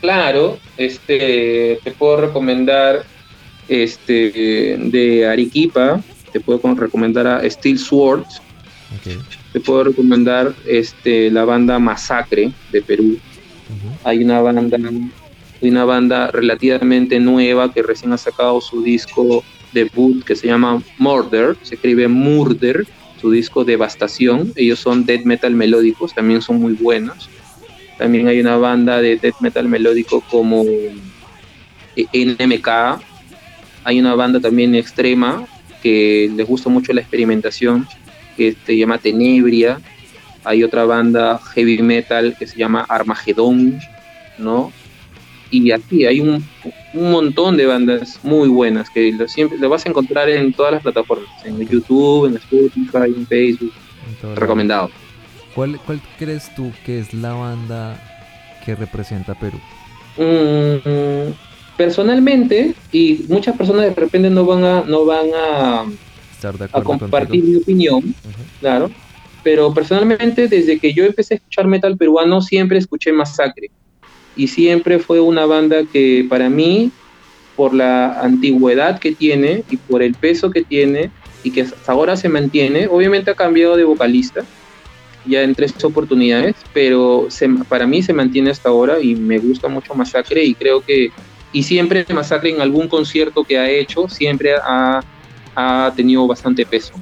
Claro, 0.00 0.58
este, 0.78 1.78
te 1.84 1.90
puedo 1.92 2.16
recomendar 2.16 3.04
este, 3.68 4.76
de 4.78 5.26
Arequipa, 5.26 6.00
te 6.32 6.40
puedo 6.40 6.60
recomendar 6.74 7.26
a 7.26 7.48
Steel 7.48 7.78
Swords, 7.78 8.40
te 9.52 9.60
puedo 9.60 9.84
recomendar 9.84 10.54
este, 10.66 11.30
la 11.30 11.44
banda 11.44 11.78
Masacre 11.78 12.52
de 12.72 12.82
Perú, 12.82 13.18
hay 14.02 14.24
una 14.24 14.40
banda, 14.40 14.78
una 15.70 15.84
banda 15.84 16.30
relativamente 16.30 17.20
nueva 17.20 17.72
que 17.72 17.82
recién 17.82 18.12
ha 18.12 18.18
sacado 18.18 18.60
su 18.60 18.82
disco 18.82 19.44
debut 19.72 20.24
que 20.24 20.36
se 20.36 20.46
llama 20.46 20.82
Murder, 20.98 21.56
se 21.62 21.74
escribe 21.74 22.08
Murder, 22.08 22.86
su 23.20 23.30
disco 23.30 23.64
Devastación. 23.64 24.52
Ellos 24.56 24.78
son 24.78 25.04
death 25.04 25.24
metal 25.24 25.54
melódicos, 25.54 26.14
también 26.14 26.42
son 26.42 26.60
muy 26.60 26.74
buenos. 26.74 27.28
También 27.98 28.28
hay 28.28 28.40
una 28.40 28.56
banda 28.56 29.00
de 29.00 29.16
death 29.16 29.40
metal 29.40 29.68
melódico 29.68 30.22
como 30.30 30.64
NMK. 31.96 32.68
Hay 33.84 34.00
una 34.00 34.14
banda 34.14 34.40
también 34.40 34.74
extrema 34.74 35.46
que 35.82 36.30
les 36.34 36.46
gusta 36.46 36.70
mucho 36.70 36.92
la 36.92 37.00
experimentación, 37.00 37.86
que 38.36 38.56
se 38.64 38.76
llama 38.76 38.98
Tenebria. 38.98 39.80
Hay 40.44 40.62
otra 40.62 40.84
banda 40.84 41.38
heavy 41.54 41.82
metal 41.82 42.36
que 42.38 42.46
se 42.46 42.58
llama 42.58 42.84
Armagedón, 42.88 43.78
¿no? 44.38 44.72
Y 45.50 45.70
aquí 45.70 46.06
hay 46.06 46.20
un, 46.20 46.44
montón 46.92 47.56
de 47.56 47.66
bandas 47.66 48.20
muy 48.22 48.48
buenas 48.48 48.88
que 48.90 49.12
lo, 49.12 49.28
siempre 49.28 49.58
lo 49.58 49.68
vas 49.68 49.84
a 49.86 49.88
encontrar 49.88 50.28
en 50.28 50.52
todas 50.52 50.72
las 50.72 50.82
plataformas, 50.82 51.28
en 51.44 51.58
YouTube, 51.66 52.26
en 52.26 52.36
Spotify, 52.36 53.14
en 53.16 53.26
Facebook. 53.26 53.72
Recomendado. 54.36 54.90
¿Cuál, 55.54 55.78
¿Cuál 55.86 56.00
crees 56.18 56.52
tú 56.54 56.72
que 56.84 56.98
es 56.98 57.14
la 57.14 57.32
banda 57.32 58.00
que 58.64 58.74
representa 58.74 59.34
Perú? 59.34 59.58
Mm, 60.16 61.32
personalmente, 61.76 62.74
y 62.92 63.24
muchas 63.28 63.56
personas 63.56 63.82
de 63.82 63.94
repente 63.94 64.30
no 64.30 64.44
van 64.44 64.64
a, 64.64 64.80
no 64.82 65.04
van 65.04 65.26
a, 65.34 65.84
a 66.72 66.82
compartir 66.82 67.44
mi 67.44 67.56
opinión, 67.56 68.14
claro, 68.60 68.90
pero 69.42 69.72
personalmente 69.72 70.48
desde 70.48 70.78
que 70.78 70.92
yo 70.92 71.04
empecé 71.04 71.34
a 71.34 71.36
escuchar 71.36 71.66
metal 71.66 71.96
peruano 71.96 72.40
siempre 72.40 72.78
escuché 72.78 73.12
Masacre 73.12 73.70
y 74.36 74.48
siempre 74.48 74.98
fue 74.98 75.20
una 75.20 75.46
banda 75.46 75.84
que 75.84 76.26
para 76.28 76.48
mí, 76.48 76.90
por 77.56 77.72
la 77.72 78.20
antigüedad 78.20 78.98
que 78.98 79.12
tiene 79.12 79.62
y 79.70 79.76
por 79.76 80.02
el 80.02 80.14
peso 80.14 80.50
que 80.50 80.62
tiene 80.62 81.10
y 81.44 81.50
que 81.50 81.62
hasta 81.62 81.92
ahora 81.92 82.16
se 82.16 82.28
mantiene, 82.28 82.88
obviamente 82.88 83.30
ha 83.30 83.34
cambiado 83.34 83.76
de 83.76 83.84
vocalista 83.84 84.44
ya 85.26 85.42
en 85.42 85.54
tres 85.54 85.72
oportunidades, 85.84 86.54
pero 86.72 87.28
para 87.68 87.86
mí 87.86 88.02
se 88.02 88.12
mantiene 88.12 88.50
hasta 88.50 88.68
ahora 88.68 89.00
y 89.00 89.14
me 89.14 89.38
gusta 89.38 89.68
mucho 89.68 89.94
Masacre 89.94 90.44
y 90.44 90.54
creo 90.54 90.80
que, 90.80 91.10
y 91.52 91.62
siempre 91.62 92.04
Masacre 92.12 92.50
en 92.50 92.60
algún 92.60 92.88
concierto 92.88 93.44
que 93.44 93.58
ha 93.58 93.70
hecho, 93.70 94.08
siempre 94.08 94.54
ha, 94.54 95.02
ha 95.54 95.92
tenido 95.96 96.26
bastante 96.26 96.66
peso. 96.66 96.92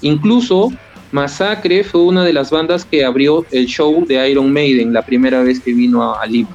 Incluso 0.00 0.72
Masacre 1.10 1.84
fue 1.84 2.02
una 2.02 2.24
de 2.24 2.32
las 2.32 2.50
bandas 2.50 2.84
que 2.84 3.04
abrió 3.04 3.46
el 3.50 3.66
show 3.66 4.04
de 4.06 4.30
Iron 4.30 4.52
Maiden 4.52 4.92
la 4.92 5.02
primera 5.02 5.42
vez 5.42 5.60
que 5.60 5.72
vino 5.72 6.14
a, 6.14 6.26
Lima, 6.26 6.50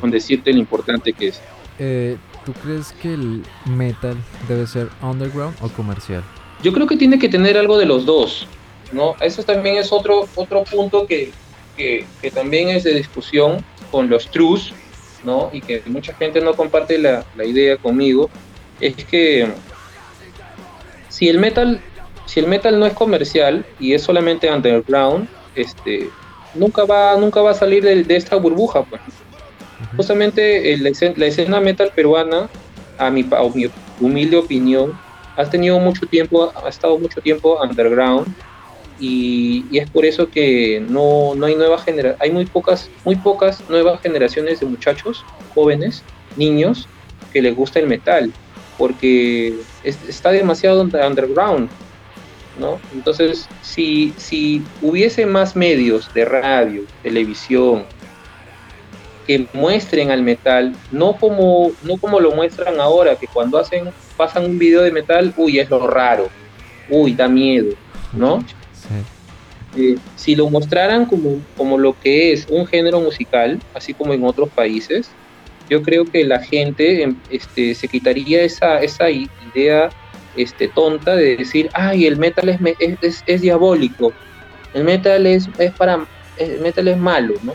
con 0.00 0.10
decirte 0.10 0.52
lo 0.52 0.58
importante 0.58 1.12
que 1.12 1.28
es. 1.28 1.40
Eh, 1.78 2.16
¿Tú 2.44 2.52
crees 2.52 2.92
que 2.92 3.14
el 3.14 3.42
metal 3.66 4.16
debe 4.48 4.66
ser 4.66 4.88
underground 5.02 5.56
o 5.60 5.68
comercial? 5.68 6.22
Yo 6.62 6.72
creo 6.72 6.86
que 6.86 6.96
tiene 6.96 7.18
que 7.18 7.28
tener 7.28 7.58
algo 7.58 7.76
de 7.76 7.86
los 7.86 8.06
dos, 8.06 8.46
¿no? 8.92 9.14
Eso 9.20 9.42
también 9.42 9.76
es 9.76 9.92
otro, 9.92 10.26
otro 10.36 10.64
punto 10.64 11.06
que, 11.06 11.32
que, 11.76 12.06
también 12.32 12.68
es 12.68 12.84
de 12.84 12.94
discusión 12.94 13.64
con 13.90 14.08
los 14.08 14.30
trus, 14.30 14.72
¿no? 15.24 15.50
Y 15.52 15.60
que 15.60 15.82
mucha 15.86 16.14
gente 16.14 16.40
no 16.40 16.54
comparte 16.54 16.98
la, 16.98 17.24
la 17.36 17.44
idea 17.44 17.76
conmigo, 17.76 18.30
es 18.80 18.94
que 19.04 19.48
si 21.08 21.28
el 21.28 21.38
metal 21.38 21.80
si 22.26 22.40
el 22.40 22.48
metal 22.48 22.78
no 22.78 22.86
es 22.86 22.92
comercial 22.92 23.64
y 23.80 23.94
es 23.94 24.02
solamente 24.02 24.52
underground, 24.52 25.28
este, 25.54 26.10
nunca 26.54 26.84
va, 26.84 27.16
nunca 27.16 27.40
va 27.40 27.52
a 27.52 27.54
salir 27.54 27.82
de, 27.82 28.16
esta 28.16 28.36
burbuja. 28.36 28.82
Pues. 28.82 29.00
Justamente 29.96 30.76
la, 30.78 30.88
escena, 31.26 31.60
metal 31.60 31.92
peruana, 31.94 32.48
a 32.98 33.10
mi, 33.10 33.22
mi 33.54 33.70
humilde 34.00 34.36
opinión, 34.36 34.98
ha 35.36 35.44
tenido 35.44 35.78
mucho 35.78 36.06
tiempo, 36.06 36.52
ha 36.54 36.68
estado 36.68 36.98
mucho 36.98 37.20
tiempo 37.20 37.58
underground 37.62 38.26
y, 38.98 39.64
es 39.72 39.88
por 39.90 40.06
eso 40.06 40.30
que 40.30 40.82
no, 40.88 41.34
no 41.34 41.46
hay 41.46 41.54
nueva 41.54 41.78
generación, 41.78 42.16
hay 42.20 42.30
muy 42.30 42.46
pocas, 42.46 42.90
muy 43.04 43.16
pocas 43.16 43.62
nuevas 43.68 44.00
generaciones 44.00 44.60
de 44.60 44.66
muchachos, 44.66 45.24
jóvenes, 45.54 46.02
niños, 46.36 46.88
que 47.32 47.42
les 47.42 47.54
gusta 47.54 47.78
el 47.78 47.86
metal, 47.86 48.32
porque 48.78 49.54
está 49.84 50.30
demasiado 50.30 50.82
underground. 50.82 51.68
¿no? 52.58 52.80
Entonces, 52.94 53.46
si, 53.60 54.14
si 54.16 54.62
hubiese 54.80 55.26
más 55.26 55.54
medios 55.54 56.12
de 56.14 56.24
radio, 56.24 56.84
televisión, 57.02 57.84
que 59.26 59.46
muestren 59.52 60.10
al 60.10 60.22
metal, 60.22 60.74
no 60.92 61.16
como, 61.16 61.72
no 61.82 61.96
como 61.96 62.20
lo 62.20 62.32
muestran 62.32 62.80
ahora, 62.80 63.16
que 63.16 63.26
cuando 63.26 63.58
hacen, 63.58 63.90
pasan 64.16 64.44
un 64.44 64.58
video 64.58 64.82
de 64.82 64.92
metal, 64.92 65.34
uy, 65.36 65.58
es 65.58 65.68
lo 65.68 65.86
raro, 65.86 66.28
uy, 66.88 67.12
da 67.12 67.28
miedo, 67.28 67.74
¿no? 68.12 68.44
Eh, 69.76 69.96
si 70.14 70.36
lo 70.36 70.48
mostraran 70.48 71.04
como, 71.04 71.40
como 71.56 71.76
lo 71.76 71.98
que 72.00 72.32
es 72.32 72.46
un 72.48 72.66
género 72.66 73.00
musical, 73.00 73.60
así 73.74 73.92
como 73.92 74.14
en 74.14 74.24
otros 74.24 74.48
países, 74.48 75.10
yo 75.68 75.82
creo 75.82 76.04
que 76.04 76.24
la 76.24 76.40
gente 76.40 77.02
em, 77.02 77.16
este, 77.30 77.74
se 77.74 77.88
quitaría 77.88 78.42
esa, 78.42 78.80
esa 78.80 79.10
idea 79.10 79.90
este, 80.36 80.68
tonta 80.68 81.16
de 81.16 81.36
decir, 81.36 81.68
ay, 81.72 82.06
el 82.06 82.16
metal 82.16 82.48
es, 82.48 82.58
es, 82.78 83.24
es, 83.26 83.40
diabólico, 83.40 84.12
el 84.74 84.84
metal 84.84 85.26
es, 85.26 85.48
es 85.58 85.72
para, 85.72 86.06
el 86.38 86.60
metal 86.60 86.88
es 86.88 86.96
malo, 86.96 87.34
¿no? 87.42 87.54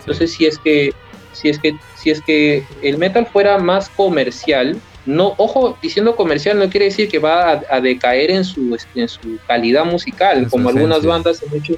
Entonces, 0.00 0.32
si 0.32 0.46
es 0.46 0.58
que, 0.58 0.92
si 1.32 1.48
es 1.48 1.58
que, 1.58 1.74
si 1.96 2.10
es 2.10 2.20
que 2.20 2.64
el 2.82 2.98
metal 2.98 3.26
fuera 3.26 3.58
más 3.58 3.88
comercial, 3.88 4.80
no, 5.04 5.34
ojo, 5.36 5.76
diciendo 5.82 6.14
comercial 6.14 6.58
no 6.58 6.70
quiere 6.70 6.86
decir 6.86 7.08
que 7.08 7.18
va 7.18 7.62
a, 7.68 7.80
decaer 7.80 8.30
en 8.30 8.44
su, 8.44 8.76
en 8.94 9.08
su 9.08 9.38
calidad 9.46 9.84
musical, 9.84 10.48
como 10.48 10.68
algunas 10.68 11.04
bandas 11.04 11.42
han 11.42 11.56
hecho. 11.56 11.74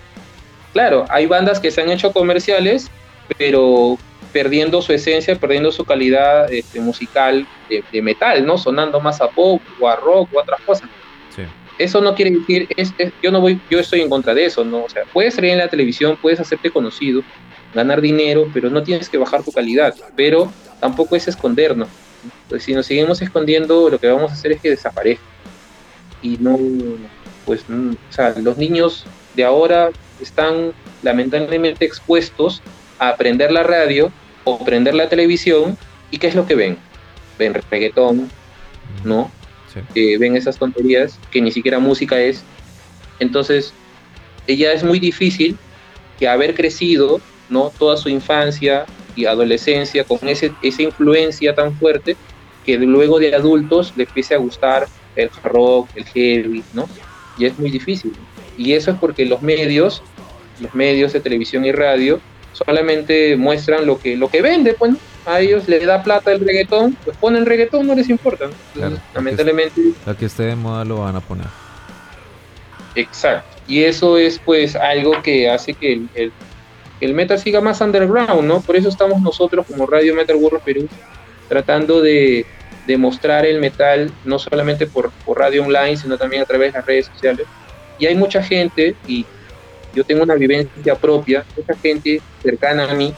Claro, 0.73 1.07
hay 1.09 1.27
bandas 1.27 1.61
que 1.61 1.71
se 1.71 1.81
han 1.81 1.91
hecho 1.91 2.13
comerciales, 2.13 2.91
pero 3.39 3.97
perdiendo 4.33 4.83
su 4.83 4.93
esencia, 4.93 5.37
perdiendo 5.37 5.71
su 5.71 5.85
calidad 5.85 6.53
este, 6.53 6.81
musical 6.81 7.47
de, 7.71 8.03
metal, 8.03 8.45
¿no? 8.45 8.59
Sonando 8.59 9.01
más 9.01 9.21
a 9.21 9.29
pop 9.29 9.63
o 9.81 9.89
a 9.89 9.97
rock 9.97 10.29
o 10.35 10.41
a 10.41 10.43
otras 10.43 10.61
cosas. 10.63 10.91
Eso 11.77 12.01
no 12.01 12.15
quiere 12.15 12.33
decir, 12.33 12.69
es, 12.77 12.93
yo 13.21 13.33
no 13.33 13.41
voy, 13.41 13.61
yo 13.69 13.81
estoy 13.81 14.01
en 14.01 14.09
contra 14.09 14.33
de 14.33 14.45
eso, 14.45 14.65
¿no? 14.65 14.85
O 14.85 14.89
sea, 14.89 15.03
puedes 15.13 15.35
salir 15.35 15.53
en 15.53 15.59
la 15.59 15.69
televisión, 15.69 16.17
puedes 16.21 16.39
hacerte 16.39 16.71
conocido, 16.71 17.23
ganar 17.75 18.01
dinero, 18.01 18.49
pero 18.53 18.71
no 18.71 18.83
tienes 18.83 19.09
que 19.09 19.19
bajar 19.19 19.43
tu 19.43 19.53
calidad, 19.53 19.95
pero 20.17 20.53
tampoco 20.81 21.17
es 21.17 21.29
escondernos. 21.29 21.89
Pues 22.49 22.63
si 22.63 22.73
nos 22.73 22.87
seguimos 22.87 23.21
escondiendo, 23.21 23.91
lo 23.91 23.99
que 23.99 24.07
vamos 24.09 24.31
a 24.31 24.35
hacer 24.35 24.53
es 24.53 24.61
que 24.61 24.71
desaparezca. 24.71 25.25
Y 26.23 26.39
no, 26.39 26.59
pues, 27.45 27.65
o 27.69 28.13
sea, 28.13 28.35
los 28.39 28.57
niños 28.57 29.05
de 29.35 29.45
ahora 29.45 29.91
están 30.21 30.73
lamentablemente 31.03 31.85
expuestos 31.85 32.63
a 32.99 33.09
aprender 33.11 33.53
la 33.53 33.63
radio 33.63 34.11
o 34.45 34.65
prender 34.65 34.95
la 34.95 35.09
televisión 35.09 35.77
y 36.11 36.19
¿qué 36.19 36.29
es 36.29 36.35
lo 36.35 36.47
que 36.47 36.55
ven? 36.55 36.79
Ven 37.39 37.55
reggaetón, 37.71 38.31
¿no? 39.05 39.31
ven 39.95 40.37
esas 40.37 40.57
tonterías 40.57 41.19
que 41.33 41.41
ni 41.41 41.51
siquiera 41.51 41.81
música 41.81 42.21
es. 42.21 42.45
Entonces, 43.19 43.73
ella 44.47 44.73
es 44.73 44.85
muy 44.85 45.01
difícil 45.01 45.57
que 46.19 46.29
haber 46.29 46.55
crecido, 46.55 47.21
¿no? 47.49 47.71
Toda 47.79 47.97
su 47.97 48.09
infancia 48.09 48.87
y 49.17 49.27
adolescencia 49.27 50.05
con 50.05 50.19
ese, 50.29 50.53
esa 50.63 50.83
influencia 50.83 51.55
tan 51.55 51.75
fuerte 51.75 52.17
que 52.65 52.79
luego 52.79 53.19
de 53.19 53.35
adultos 53.35 53.93
le 53.97 54.05
empiece 54.05 54.35
a 54.35 54.39
gustar 54.39 54.87
el 55.17 55.31
rock, 55.43 55.89
el 55.95 56.05
heavy, 56.07 56.65
¿no? 56.73 56.89
Y 57.39 57.45
es 57.47 57.59
muy 57.59 57.71
difícil. 57.71 58.13
Y 58.57 58.73
eso 58.73 58.93
es 58.93 58.99
porque 58.99 59.25
los 59.27 59.43
medios, 59.43 60.03
los 60.61 60.75
medios 60.75 61.13
de 61.13 61.21
televisión 61.21 61.65
y 61.65 61.73
radio, 61.73 62.21
solamente 62.53 63.37
muestran 63.37 63.87
lo 63.87 63.99
que, 63.99 64.17
lo 64.17 64.29
que 64.29 64.43
vende, 64.43 64.75
pues, 64.75 64.95
a 65.27 65.41
ellos 65.41 65.69
les 65.69 65.87
da 65.87 66.03
plata 66.03 66.33
el 66.33 66.41
reggaetón, 66.41 66.97
pues 67.05 67.17
ponen 67.17 67.47
reggaetón, 67.47 67.87
no 67.87 67.95
les 67.95 68.09
importa. 68.09 68.47
lamentablemente. 69.15 69.81
La 70.07 70.17
que 70.17 70.27
esté 70.27 70.45
de 70.45 70.57
moda 70.57 70.85
lo 70.85 71.01
van 71.01 71.17
a 71.17 71.21
poner. 71.21 71.47
Exacto. 72.95 73.57
Y 73.67 73.83
eso 73.83 74.19
es 74.19 74.39
pues 74.39 74.77
algo 74.77 75.23
que 75.23 75.49
hace 75.49 75.73
que 75.73 75.95
el, 75.95 76.09
el, 76.15 76.33
metal 77.01 77.39
siga 77.39 77.61
más 77.61 77.81
underground, 77.81 78.45
¿no? 78.45 78.61
Por 78.61 78.77
eso 78.77 78.89
estamos 78.89 79.21
nosotros 79.21 79.67
como 79.67 79.87
Radio 79.87 80.15
Metal 80.15 80.37
World 80.37 80.63
Perú 80.63 80.89
tratando 81.49 82.01
de, 82.01 82.47
de 82.87 82.97
mostrar 82.99 83.47
el 83.47 83.61
metal 83.61 84.11
no 84.25 84.39
solamente 84.39 84.87
por, 84.87 85.11
radio 85.35 85.65
online, 85.65 85.97
sino 85.97 86.19
también 86.19 86.43
a 86.43 86.45
través 86.45 86.73
de 86.73 86.79
las 86.79 86.87
redes 86.87 87.07
sociales. 87.07 87.47
Y 87.99 88.07
hay 88.07 88.15
mucha 88.15 88.43
gente, 88.43 88.95
y 89.07 89.25
yo 89.95 90.05
tengo 90.05 90.23
una 90.23 90.35
vivencia 90.35 90.95
propia, 90.97 91.45
mucha 91.57 91.75
gente 91.81 92.21
cercana 92.43 92.91
a 92.91 92.95
mí 92.95 93.15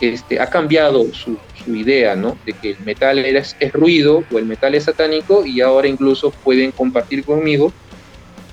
este, 0.00 0.40
ha 0.40 0.48
cambiado 0.48 1.12
su, 1.12 1.38
idea, 1.66 2.16
¿no? 2.16 2.38
De 2.46 2.54
que 2.54 2.70
el 2.70 2.80
metal 2.80 3.18
es, 3.18 3.54
ruido 3.74 4.24
o 4.32 4.38
el 4.38 4.46
metal 4.46 4.74
es 4.74 4.84
satánico 4.84 5.44
y 5.44 5.60
ahora 5.60 5.86
incluso 5.86 6.30
pueden 6.30 6.72
compartir 6.72 7.24
conmigo 7.24 7.74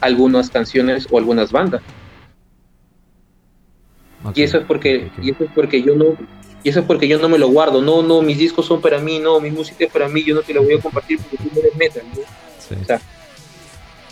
algunas 0.02 0.50
canciones 0.50 1.08
o 1.10 1.18
algunas 1.18 1.50
bandas. 1.50 1.82
Y 4.34 4.44
eso 4.44 4.58
es 4.58 4.66
porque 4.66 5.12
y 5.22 5.32
eso 5.32 5.44
es 5.44 5.52
porque 5.54 5.82
yo 5.82 5.96
no 5.96 6.18
y 6.66 6.70
eso 6.70 6.80
es 6.80 6.86
porque 6.88 7.08
yo 7.08 7.20
no 7.20 7.30
me 7.30 7.38
lo 7.38 7.50
guardo. 7.50 7.80
No, 7.80 8.02
no, 8.02 8.24
mis 8.24 8.40
discos 8.40 8.66
son 8.66 8.82
para 8.82 8.98
mí, 8.98 9.20
no, 9.20 9.40
mi 9.40 9.52
música 9.52 9.86
es 9.86 9.92
para 9.92 10.10
mí, 10.10 10.24
yo 10.24 10.34
no 10.34 10.42
te 10.42 10.52
la 10.52 10.62
voy 10.62 10.74
a 10.74 10.82
compartir 10.82 11.20
porque 11.20 11.38
tú 11.38 11.50
no 11.54 11.60
eres 11.60 11.76
metal, 11.76 12.04
O 12.82 12.86
sea, 12.86 13.00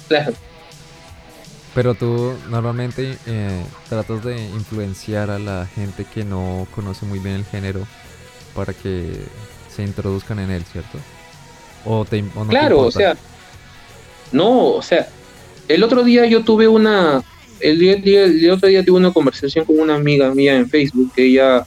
claro. 0.07 0.33
Pero 1.73 1.95
tú 1.95 2.33
normalmente 2.49 3.17
eh, 3.25 3.63
tratas 3.89 4.23
de 4.23 4.39
influenciar 4.39 5.31
a 5.31 5.39
la 5.39 5.65
gente 5.65 6.05
que 6.05 6.23
no 6.23 6.67
conoce 6.75 7.07
muy 7.07 7.17
bien 7.17 7.37
el 7.37 7.45
género 7.45 7.87
para 8.53 8.73
que 8.73 9.11
se 9.75 9.81
introduzcan 9.81 10.37
en 10.37 10.51
él, 10.51 10.63
¿cierto? 10.71 10.99
O, 11.85 12.05
te, 12.05 12.21
no 12.21 12.47
claro, 12.47 12.81
o 12.81 12.91
sea, 12.91 13.17
no, 14.31 14.73
o 14.73 14.81
sea, 14.83 15.07
el 15.67 15.83
otro 15.83 16.03
día 16.03 16.27
yo 16.27 16.43
tuve 16.43 16.67
una, 16.67 17.23
el, 17.63 17.79
día, 17.79 18.23
el, 18.25 18.49
otro 18.51 18.69
día 18.69 18.83
tuve 18.83 18.97
una 18.97 19.13
conversación 19.13 19.65
con 19.65 19.79
una 19.79 19.95
amiga 19.95 20.33
mía 20.33 20.55
en 20.55 20.69
Facebook 20.69 21.11
que 21.15 21.25
ella 21.25 21.65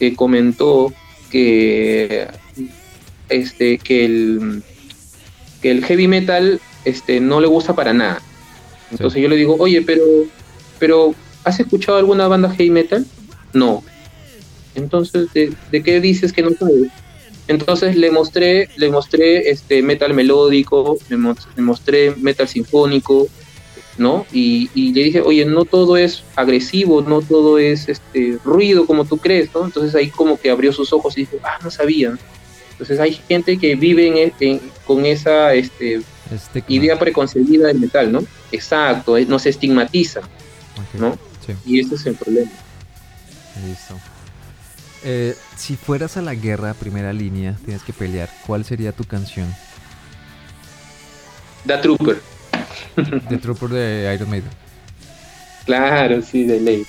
eh, 0.00 0.14
comentó 0.14 0.92
que, 1.30 2.28
este, 3.28 3.78
que 3.78 4.04
el, 4.04 4.62
que 5.62 5.70
el 5.70 5.84
heavy 5.84 6.08
metal, 6.08 6.60
este, 6.84 7.20
no 7.20 7.40
le 7.40 7.46
gusta 7.46 7.74
para 7.74 7.92
nada 7.92 8.22
entonces 8.90 9.20
yo 9.20 9.28
le 9.28 9.36
digo, 9.36 9.56
oye, 9.58 9.82
pero, 9.82 10.02
pero, 10.78 11.14
¿has 11.44 11.58
escuchado 11.58 11.98
alguna 11.98 12.28
banda 12.28 12.50
heavy 12.50 12.70
metal? 12.70 13.06
No. 13.52 13.82
Entonces, 14.74 15.28
¿de, 15.32 15.82
qué 15.82 16.00
dices 16.00 16.32
que 16.32 16.42
no 16.42 16.50
sabes? 16.50 16.90
Entonces 17.48 17.96
le 17.96 18.10
mostré, 18.10 18.68
le 18.76 18.90
mostré 18.90 19.50
este 19.50 19.82
metal 19.82 20.14
melódico, 20.14 20.98
le, 21.08 21.16
mostré 21.62 22.14
metal 22.16 22.48
sinfónico, 22.48 23.28
¿no? 23.98 24.26
Y, 24.32 24.68
le 24.92 25.04
dije, 25.04 25.20
oye, 25.20 25.44
no 25.44 25.64
todo 25.64 25.96
es 25.96 26.22
agresivo, 26.34 27.02
no 27.02 27.22
todo 27.22 27.58
es 27.58 27.88
este 27.88 28.38
ruido 28.44 28.86
como 28.86 29.04
tú 29.04 29.18
crees, 29.18 29.50
¿no? 29.54 29.64
Entonces 29.64 29.94
ahí 29.94 30.10
como 30.10 30.38
que 30.38 30.50
abrió 30.50 30.72
sus 30.72 30.92
ojos 30.92 31.16
y 31.16 31.22
dijo, 31.22 31.36
ah, 31.42 31.58
no 31.62 31.70
sabía. 31.70 32.16
Entonces 32.72 33.00
hay 33.00 33.14
gente 33.14 33.56
que 33.58 33.74
vive 33.74 34.32
con 34.84 35.06
esa 35.06 35.54
este, 35.54 36.02
idea 36.68 36.98
preconcebida 36.98 37.68
del 37.68 37.80
metal, 37.80 38.12
¿no? 38.12 38.24
Exacto, 38.52 39.16
eh, 39.16 39.24
nos 39.26 39.46
estigmatiza, 39.46 40.20
¿no? 40.98 41.18
Y 41.64 41.80
ese 41.80 41.94
es 41.94 42.06
el 42.06 42.16
problema. 42.16 42.50
Listo. 43.66 43.94
Eh, 45.04 45.36
si 45.56 45.76
fueras 45.76 46.16
a 46.16 46.22
la 46.22 46.34
guerra, 46.34 46.74
primera 46.74 47.12
línea, 47.12 47.56
tienes 47.64 47.82
que 47.82 47.92
pelear, 47.92 48.28
¿cuál 48.46 48.64
sería 48.64 48.92
tu 48.92 49.04
canción? 49.04 49.54
The 51.66 51.78
Trooper. 51.78 52.20
The 53.28 53.38
Trooper 53.38 53.68
de 53.68 54.14
Iron 54.14 54.30
Maiden. 54.30 54.50
Claro, 55.64 56.22
sí, 56.22 56.44
de 56.44 56.60
ley. 56.60 56.86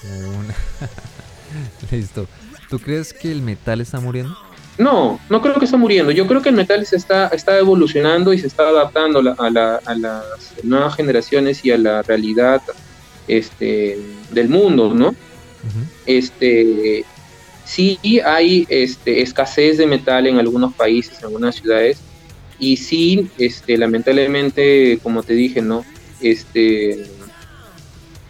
Listo. 1.91 2.27
¿Tú 2.69 2.79
crees 2.79 3.13
que 3.13 3.31
el 3.31 3.41
metal 3.41 3.81
está 3.81 3.99
muriendo? 3.99 4.37
No, 4.77 5.19
no 5.29 5.41
creo 5.41 5.55
que 5.55 5.65
está 5.65 5.77
muriendo. 5.77 6.11
Yo 6.11 6.27
creo 6.27 6.41
que 6.41 6.49
el 6.49 6.55
metal 6.55 6.85
se 6.85 6.97
está, 6.97 7.27
está 7.29 7.57
evolucionando 7.57 8.33
y 8.33 8.39
se 8.39 8.47
está 8.47 8.63
adaptando 8.63 9.19
a, 9.37 9.49
las 9.49 10.53
nuevas 10.63 10.95
generaciones 10.95 11.65
y 11.65 11.71
a 11.71 11.77
la 11.77 12.03
realidad 12.03 12.61
este, 13.27 13.97
del 14.31 14.49
mundo, 14.49 14.93
¿no? 14.93 15.15
Este 16.05 17.03
sí 17.67 17.99
hay 18.25 18.65
este, 18.69 19.21
escasez 19.21 19.77
de 19.77 19.85
metal 19.85 20.25
en 20.25 20.39
algunos 20.39 20.73
países, 20.73 21.19
en 21.19 21.25
algunas 21.25 21.55
ciudades, 21.55 21.99
y 22.59 22.77
sí, 22.77 23.29
este, 23.37 23.77
lamentablemente, 23.77 24.99
como 25.03 25.23
te 25.23 25.33
dije, 25.33 25.61
¿no? 25.61 25.85
Este, 26.21 27.05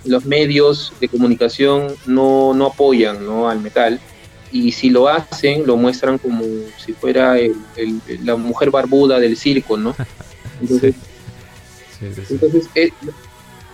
los 0.05 0.25
medios 0.25 0.93
de 0.99 1.07
comunicación 1.07 1.87
no, 2.05 2.53
no 2.53 2.67
apoyan 2.67 3.25
¿no? 3.25 3.49
al 3.49 3.59
metal 3.59 3.99
y 4.51 4.71
si 4.71 4.89
lo 4.89 5.09
hacen, 5.09 5.65
lo 5.65 5.75
muestran 5.75 6.17
como 6.17 6.43
si 6.77 6.93
fuera 6.93 7.35
la 8.23 8.35
mujer 8.37 8.71
barbuda 8.71 9.19
del 9.19 9.35
circo, 9.35 9.75
¿no? 9.75 9.95
Entonces, 10.61 10.95
eh, 12.73 12.89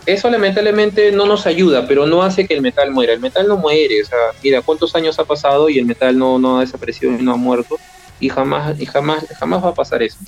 eso 0.06 0.28
lamentablemente 0.28 1.12
no 1.12 1.26
nos 1.26 1.46
ayuda, 1.46 1.86
pero 1.86 2.06
no 2.06 2.22
hace 2.22 2.46
que 2.46 2.54
el 2.54 2.60
metal 2.60 2.90
muera. 2.90 3.12
El 3.12 3.20
metal 3.20 3.46
no 3.46 3.56
muere, 3.56 4.02
o 4.02 4.06
sea, 4.06 4.18
mira 4.42 4.62
cuántos 4.62 4.94
años 4.94 5.18
ha 5.18 5.24
pasado 5.24 5.68
y 5.70 5.78
el 5.78 5.86
metal 5.86 6.18
no, 6.18 6.38
no 6.38 6.58
ha 6.58 6.60
desaparecido 6.62 7.12
y 7.12 7.22
no 7.22 7.32
ha 7.32 7.36
muerto, 7.36 7.78
y 8.20 8.28
jamás, 8.28 8.80
y 8.80 8.86
jamás, 8.86 9.24
jamás 9.38 9.64
va 9.64 9.70
a 9.70 9.74
pasar 9.74 10.02
eso. 10.02 10.18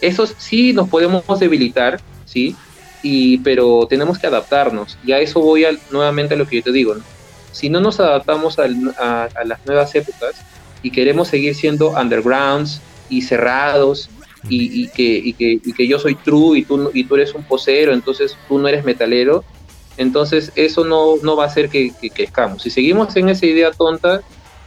Eso 0.00 0.26
sí 0.26 0.72
nos 0.72 0.88
podemos 0.88 1.24
debilitar, 1.38 2.00
sí, 2.24 2.56
y, 3.02 3.38
pero 3.38 3.86
tenemos 3.88 4.18
que 4.18 4.26
adaptarnos. 4.26 4.98
Y 5.04 5.12
a 5.12 5.20
eso 5.20 5.40
voy 5.40 5.66
nuevamente 5.90 6.34
a 6.34 6.36
lo 6.36 6.46
que 6.46 6.56
yo 6.56 6.62
te 6.62 6.72
digo, 6.72 6.94
¿no? 6.94 7.14
si 7.54 7.70
no 7.70 7.80
nos 7.80 8.00
adaptamos 8.00 8.58
a, 8.58 8.66
las 9.44 9.64
nuevas 9.64 9.94
épocas 9.94 10.34
y 10.82 10.90
queremos 10.90 11.28
seguir 11.28 11.54
siendo 11.54 11.90
undergrounds 11.90 12.80
y 13.08 13.22
cerrados 13.22 14.10
y, 14.48 14.88
que, 14.88 15.86
yo 15.88 15.98
soy 16.00 16.16
true 16.16 16.58
y 16.58 16.64
tú, 16.64 16.90
y 16.92 17.04
tú 17.04 17.14
eres 17.14 17.32
un 17.32 17.44
posero, 17.44 17.94
entonces 17.94 18.36
tú 18.48 18.58
no 18.58 18.66
eres 18.66 18.84
metalero, 18.84 19.44
entonces 19.96 20.50
eso 20.56 20.84
no, 20.84 21.14
no 21.22 21.36
va 21.36 21.44
a 21.44 21.46
hacer 21.46 21.70
que, 21.70 21.92
crezcamos. 22.12 22.62
Si 22.62 22.70
seguimos 22.70 23.14
en 23.16 23.28
esa 23.28 23.46
idea 23.46 23.70
tonta 23.70 24.20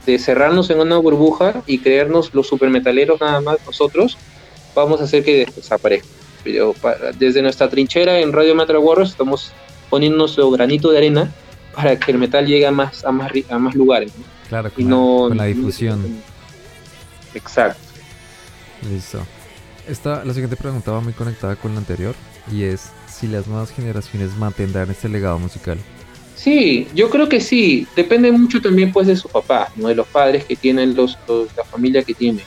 de 0.06 0.18
cerrarnos 0.18 0.70
en 0.70 0.80
una 0.80 0.98
burbuja 0.98 1.62
y 1.66 1.78
creernos 1.78 2.32
los 2.34 2.46
supermetaleros 2.46 3.20
nada 3.20 3.40
más 3.40 3.58
nosotros, 3.66 4.16
vamos 4.74 5.00
a 5.00 5.04
hacer 5.04 5.24
que 5.24 5.46
desaparezca. 5.54 6.08
Pero 6.44 6.74
desde 7.18 7.42
nuestra 7.42 7.68
trinchera 7.68 8.20
en 8.20 8.32
Radio 8.32 8.54
Metal 8.54 8.76
Warriors 8.78 9.10
estamos 9.10 9.52
poniendo 9.90 10.18
nuestro 10.18 10.50
granito 10.50 10.90
de 10.90 10.98
arena 10.98 11.32
para 11.74 11.98
que 11.98 12.12
el 12.12 12.18
metal 12.18 12.46
llegue 12.46 12.66
a 12.66 12.70
más, 12.70 13.04
a 13.04 13.12
más, 13.12 13.30
a 13.50 13.58
más 13.58 13.74
lugares. 13.74 14.12
Claro, 14.48 14.70
con, 14.72 14.82
y 14.82 14.86
no, 14.86 15.26
con 15.28 15.36
la 15.36 15.44
difusión. 15.44 16.22
Exacto. 17.34 17.80
Listo. 18.90 19.20
Esta, 19.86 20.24
la 20.24 20.32
siguiente 20.32 20.56
pregunta 20.56 20.92
va 20.92 21.00
muy 21.00 21.12
conectada 21.12 21.56
con 21.56 21.72
la 21.72 21.78
anterior 21.78 22.14
y 22.52 22.64
es 22.64 22.90
si 23.08 23.26
las 23.26 23.46
nuevas 23.46 23.70
generaciones 23.70 24.36
mantendrán 24.36 24.90
este 24.90 25.08
legado 25.08 25.38
musical. 25.38 25.78
Sí, 26.38 26.86
yo 26.94 27.10
creo 27.10 27.28
que 27.28 27.40
sí. 27.40 27.86
Depende 27.96 28.30
mucho 28.30 28.62
también 28.62 28.92
pues 28.92 29.08
de 29.08 29.16
su 29.16 29.28
papá, 29.28 29.72
¿no? 29.74 29.88
De 29.88 29.96
los 29.96 30.06
padres 30.06 30.44
que 30.44 30.54
tienen, 30.54 30.94
los, 30.94 31.18
la 31.56 31.64
familia 31.64 32.02
que 32.04 32.14
tiene. 32.14 32.42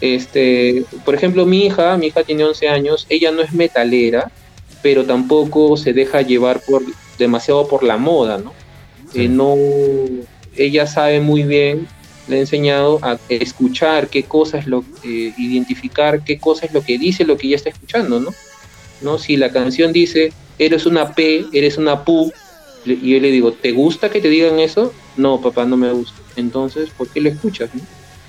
Este, 0.00 0.84
por 1.04 1.14
ejemplo, 1.14 1.46
mi 1.46 1.66
hija, 1.66 1.96
mi 1.96 2.08
hija 2.08 2.22
tiene 2.22 2.44
11 2.44 2.68
años, 2.68 3.06
ella 3.08 3.32
no 3.32 3.42
es 3.42 3.52
metalera, 3.52 4.30
pero 4.82 5.04
tampoco 5.04 5.76
se 5.76 5.92
deja 5.92 6.20
llevar 6.20 6.60
por 6.60 6.82
demasiado 7.18 7.66
por 7.66 7.82
la 7.82 7.96
moda, 7.96 8.38
¿no? 8.38 8.52
Eh, 9.14 9.26
no 9.26 9.56
ella 10.56 10.86
sabe 10.86 11.20
muy 11.20 11.42
bien, 11.44 11.88
le 12.28 12.36
he 12.36 12.40
enseñado 12.40 12.98
a 13.02 13.18
escuchar 13.28 14.08
qué 14.08 14.24
cosa 14.24 14.58
es 14.58 14.66
lo, 14.66 14.84
eh, 15.02 15.32
identificar 15.38 16.22
qué 16.22 16.38
cosa 16.38 16.66
es 16.66 16.72
lo 16.72 16.82
que 16.82 16.98
dice 16.98 17.24
lo 17.24 17.36
que 17.36 17.46
ella 17.46 17.56
está 17.56 17.70
escuchando, 17.70 18.20
¿no? 18.20 18.34
¿No? 19.00 19.18
Si 19.18 19.36
la 19.36 19.50
canción 19.50 19.92
dice, 19.92 20.32
eres 20.58 20.86
una 20.86 21.14
P, 21.14 21.46
eres 21.52 21.78
una 21.78 22.04
PU, 22.04 22.32
y 22.84 23.10
yo 23.10 23.20
le 23.20 23.30
digo, 23.30 23.52
¿te 23.52 23.72
gusta 23.72 24.10
que 24.10 24.20
te 24.20 24.28
digan 24.28 24.58
eso? 24.58 24.92
No, 25.16 25.40
papá, 25.40 25.64
no 25.64 25.76
me 25.76 25.92
gusta. 25.92 26.20
Entonces, 26.36 26.90
¿por 26.90 27.08
qué 27.08 27.20
lo 27.20 27.28
escuchas? 27.28 27.70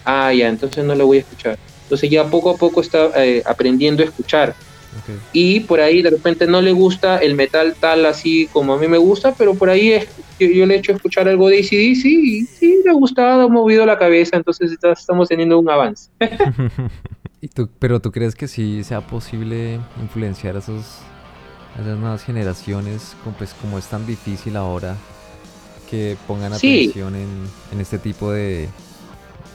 Ah, 0.04 0.34
ya, 0.34 0.48
entonces 0.48 0.84
no 0.84 0.96
lo 0.96 1.08
voy 1.08 1.18
a 1.18 1.22
escuchar. 1.22 1.58
Entonces 1.84 2.10
ya 2.10 2.30
poco 2.30 2.50
a 2.50 2.58
poco 2.58 2.82
está 2.82 3.12
eh, 3.24 3.44
aprendiendo 3.46 4.04
a 4.04 4.06
escuchar. 4.06 4.56
Y 5.34 5.60
por 5.62 5.82
ahí 5.82 6.02
de 6.02 6.10
repente 6.10 6.48
no 6.48 6.62
le 6.62 6.72
gusta 6.72 7.18
el 7.18 7.36
metal 7.36 7.76
tal 7.80 8.06
así 8.06 8.48
como 8.54 8.74
a 8.74 8.78
mí 8.78 8.88
me 8.88 8.98
gusta, 8.98 9.34
pero 9.34 9.54
por 9.54 9.70
ahí 9.70 9.92
es, 9.92 10.08
yo, 10.40 10.66
le 10.66 10.76
he 10.76 10.78
hecho 10.78 10.94
escuchar 10.94 11.28
algo 11.28 11.50
de 11.50 11.60
ACDC 11.60 12.06
y 12.06 12.46
sí, 12.46 12.80
le 12.84 12.92
ha 12.92 12.94
gustado, 12.94 13.44
ha 13.44 13.48
movido 13.50 13.86
la 13.86 13.98
cabeza, 13.98 14.38
entonces 14.38 14.72
estamos 14.82 15.28
teniendo 15.28 15.60
un 15.60 15.70
avance. 15.70 16.10
¿Y 17.42 17.50
tú, 17.50 17.70
pero 17.78 18.00
tú 18.00 18.12
crees 18.12 18.36
que 18.36 18.48
sí 18.48 18.84
sea 18.84 19.02
posible 19.02 19.80
influenciar 20.02 20.56
a, 20.56 20.60
esos, 20.60 21.02
esas 21.80 21.98
nuevas 21.98 22.24
generaciones, 22.24 23.16
como, 23.24 23.36
pues 23.36 23.54
como 23.54 23.78
es 23.78 23.86
tan 23.86 24.06
difícil 24.06 24.56
ahora 24.56 24.96
que 25.90 26.18
pongan 26.28 26.54
atención 26.54 27.16
en, 27.16 27.48
en, 27.72 27.82
este 27.82 28.00
tipo 28.00 28.32
de, 28.32 28.70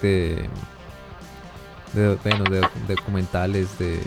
de, 0.01 0.49
de, 1.93 2.17
bueno, 2.23 2.45
de 2.45 2.95
documentales, 2.95 3.79
de 3.79 4.01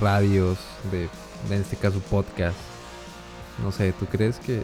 radios, 0.00 0.58
de 0.90 1.08
en 1.50 1.60
este 1.60 1.76
caso 1.76 2.00
podcast. 2.10 2.56
No 3.62 3.70
sé, 3.70 3.92
¿tú 3.92 4.06
crees 4.06 4.38
que 4.38 4.62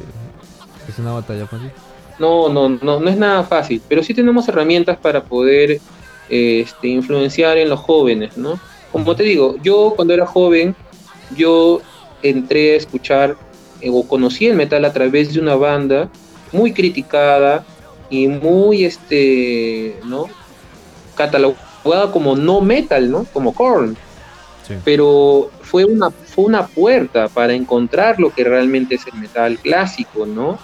es 0.88 0.98
una 0.98 1.12
batalla 1.12 1.46
fácil? 1.46 1.70
No, 2.18 2.48
no, 2.48 2.68
no, 2.68 2.98
no 2.98 3.08
es 3.08 3.16
nada 3.16 3.44
fácil, 3.44 3.80
pero 3.88 4.02
sí 4.02 4.14
tenemos 4.14 4.48
herramientas 4.48 4.96
para 4.96 5.22
poder 5.22 5.80
este, 6.28 6.88
influenciar 6.88 7.58
en 7.58 7.68
los 7.68 7.80
jóvenes, 7.80 8.36
¿no? 8.36 8.58
Como 8.90 9.14
te 9.14 9.22
digo, 9.22 9.56
yo 9.62 9.92
cuando 9.94 10.14
era 10.14 10.26
joven, 10.26 10.74
yo 11.36 11.80
entré 12.22 12.74
a 12.74 12.76
escuchar 12.76 13.36
eh, 13.80 13.90
o 13.92 14.06
conocí 14.06 14.46
el 14.46 14.56
metal 14.56 14.84
a 14.84 14.92
través 14.92 15.32
de 15.32 15.40
una 15.40 15.54
banda 15.54 16.08
muy 16.52 16.72
criticada 16.72 17.64
y 18.10 18.26
muy, 18.26 18.84
este, 18.84 19.96
¿no? 20.04 20.26
Catalogada 21.14 22.10
como 22.12 22.36
no 22.36 22.60
metal, 22.60 23.10
¿no? 23.10 23.24
Como 23.32 23.54
Korn. 23.54 23.96
Pero 24.84 25.50
fue 25.62 25.86
una, 25.86 26.10
fue 26.10 26.44
una 26.44 26.66
puerta 26.66 27.28
para 27.28 27.54
encontrar 27.54 28.20
lo 28.20 28.30
que 28.34 28.44
realmente 28.44 28.96
es 28.96 29.06
el 29.06 29.18
metal 29.18 29.58
clásico, 29.58 30.26
¿no? 30.26 30.58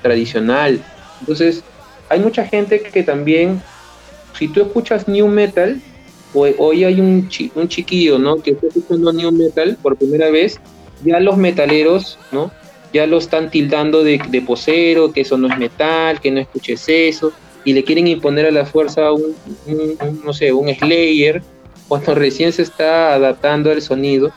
Tradicional. 0.00 0.82
Entonces, 1.20 1.62
hay 2.08 2.20
mucha 2.20 2.46
gente 2.46 2.80
que 2.80 3.02
también, 3.02 3.60
si 4.38 4.48
tú 4.48 4.62
escuchas 4.62 5.08
new 5.08 5.28
metal, 5.28 5.78
hoy, 6.32 6.84
hay 6.84 7.00
un, 7.00 7.28
un 7.54 7.68
chiquillo, 7.68 8.18
¿no? 8.18 8.36
Que 8.36 8.52
está 8.52 8.68
escuchando 8.68 9.12
new 9.12 9.30
metal 9.30 9.76
por 9.82 9.96
primera 9.96 10.30
vez, 10.30 10.58
ya 11.04 11.20
los 11.20 11.36
metaleros, 11.36 12.18
¿no? 12.32 12.50
Ya 12.92 13.06
lo 13.06 13.18
están 13.18 13.50
tildando 13.50 14.02
de, 14.02 14.42
posero, 14.46 15.12
que 15.12 15.20
eso 15.20 15.38
no 15.38 15.48
es 15.48 15.58
metal, 15.58 16.20
que 16.20 16.30
no 16.30 16.40
escuches 16.40 16.84
eso, 16.88 17.32
y 17.64 17.72
le 17.72 17.84
quieren 17.84 18.08
imponer 18.08 18.46
a 18.46 18.50
la 18.50 18.66
fuerza 18.66 19.12
un 19.12 19.34
no 20.24 20.32
sé, 20.32 20.52
un 20.52 20.74
Slayer, 20.74 21.42
cuando 21.88 22.14
recién 22.26 22.52
se 22.52 22.62
está 22.62 23.14
adaptando 23.14 23.70
al 23.70 23.82
sonido. 23.82 24.32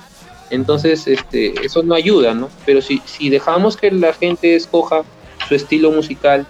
Entonces, 0.49 1.07
este, 1.07 1.53
eso 1.65 1.81
no 1.81 1.95
ayuda, 1.95 2.33
¿no? 2.33 2.49
Pero 2.65 2.81
si, 2.81 3.01
si 3.05 3.29
dejamos 3.29 3.75
que 3.75 3.89
la 3.89 4.13
gente 4.13 4.55
escoja 4.55 5.03
su 5.47 5.55
estilo 5.55 5.91
musical, 5.91 6.45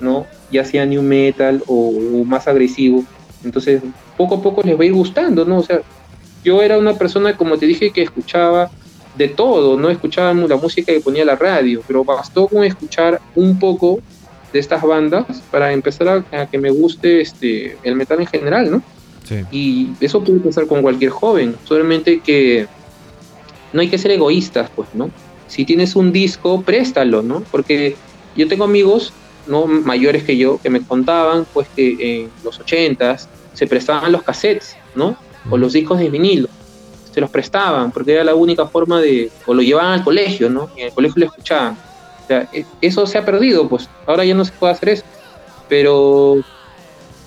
¿no? 0.00 0.26
Ya 0.50 0.64
sea 0.64 0.86
new 0.86 1.02
metal 1.02 1.62
o, 1.66 1.92
más 2.24 2.46
agresivo, 2.46 3.04
entonces 3.44 3.82
poco 4.16 4.36
a 4.36 4.42
poco 4.42 4.62
les 4.62 4.78
va 4.78 4.82
a 4.82 4.86
ir 4.86 4.92
gustando, 4.92 5.44
¿no? 5.44 5.58
O 5.58 5.62
sea, 5.62 5.80
yo 6.44 6.62
era 6.62 6.78
una 6.78 6.94
persona, 6.94 7.36
como 7.36 7.58
te 7.58 7.66
dije, 7.66 7.90
que 7.90 8.02
escuchaba 8.02 8.70
de 9.18 9.28
todo, 9.28 9.76
no 9.76 9.90
escuchaba 9.90 10.32
la 10.32 10.56
música 10.56 10.92
que 10.92 11.00
ponía 11.00 11.24
la 11.24 11.34
radio, 11.34 11.82
pero 11.86 12.04
bastó 12.04 12.46
con 12.46 12.62
escuchar 12.64 13.20
un 13.34 13.58
poco 13.58 13.98
de 14.52 14.60
estas 14.60 14.80
bandas 14.82 15.42
para 15.50 15.72
empezar 15.72 16.08
a, 16.08 16.42
a 16.42 16.46
que 16.46 16.56
me 16.56 16.70
guste 16.70 17.20
este 17.20 17.76
el 17.82 17.96
metal 17.96 18.20
en 18.20 18.26
general, 18.26 18.70
¿no? 18.70 18.82
Y 19.50 19.90
eso 20.00 20.24
puede 20.24 20.38
pasar 20.40 20.66
con 20.66 20.80
cualquier 20.80 21.10
joven, 21.10 21.56
solamente 21.64 22.20
que 22.20 22.66
no 23.72 23.80
hay 23.80 23.88
que 23.88 23.98
ser 23.98 24.12
egoístas, 24.12 24.70
pues, 24.74 24.88
¿no? 24.94 25.10
Si 25.48 25.64
tienes 25.64 25.96
un 25.96 26.12
disco, 26.12 26.62
préstalo, 26.62 27.22
¿no? 27.22 27.42
Porque 27.50 27.96
yo 28.36 28.48
tengo 28.48 28.64
amigos, 28.64 29.12
¿no? 29.46 29.66
Mayores 29.66 30.24
que 30.24 30.36
yo, 30.36 30.58
que 30.62 30.70
me 30.70 30.80
contaban, 30.80 31.46
pues, 31.52 31.68
que 31.74 32.20
en 32.20 32.30
los 32.44 32.58
ochentas 32.60 33.28
se 33.52 33.66
prestaban 33.66 34.12
los 34.12 34.22
cassettes, 34.22 34.76
¿no? 34.94 35.16
O 35.50 35.56
los 35.56 35.72
discos 35.72 35.98
de 35.98 36.08
vinilo. 36.08 36.48
Se 37.18 37.20
los 37.20 37.30
prestaban, 37.30 37.90
porque 37.90 38.12
era 38.12 38.22
la 38.22 38.36
única 38.36 38.66
forma 38.66 39.00
de... 39.00 39.28
O 39.44 39.52
lo 39.52 39.60
llevaban 39.60 39.92
al 39.92 40.04
colegio, 40.04 40.48
¿no? 40.48 40.70
Y 40.76 40.82
en 40.82 40.86
el 40.86 40.92
colegio 40.92 41.20
lo 41.20 41.26
escuchaban. 41.26 41.76
E, 42.28 42.64
eso 42.80 43.06
se 43.06 43.18
ha 43.18 43.24
perdido, 43.24 43.68
pues. 43.68 43.88
Ahora 44.06 44.24
ya 44.24 44.34
no 44.34 44.44
se 44.44 44.52
puede 44.52 44.72
hacer 44.72 44.90
eso. 44.90 45.04
Pero 45.68 46.44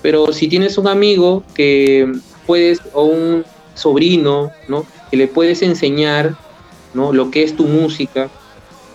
pero 0.02 0.32
si 0.32 0.48
tienes 0.48 0.76
un 0.76 0.88
amigo 0.88 1.44
que 1.54 2.10
puedes, 2.46 2.80
o 2.92 3.04
un 3.04 3.44
sobrino, 3.74 4.50
¿no? 4.68 4.84
Que 5.10 5.16
le 5.16 5.28
puedes 5.28 5.62
enseñar, 5.62 6.34
¿no? 6.92 7.12
Lo 7.12 7.30
que 7.30 7.44
es 7.44 7.56
tu 7.56 7.64
música 7.64 8.28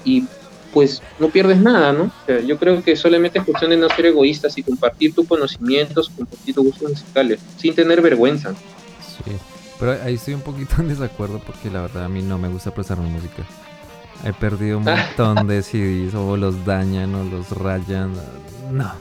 y 0.03 0.25
pues 0.73 1.01
no 1.17 1.29
pierdes 1.29 1.57
nada, 1.57 1.91
¿no? 1.91 2.11
yo 2.45 2.57
creo 2.59 2.83
que 2.83 2.95
solamente 2.95 3.39
es 3.39 3.45
cuestión 3.45 3.71
de 3.71 3.77
no 3.77 3.89
ser 3.89 4.07
egoístas 4.07 4.57
y 4.57 4.63
compartir 4.63 5.15
tus 5.15 5.25
conocimientos, 5.25 6.09
compartir 6.15 6.53
tus 6.53 6.65
gustos 6.65 6.89
musicales, 6.89 7.39
sin 7.57 7.73
tener 7.73 7.99
vergüenza. 8.01 8.53
Pero 9.79 9.97
ahí 10.03 10.15
estoy 10.15 10.33
un 10.33 10.41
poquito 10.41 10.75
en 10.79 10.89
desacuerdo 10.89 11.39
porque 11.39 11.69
la 11.69 11.81
verdad 11.81 12.05
a 12.05 12.09
mí 12.09 12.21
no 12.21 12.37
me 12.37 12.47
gusta 12.47 12.71
prestar 12.71 12.97
mi 12.97 13.09
música. 13.09 13.43
He 14.25 14.33
perdido 14.33 14.79
un 14.79 14.83
montón 15.17 15.47
de 15.47 15.61
CDs 15.61 16.15
o 16.15 16.35
los 16.37 16.65
dañan 16.65 17.13
o 17.15 17.23
los 17.23 17.51
rayan. 17.51 18.13
No. 18.71 18.91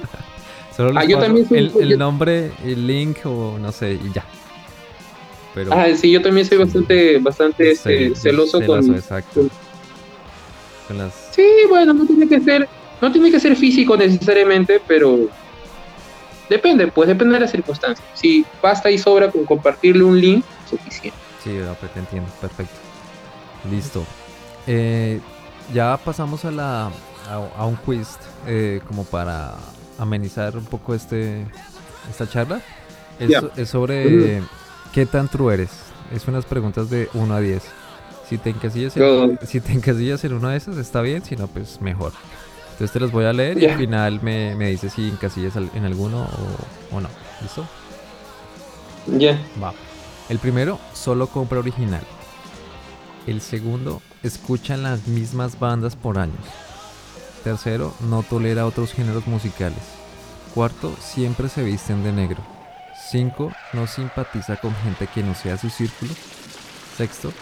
Solo 0.76 0.98
ah, 0.98 1.04
yo 1.04 1.18
también 1.18 1.46
soy, 1.46 1.70
el, 1.80 1.98
nombre, 1.98 2.50
el 2.64 2.86
link 2.86 3.18
o 3.24 3.58
no 3.58 3.70
sé, 3.72 3.92
y 3.92 4.10
ya. 4.12 4.24
Pero, 5.54 5.70
ah, 5.74 5.86
sí, 5.94 6.10
yo 6.10 6.22
también 6.22 6.46
soy 6.46 6.56
bastante, 6.56 7.18
bastante 7.18 7.72
este, 7.72 8.14
celoso, 8.14 8.58
con, 8.64 8.94
exacto. 8.94 9.48
las... 10.96 11.30
Sí, 11.32 11.46
bueno, 11.68 11.92
no 11.92 12.06
tiene 12.06 12.26
que 12.26 12.40
ser, 12.40 12.66
no 13.02 13.12
tiene 13.12 13.30
que 13.30 13.38
ser 13.38 13.54
físico 13.54 13.98
necesariamente, 13.98 14.80
pero 14.86 15.28
depende, 16.48 16.88
pues 16.88 17.08
depende 17.08 17.34
de 17.34 17.40
las 17.40 17.50
circunstancias. 17.50 18.06
Si 18.14 18.44
basta 18.62 18.90
y 18.90 18.98
sobra 18.98 19.30
con 19.30 19.44
compartirle 19.44 20.04
un 20.04 20.20
link, 20.20 20.44
suficiente. 20.68 21.18
Sí, 21.42 21.58
pues, 21.80 21.92
te 21.92 21.98
entiendo, 21.98 22.30
perfecto. 22.40 22.74
Listo. 23.70 24.04
Eh, 24.66 25.20
ya 25.72 25.96
pasamos 25.96 26.44
a 26.44 26.50
la 26.50 26.90
a, 27.56 27.66
un 27.66 27.76
quiz 27.76 28.16
eh, 28.46 28.80
como 28.86 29.04
para 29.04 29.54
amenizar 29.98 30.56
un 30.56 30.64
poco 30.64 30.94
este 30.94 31.46
esta 32.10 32.28
charla. 32.28 32.60
Es, 33.18 33.68
sobre 33.68 34.42
qué 34.92 35.06
tan 35.06 35.28
true 35.28 35.54
eres. 35.54 35.70
Es 36.12 36.26
unas 36.26 36.44
preguntas 36.44 36.90
de 36.90 37.08
1 37.14 37.34
a 37.34 37.40
10. 37.40 37.62
Si 38.28 38.38
te 38.38 38.50
encasillas 38.50 38.96
en, 38.96 39.38
si 39.46 39.60
te 39.60 39.72
encasillas 39.72 40.24
en 40.24 40.32
una 40.32 40.50
de 40.50 40.56
esas, 40.56 40.76
está 40.76 41.02
bien, 41.02 41.24
si 41.24 41.36
no, 41.36 41.46
pues 41.46 41.80
mejor. 41.80 42.12
Entonces 42.82 42.94
te 42.94 42.98
los 43.00 43.12
voy 43.12 43.26
a 43.26 43.32
leer 43.32 43.62
y 43.62 43.66
al 43.66 43.78
final 43.78 44.18
me, 44.22 44.56
me 44.56 44.70
dices 44.70 44.94
si 44.94 45.08
encasillas 45.08 45.54
en 45.54 45.84
alguno 45.84 46.28
o, 46.90 47.00
no. 47.00 47.08
¿Listo? 47.40 47.64
Ya. 49.06 49.40
Va. 49.62 49.72
El 50.28 50.40
primero, 50.40 50.80
solo 50.92 51.28
compra 51.28 51.60
original. 51.60 52.02
El 53.28 53.40
segundo, 53.40 54.02
escuchan 54.24 54.82
las 54.82 55.06
mismas 55.06 55.60
bandas 55.60 55.94
por 55.94 56.18
años. 56.18 56.40
Tercero, 57.44 57.94
no 58.00 58.24
tolera 58.24 58.66
otros 58.66 58.92
géneros 58.92 59.28
musicales. 59.28 59.78
Cuarto, 60.52 60.92
siempre 60.98 61.48
se 61.48 61.62
visten 61.62 62.02
de 62.02 62.10
negro. 62.10 62.42
Cinco, 63.12 63.52
no 63.74 63.86
simpatiza 63.86 64.56
con 64.56 64.74
gente 64.82 65.06
que 65.06 65.22
no 65.22 65.36
sea 65.36 65.56
su 65.56 65.70
círculo. 65.70 66.12
Sexto, 66.96 67.32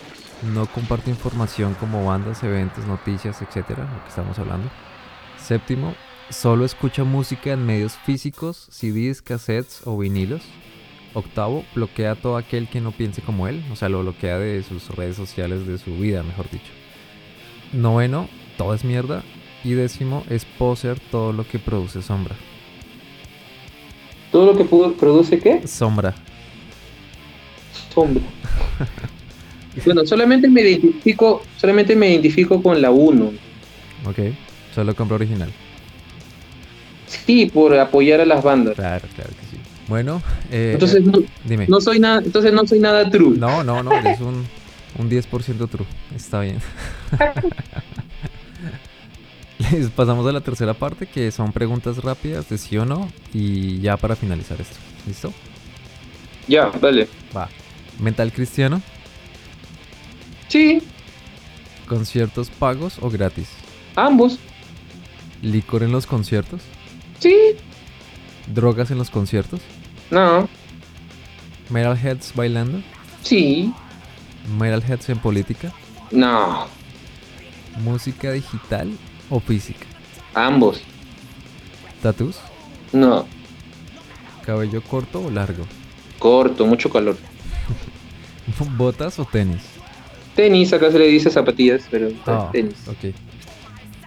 no 0.53 0.67
comparte 0.67 1.09
información 1.09 1.73
como 1.81 2.05
bandas, 2.05 2.43
eventos, 2.43 2.85
noticias, 2.85 3.41
etcétera, 3.41 3.85
lo 3.85 4.03
que 4.03 4.09
estamos 4.11 4.39
hablando. 4.39 4.69
Séptimo, 5.51 5.97
solo 6.29 6.65
escucha 6.65 7.03
música 7.03 7.53
en 7.53 7.67
medios 7.67 7.95
físicos, 8.07 8.69
CDs, 8.71 9.21
cassettes 9.21 9.83
o 9.85 9.99
vinilos. 9.99 10.43
Octavo, 11.13 11.65
bloquea 11.75 12.13
a 12.13 12.15
todo 12.15 12.37
aquel 12.37 12.69
que 12.69 12.81
no 12.81 12.93
piense 12.93 13.21
como 13.21 13.49
él, 13.49 13.61
o 13.73 13.75
sea, 13.75 13.89
lo 13.89 14.03
bloquea 14.03 14.39
de 14.39 14.63
sus 14.63 14.89
redes 14.91 15.17
sociales, 15.17 15.67
de 15.67 15.79
su 15.79 15.97
vida, 15.97 16.23
mejor 16.23 16.49
dicho. 16.51 16.71
Noveno, 17.73 18.29
todo 18.59 18.75
es 18.75 18.85
mierda 18.85 19.25
Y 19.65 19.73
décimo 19.73 20.23
es 20.31 20.45
poser 20.45 21.01
todo 21.01 21.33
lo 21.33 21.45
que 21.45 21.59
produce 21.59 22.01
sombra. 22.01 22.37
¿Todo 24.31 24.53
lo 24.53 24.57
que 24.57 24.65
produce 24.65 25.41
qué? 25.41 25.67
Sombra. 25.67 26.15
Sombra. 27.93 28.23
bueno, 29.85 30.07
solamente 30.07 30.47
me 30.47 30.61
identifico, 30.61 31.43
solamente 31.57 31.97
me 31.97 32.09
identifico 32.13 32.63
con 32.63 32.81
la 32.81 32.93
1. 32.93 33.33
Ok, 34.07 34.19
solo 34.75 34.95
compra 34.95 35.17
original. 35.17 35.51
Sí, 37.07 37.47
por 37.47 37.77
apoyar 37.77 38.21
a 38.21 38.25
las 38.25 38.43
bandas. 38.43 38.75
Claro, 38.75 39.07
claro 39.15 39.31
que 39.31 39.47
sí. 39.57 39.61
Bueno, 39.89 40.23
eh, 40.53 40.71
entonces 40.75 41.05
no, 41.05 41.19
dime. 41.45 41.67
no 41.67 41.81
soy 41.81 41.99
nada, 41.99 42.23
entonces 42.25 42.53
no 42.53 42.65
soy 42.67 42.79
nada 42.79 43.11
true. 43.11 43.37
No, 43.37 43.65
no, 43.65 43.83
no, 43.83 43.93
es 43.99 44.21
un, 44.21 44.47
un 44.99 45.11
10% 45.11 45.69
true. 45.69 45.87
Está 46.15 46.41
bien. 46.41 46.59
Les 49.73 49.91
pasamos 49.91 50.27
a 50.27 50.33
la 50.33 50.41
tercera 50.41 50.75
parte, 50.75 51.07
que 51.07 51.31
son 51.33 51.53
preguntas 51.53 51.99
rápidas 51.99 52.49
de 52.49 52.57
sí 52.57 52.79
o 52.79 52.87
no, 52.87 53.11
y 53.35 53.81
ya 53.81 53.97
para 53.97 54.17
finalizar 54.17 54.61
esto. 54.61 54.77
¿Listo? 55.07 55.33
Ya, 56.49 56.71
dale. 56.81 57.09
Va. 57.37 57.49
¿Mental 57.99 58.33
cristiano? 58.33 58.81
Sí. 60.49 60.83
¿Conciertos 61.87 62.49
pagos 62.51 62.99
o 63.01 63.11
gratis? 63.11 63.49
Ambos. 63.97 64.39
¿Licor 65.43 65.83
en 65.83 65.93
los 65.93 66.07
conciertos? 66.07 66.61
Sí. 67.19 67.35
¿Drogas 68.47 68.91
en 68.91 68.99
los 68.99 69.11
conciertos? 69.11 69.61
No. 70.11 70.49
¿Metalheads 71.71 72.35
bailando? 72.35 72.83
Sí. 73.23 73.73
¿Metalheads 74.59 75.09
en 75.09 75.19
política? 75.19 75.73
No. 76.11 76.67
¿Música 77.83 78.33
digital 78.33 78.91
o 79.31 79.41
física? 79.41 79.87
Ambos. 80.35 80.83
¿Tatus? 82.03 82.39
No. 82.93 83.27
¿Cabello 84.45 84.83
corto 84.83 85.25
o 85.25 85.31
largo? 85.31 85.65
Corto, 86.19 86.67
mucho 86.67 86.91
calor. 86.91 87.17
¿Botas 88.77 89.19
o 89.19 89.25
tenis? 89.25 89.63
Tenis, 90.35 90.73
acá 90.73 90.91
se 90.91 90.99
le 90.99 91.07
dice 91.07 91.31
zapatillas, 91.31 91.87
pero 91.91 92.11
ah, 92.27 92.49
tenis. 92.53 92.77
Ok. 92.89 93.15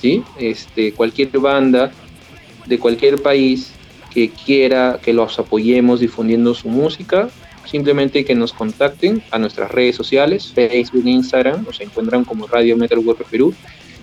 ¿sí? 0.00 0.22
Este, 0.38 0.92
cualquier 0.92 1.30
banda 1.38 1.92
de 2.66 2.78
cualquier 2.78 3.20
país 3.20 3.72
que 4.12 4.30
quiera 4.30 4.98
que 5.02 5.12
los 5.12 5.38
apoyemos 5.38 6.00
difundiendo 6.00 6.54
su 6.54 6.68
música, 6.68 7.28
simplemente 7.66 8.24
que 8.24 8.34
nos 8.34 8.52
contacten 8.52 9.22
a 9.30 9.38
nuestras 9.38 9.70
redes 9.70 9.96
sociales, 9.96 10.52
Facebook, 10.54 11.06
Instagram, 11.06 11.64
nos 11.64 11.80
encuentran 11.80 12.24
como 12.24 12.46
Radio 12.46 12.76
Metal 12.76 12.98
World 12.98 13.24
Perú 13.30 13.54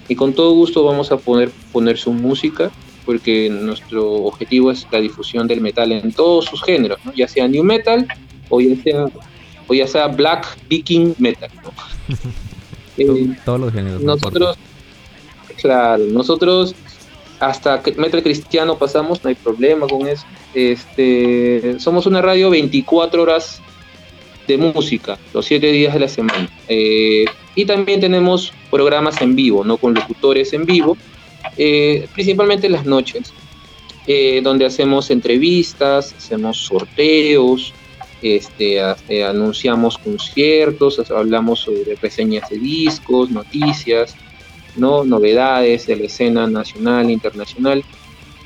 y 0.07 0.15
con 0.15 0.33
todo 0.33 0.53
gusto 0.53 0.83
vamos 0.83 1.11
a 1.11 1.17
poner 1.17 1.97
su 1.97 2.13
música 2.13 2.71
porque 3.05 3.49
nuestro 3.49 4.11
objetivo 4.11 4.71
es 4.71 4.87
la 4.91 4.99
difusión 4.99 5.47
del 5.47 5.61
metal 5.61 5.91
en 5.91 6.11
todos 6.11 6.45
sus 6.45 6.63
géneros, 6.63 6.99
ya 7.15 7.27
sea 7.27 7.47
new 7.47 7.63
metal 7.63 8.07
o 8.49 8.59
ya 8.61 8.75
sea 8.83 9.05
o 9.67 9.73
ya 9.73 9.87
sea 9.87 10.07
black 10.07 10.57
viking 10.69 11.13
metal. 11.17 11.49
Eh, 12.97 13.35
todos 13.43 13.59
los 13.59 13.73
géneros. 13.73 14.01
Nosotros, 14.01 14.57
claro, 15.57 16.05
nosotros 16.05 16.73
hasta 17.41 17.83
metal 17.97 18.23
cristiano 18.23 18.77
pasamos, 18.77 19.21
no 19.21 19.27
hay 19.27 19.35
problema 19.35 19.85
con 19.85 20.07
eso. 20.07 20.23
Este, 20.53 21.77
somos 21.77 22.05
una 22.05 22.21
radio 22.21 22.49
24 22.49 23.21
horas 23.21 23.61
de 24.47 24.57
música, 24.57 25.17
los 25.33 25.45
7 25.45 25.71
días 25.73 25.93
de 25.93 25.99
la 25.99 26.07
semana. 26.07 26.49
Eh, 26.69 27.25
y 27.55 27.65
también 27.65 27.99
tenemos 27.99 28.53
programas 28.71 29.21
en 29.21 29.35
vivo, 29.35 29.63
no 29.63 29.77
con 29.77 29.93
locutores 29.93 30.53
en 30.53 30.65
vivo, 30.65 30.97
eh, 31.57 32.07
principalmente 32.13 32.69
las 32.69 32.85
noches, 32.85 33.33
donde 34.43 34.65
hacemos 34.67 35.09
entrevistas, 35.09 36.13
hacemos 36.15 36.57
sorteos, 36.57 37.73
este, 38.21 38.79
eh, 39.09 39.23
anunciamos 39.23 39.99
conciertos, 39.99 40.99
hablamos 41.11 41.59
sobre 41.59 41.95
reseñas 41.95 42.49
de 42.49 42.57
discos, 42.57 43.29
noticias, 43.29 44.15
¿no? 44.75 45.03
novedades 45.03 45.85
de 45.85 45.95
la 45.95 46.05
escena 46.05 46.47
nacional 46.47 47.07
e 47.09 47.13
internacional. 47.13 47.83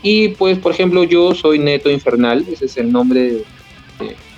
Y 0.02 0.30
pues, 0.30 0.58
por 0.58 0.74
ejemplo, 0.74 1.04
yo 1.04 1.34
soy 1.34 1.60
Neto 1.60 1.90
Infernal, 1.90 2.46
ese 2.52 2.66
es 2.66 2.76
el 2.76 2.92
nombre 2.92 3.44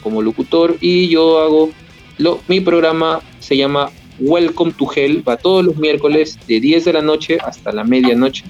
como 0.03 0.21
locutor, 0.21 0.77
y 0.79 1.07
yo 1.07 1.39
hago, 1.39 1.71
lo, 2.17 2.39
mi 2.47 2.59
programa 2.59 3.21
se 3.39 3.57
llama 3.57 3.89
Welcome 4.19 4.73
to 4.73 4.87
Hell, 4.93 5.23
va 5.27 5.37
todos 5.37 5.65
los 5.65 5.77
miércoles 5.77 6.37
de 6.47 6.59
10 6.59 6.85
de 6.85 6.93
la 6.93 7.01
noche 7.01 7.37
hasta 7.43 7.71
la 7.71 7.83
medianoche. 7.83 8.43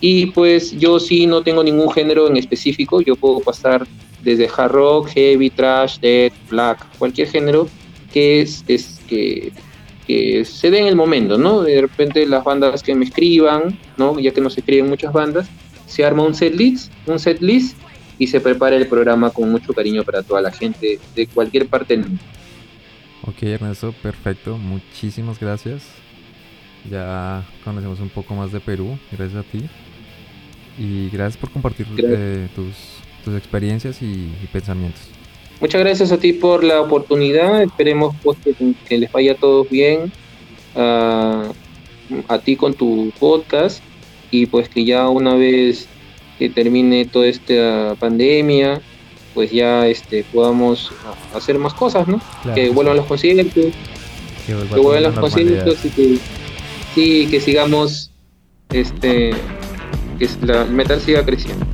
Y 0.00 0.26
pues 0.26 0.72
yo 0.78 1.00
sí 1.00 1.26
no 1.26 1.42
tengo 1.42 1.64
ningún 1.64 1.90
género 1.90 2.28
en 2.28 2.36
específico, 2.36 3.00
yo 3.00 3.16
puedo 3.16 3.40
pasar 3.40 3.86
desde 4.22 4.48
hard 4.54 4.72
rock, 4.72 5.08
heavy, 5.08 5.50
trash, 5.50 5.98
death, 5.98 6.32
black, 6.50 6.86
cualquier 6.98 7.28
género 7.28 7.68
que 8.12 8.40
es, 8.40 8.64
es 8.68 9.00
que, 9.08 9.52
se 10.44 10.70
dé 10.70 10.78
en 10.78 10.86
el 10.86 10.96
momento, 10.96 11.36
¿no? 11.36 11.60
De 11.62 11.82
repente 11.82 12.24
las 12.26 12.42
bandas 12.42 12.82
que 12.82 12.94
me 12.94 13.04
escriban, 13.04 13.78
¿no? 13.98 14.18
Ya 14.18 14.32
que 14.32 14.40
no 14.40 14.48
se 14.48 14.60
escriben 14.60 14.88
muchas 14.88 15.12
bandas, 15.12 15.48
se 15.86 16.02
arma 16.02 16.22
un 16.22 16.34
set 16.34 16.54
list, 16.54 16.90
un 17.06 17.18
set 17.18 17.42
list 17.42 17.76
y 18.18 18.26
se 18.26 18.40
prepara 18.40 18.76
el 18.76 18.86
programa 18.86 19.30
con 19.30 19.50
mucho 19.50 19.74
cariño 19.74 20.04
para 20.04 20.22
toda 20.22 20.40
la 20.40 20.50
gente 20.50 20.98
de 21.14 21.26
cualquier 21.26 21.66
parte 21.66 21.94
del 21.94 22.06
mundo. 22.06 22.22
Ok, 23.28 23.42
Ernesto, 23.42 23.92
perfecto. 24.02 24.56
Muchísimas 24.56 25.38
gracias. 25.38 25.84
Ya 26.90 27.44
conocemos 27.64 28.00
un 28.00 28.08
poco 28.08 28.34
más 28.34 28.52
de 28.52 28.60
Perú, 28.60 28.98
gracias 29.10 29.44
a 29.44 29.48
ti. 29.50 29.68
Y 30.78 31.10
gracias 31.10 31.36
por 31.36 31.50
compartir 31.50 31.86
eh, 31.98 32.48
tus 32.54 32.74
tus 33.24 33.36
experiencias 33.36 34.00
y, 34.02 34.30
pensamientos. 34.52 35.02
Muchas 35.60 35.80
gracias 35.80 36.12
a 36.12 36.18
ti 36.18 36.32
por 36.32 36.62
la 36.64 36.80
oportunidad. 36.80 37.62
Esperemos 37.62 38.14
pues, 38.22 38.38
que, 38.88 38.98
les 38.98 39.10
vaya 39.12 39.32
a 39.32 39.34
todos 39.34 39.68
bien. 39.68 40.12
a 40.74 42.38
ti 42.44 42.56
con 42.56 42.74
tu 42.74 43.12
podcast. 43.18 43.82
Y 44.30 44.46
pues 44.46 44.68
que 44.68 44.84
ya 44.84 45.08
una 45.08 45.34
vez 45.34 45.88
que 46.38 46.48
termine 46.48 47.06
toda 47.06 47.26
esta 47.26 47.96
pandemia, 47.98 48.80
pues 49.34 49.50
ya 49.50 49.86
este 49.86 50.24
podamos 50.32 50.90
hacer 51.34 51.58
más 51.58 51.74
cosas, 51.74 52.08
¿no? 52.08 52.20
que 52.54 52.70
vuelvan 52.70 52.96
los 52.96 53.06
conciertos. 53.06 53.72
Que, 54.46 54.54
vuelvan 54.80 55.12
los 55.14 55.20
conciertos 55.20 55.84
y 55.84 55.90
que, 55.90 56.18
sí, 56.94 57.28
que 57.30 57.40
sigamos 57.40 58.10
este 58.70 59.32
que 60.18 60.24
el 60.24 60.70
metal 60.70 61.00
siga 61.00 61.24
creciendo. 61.24 61.64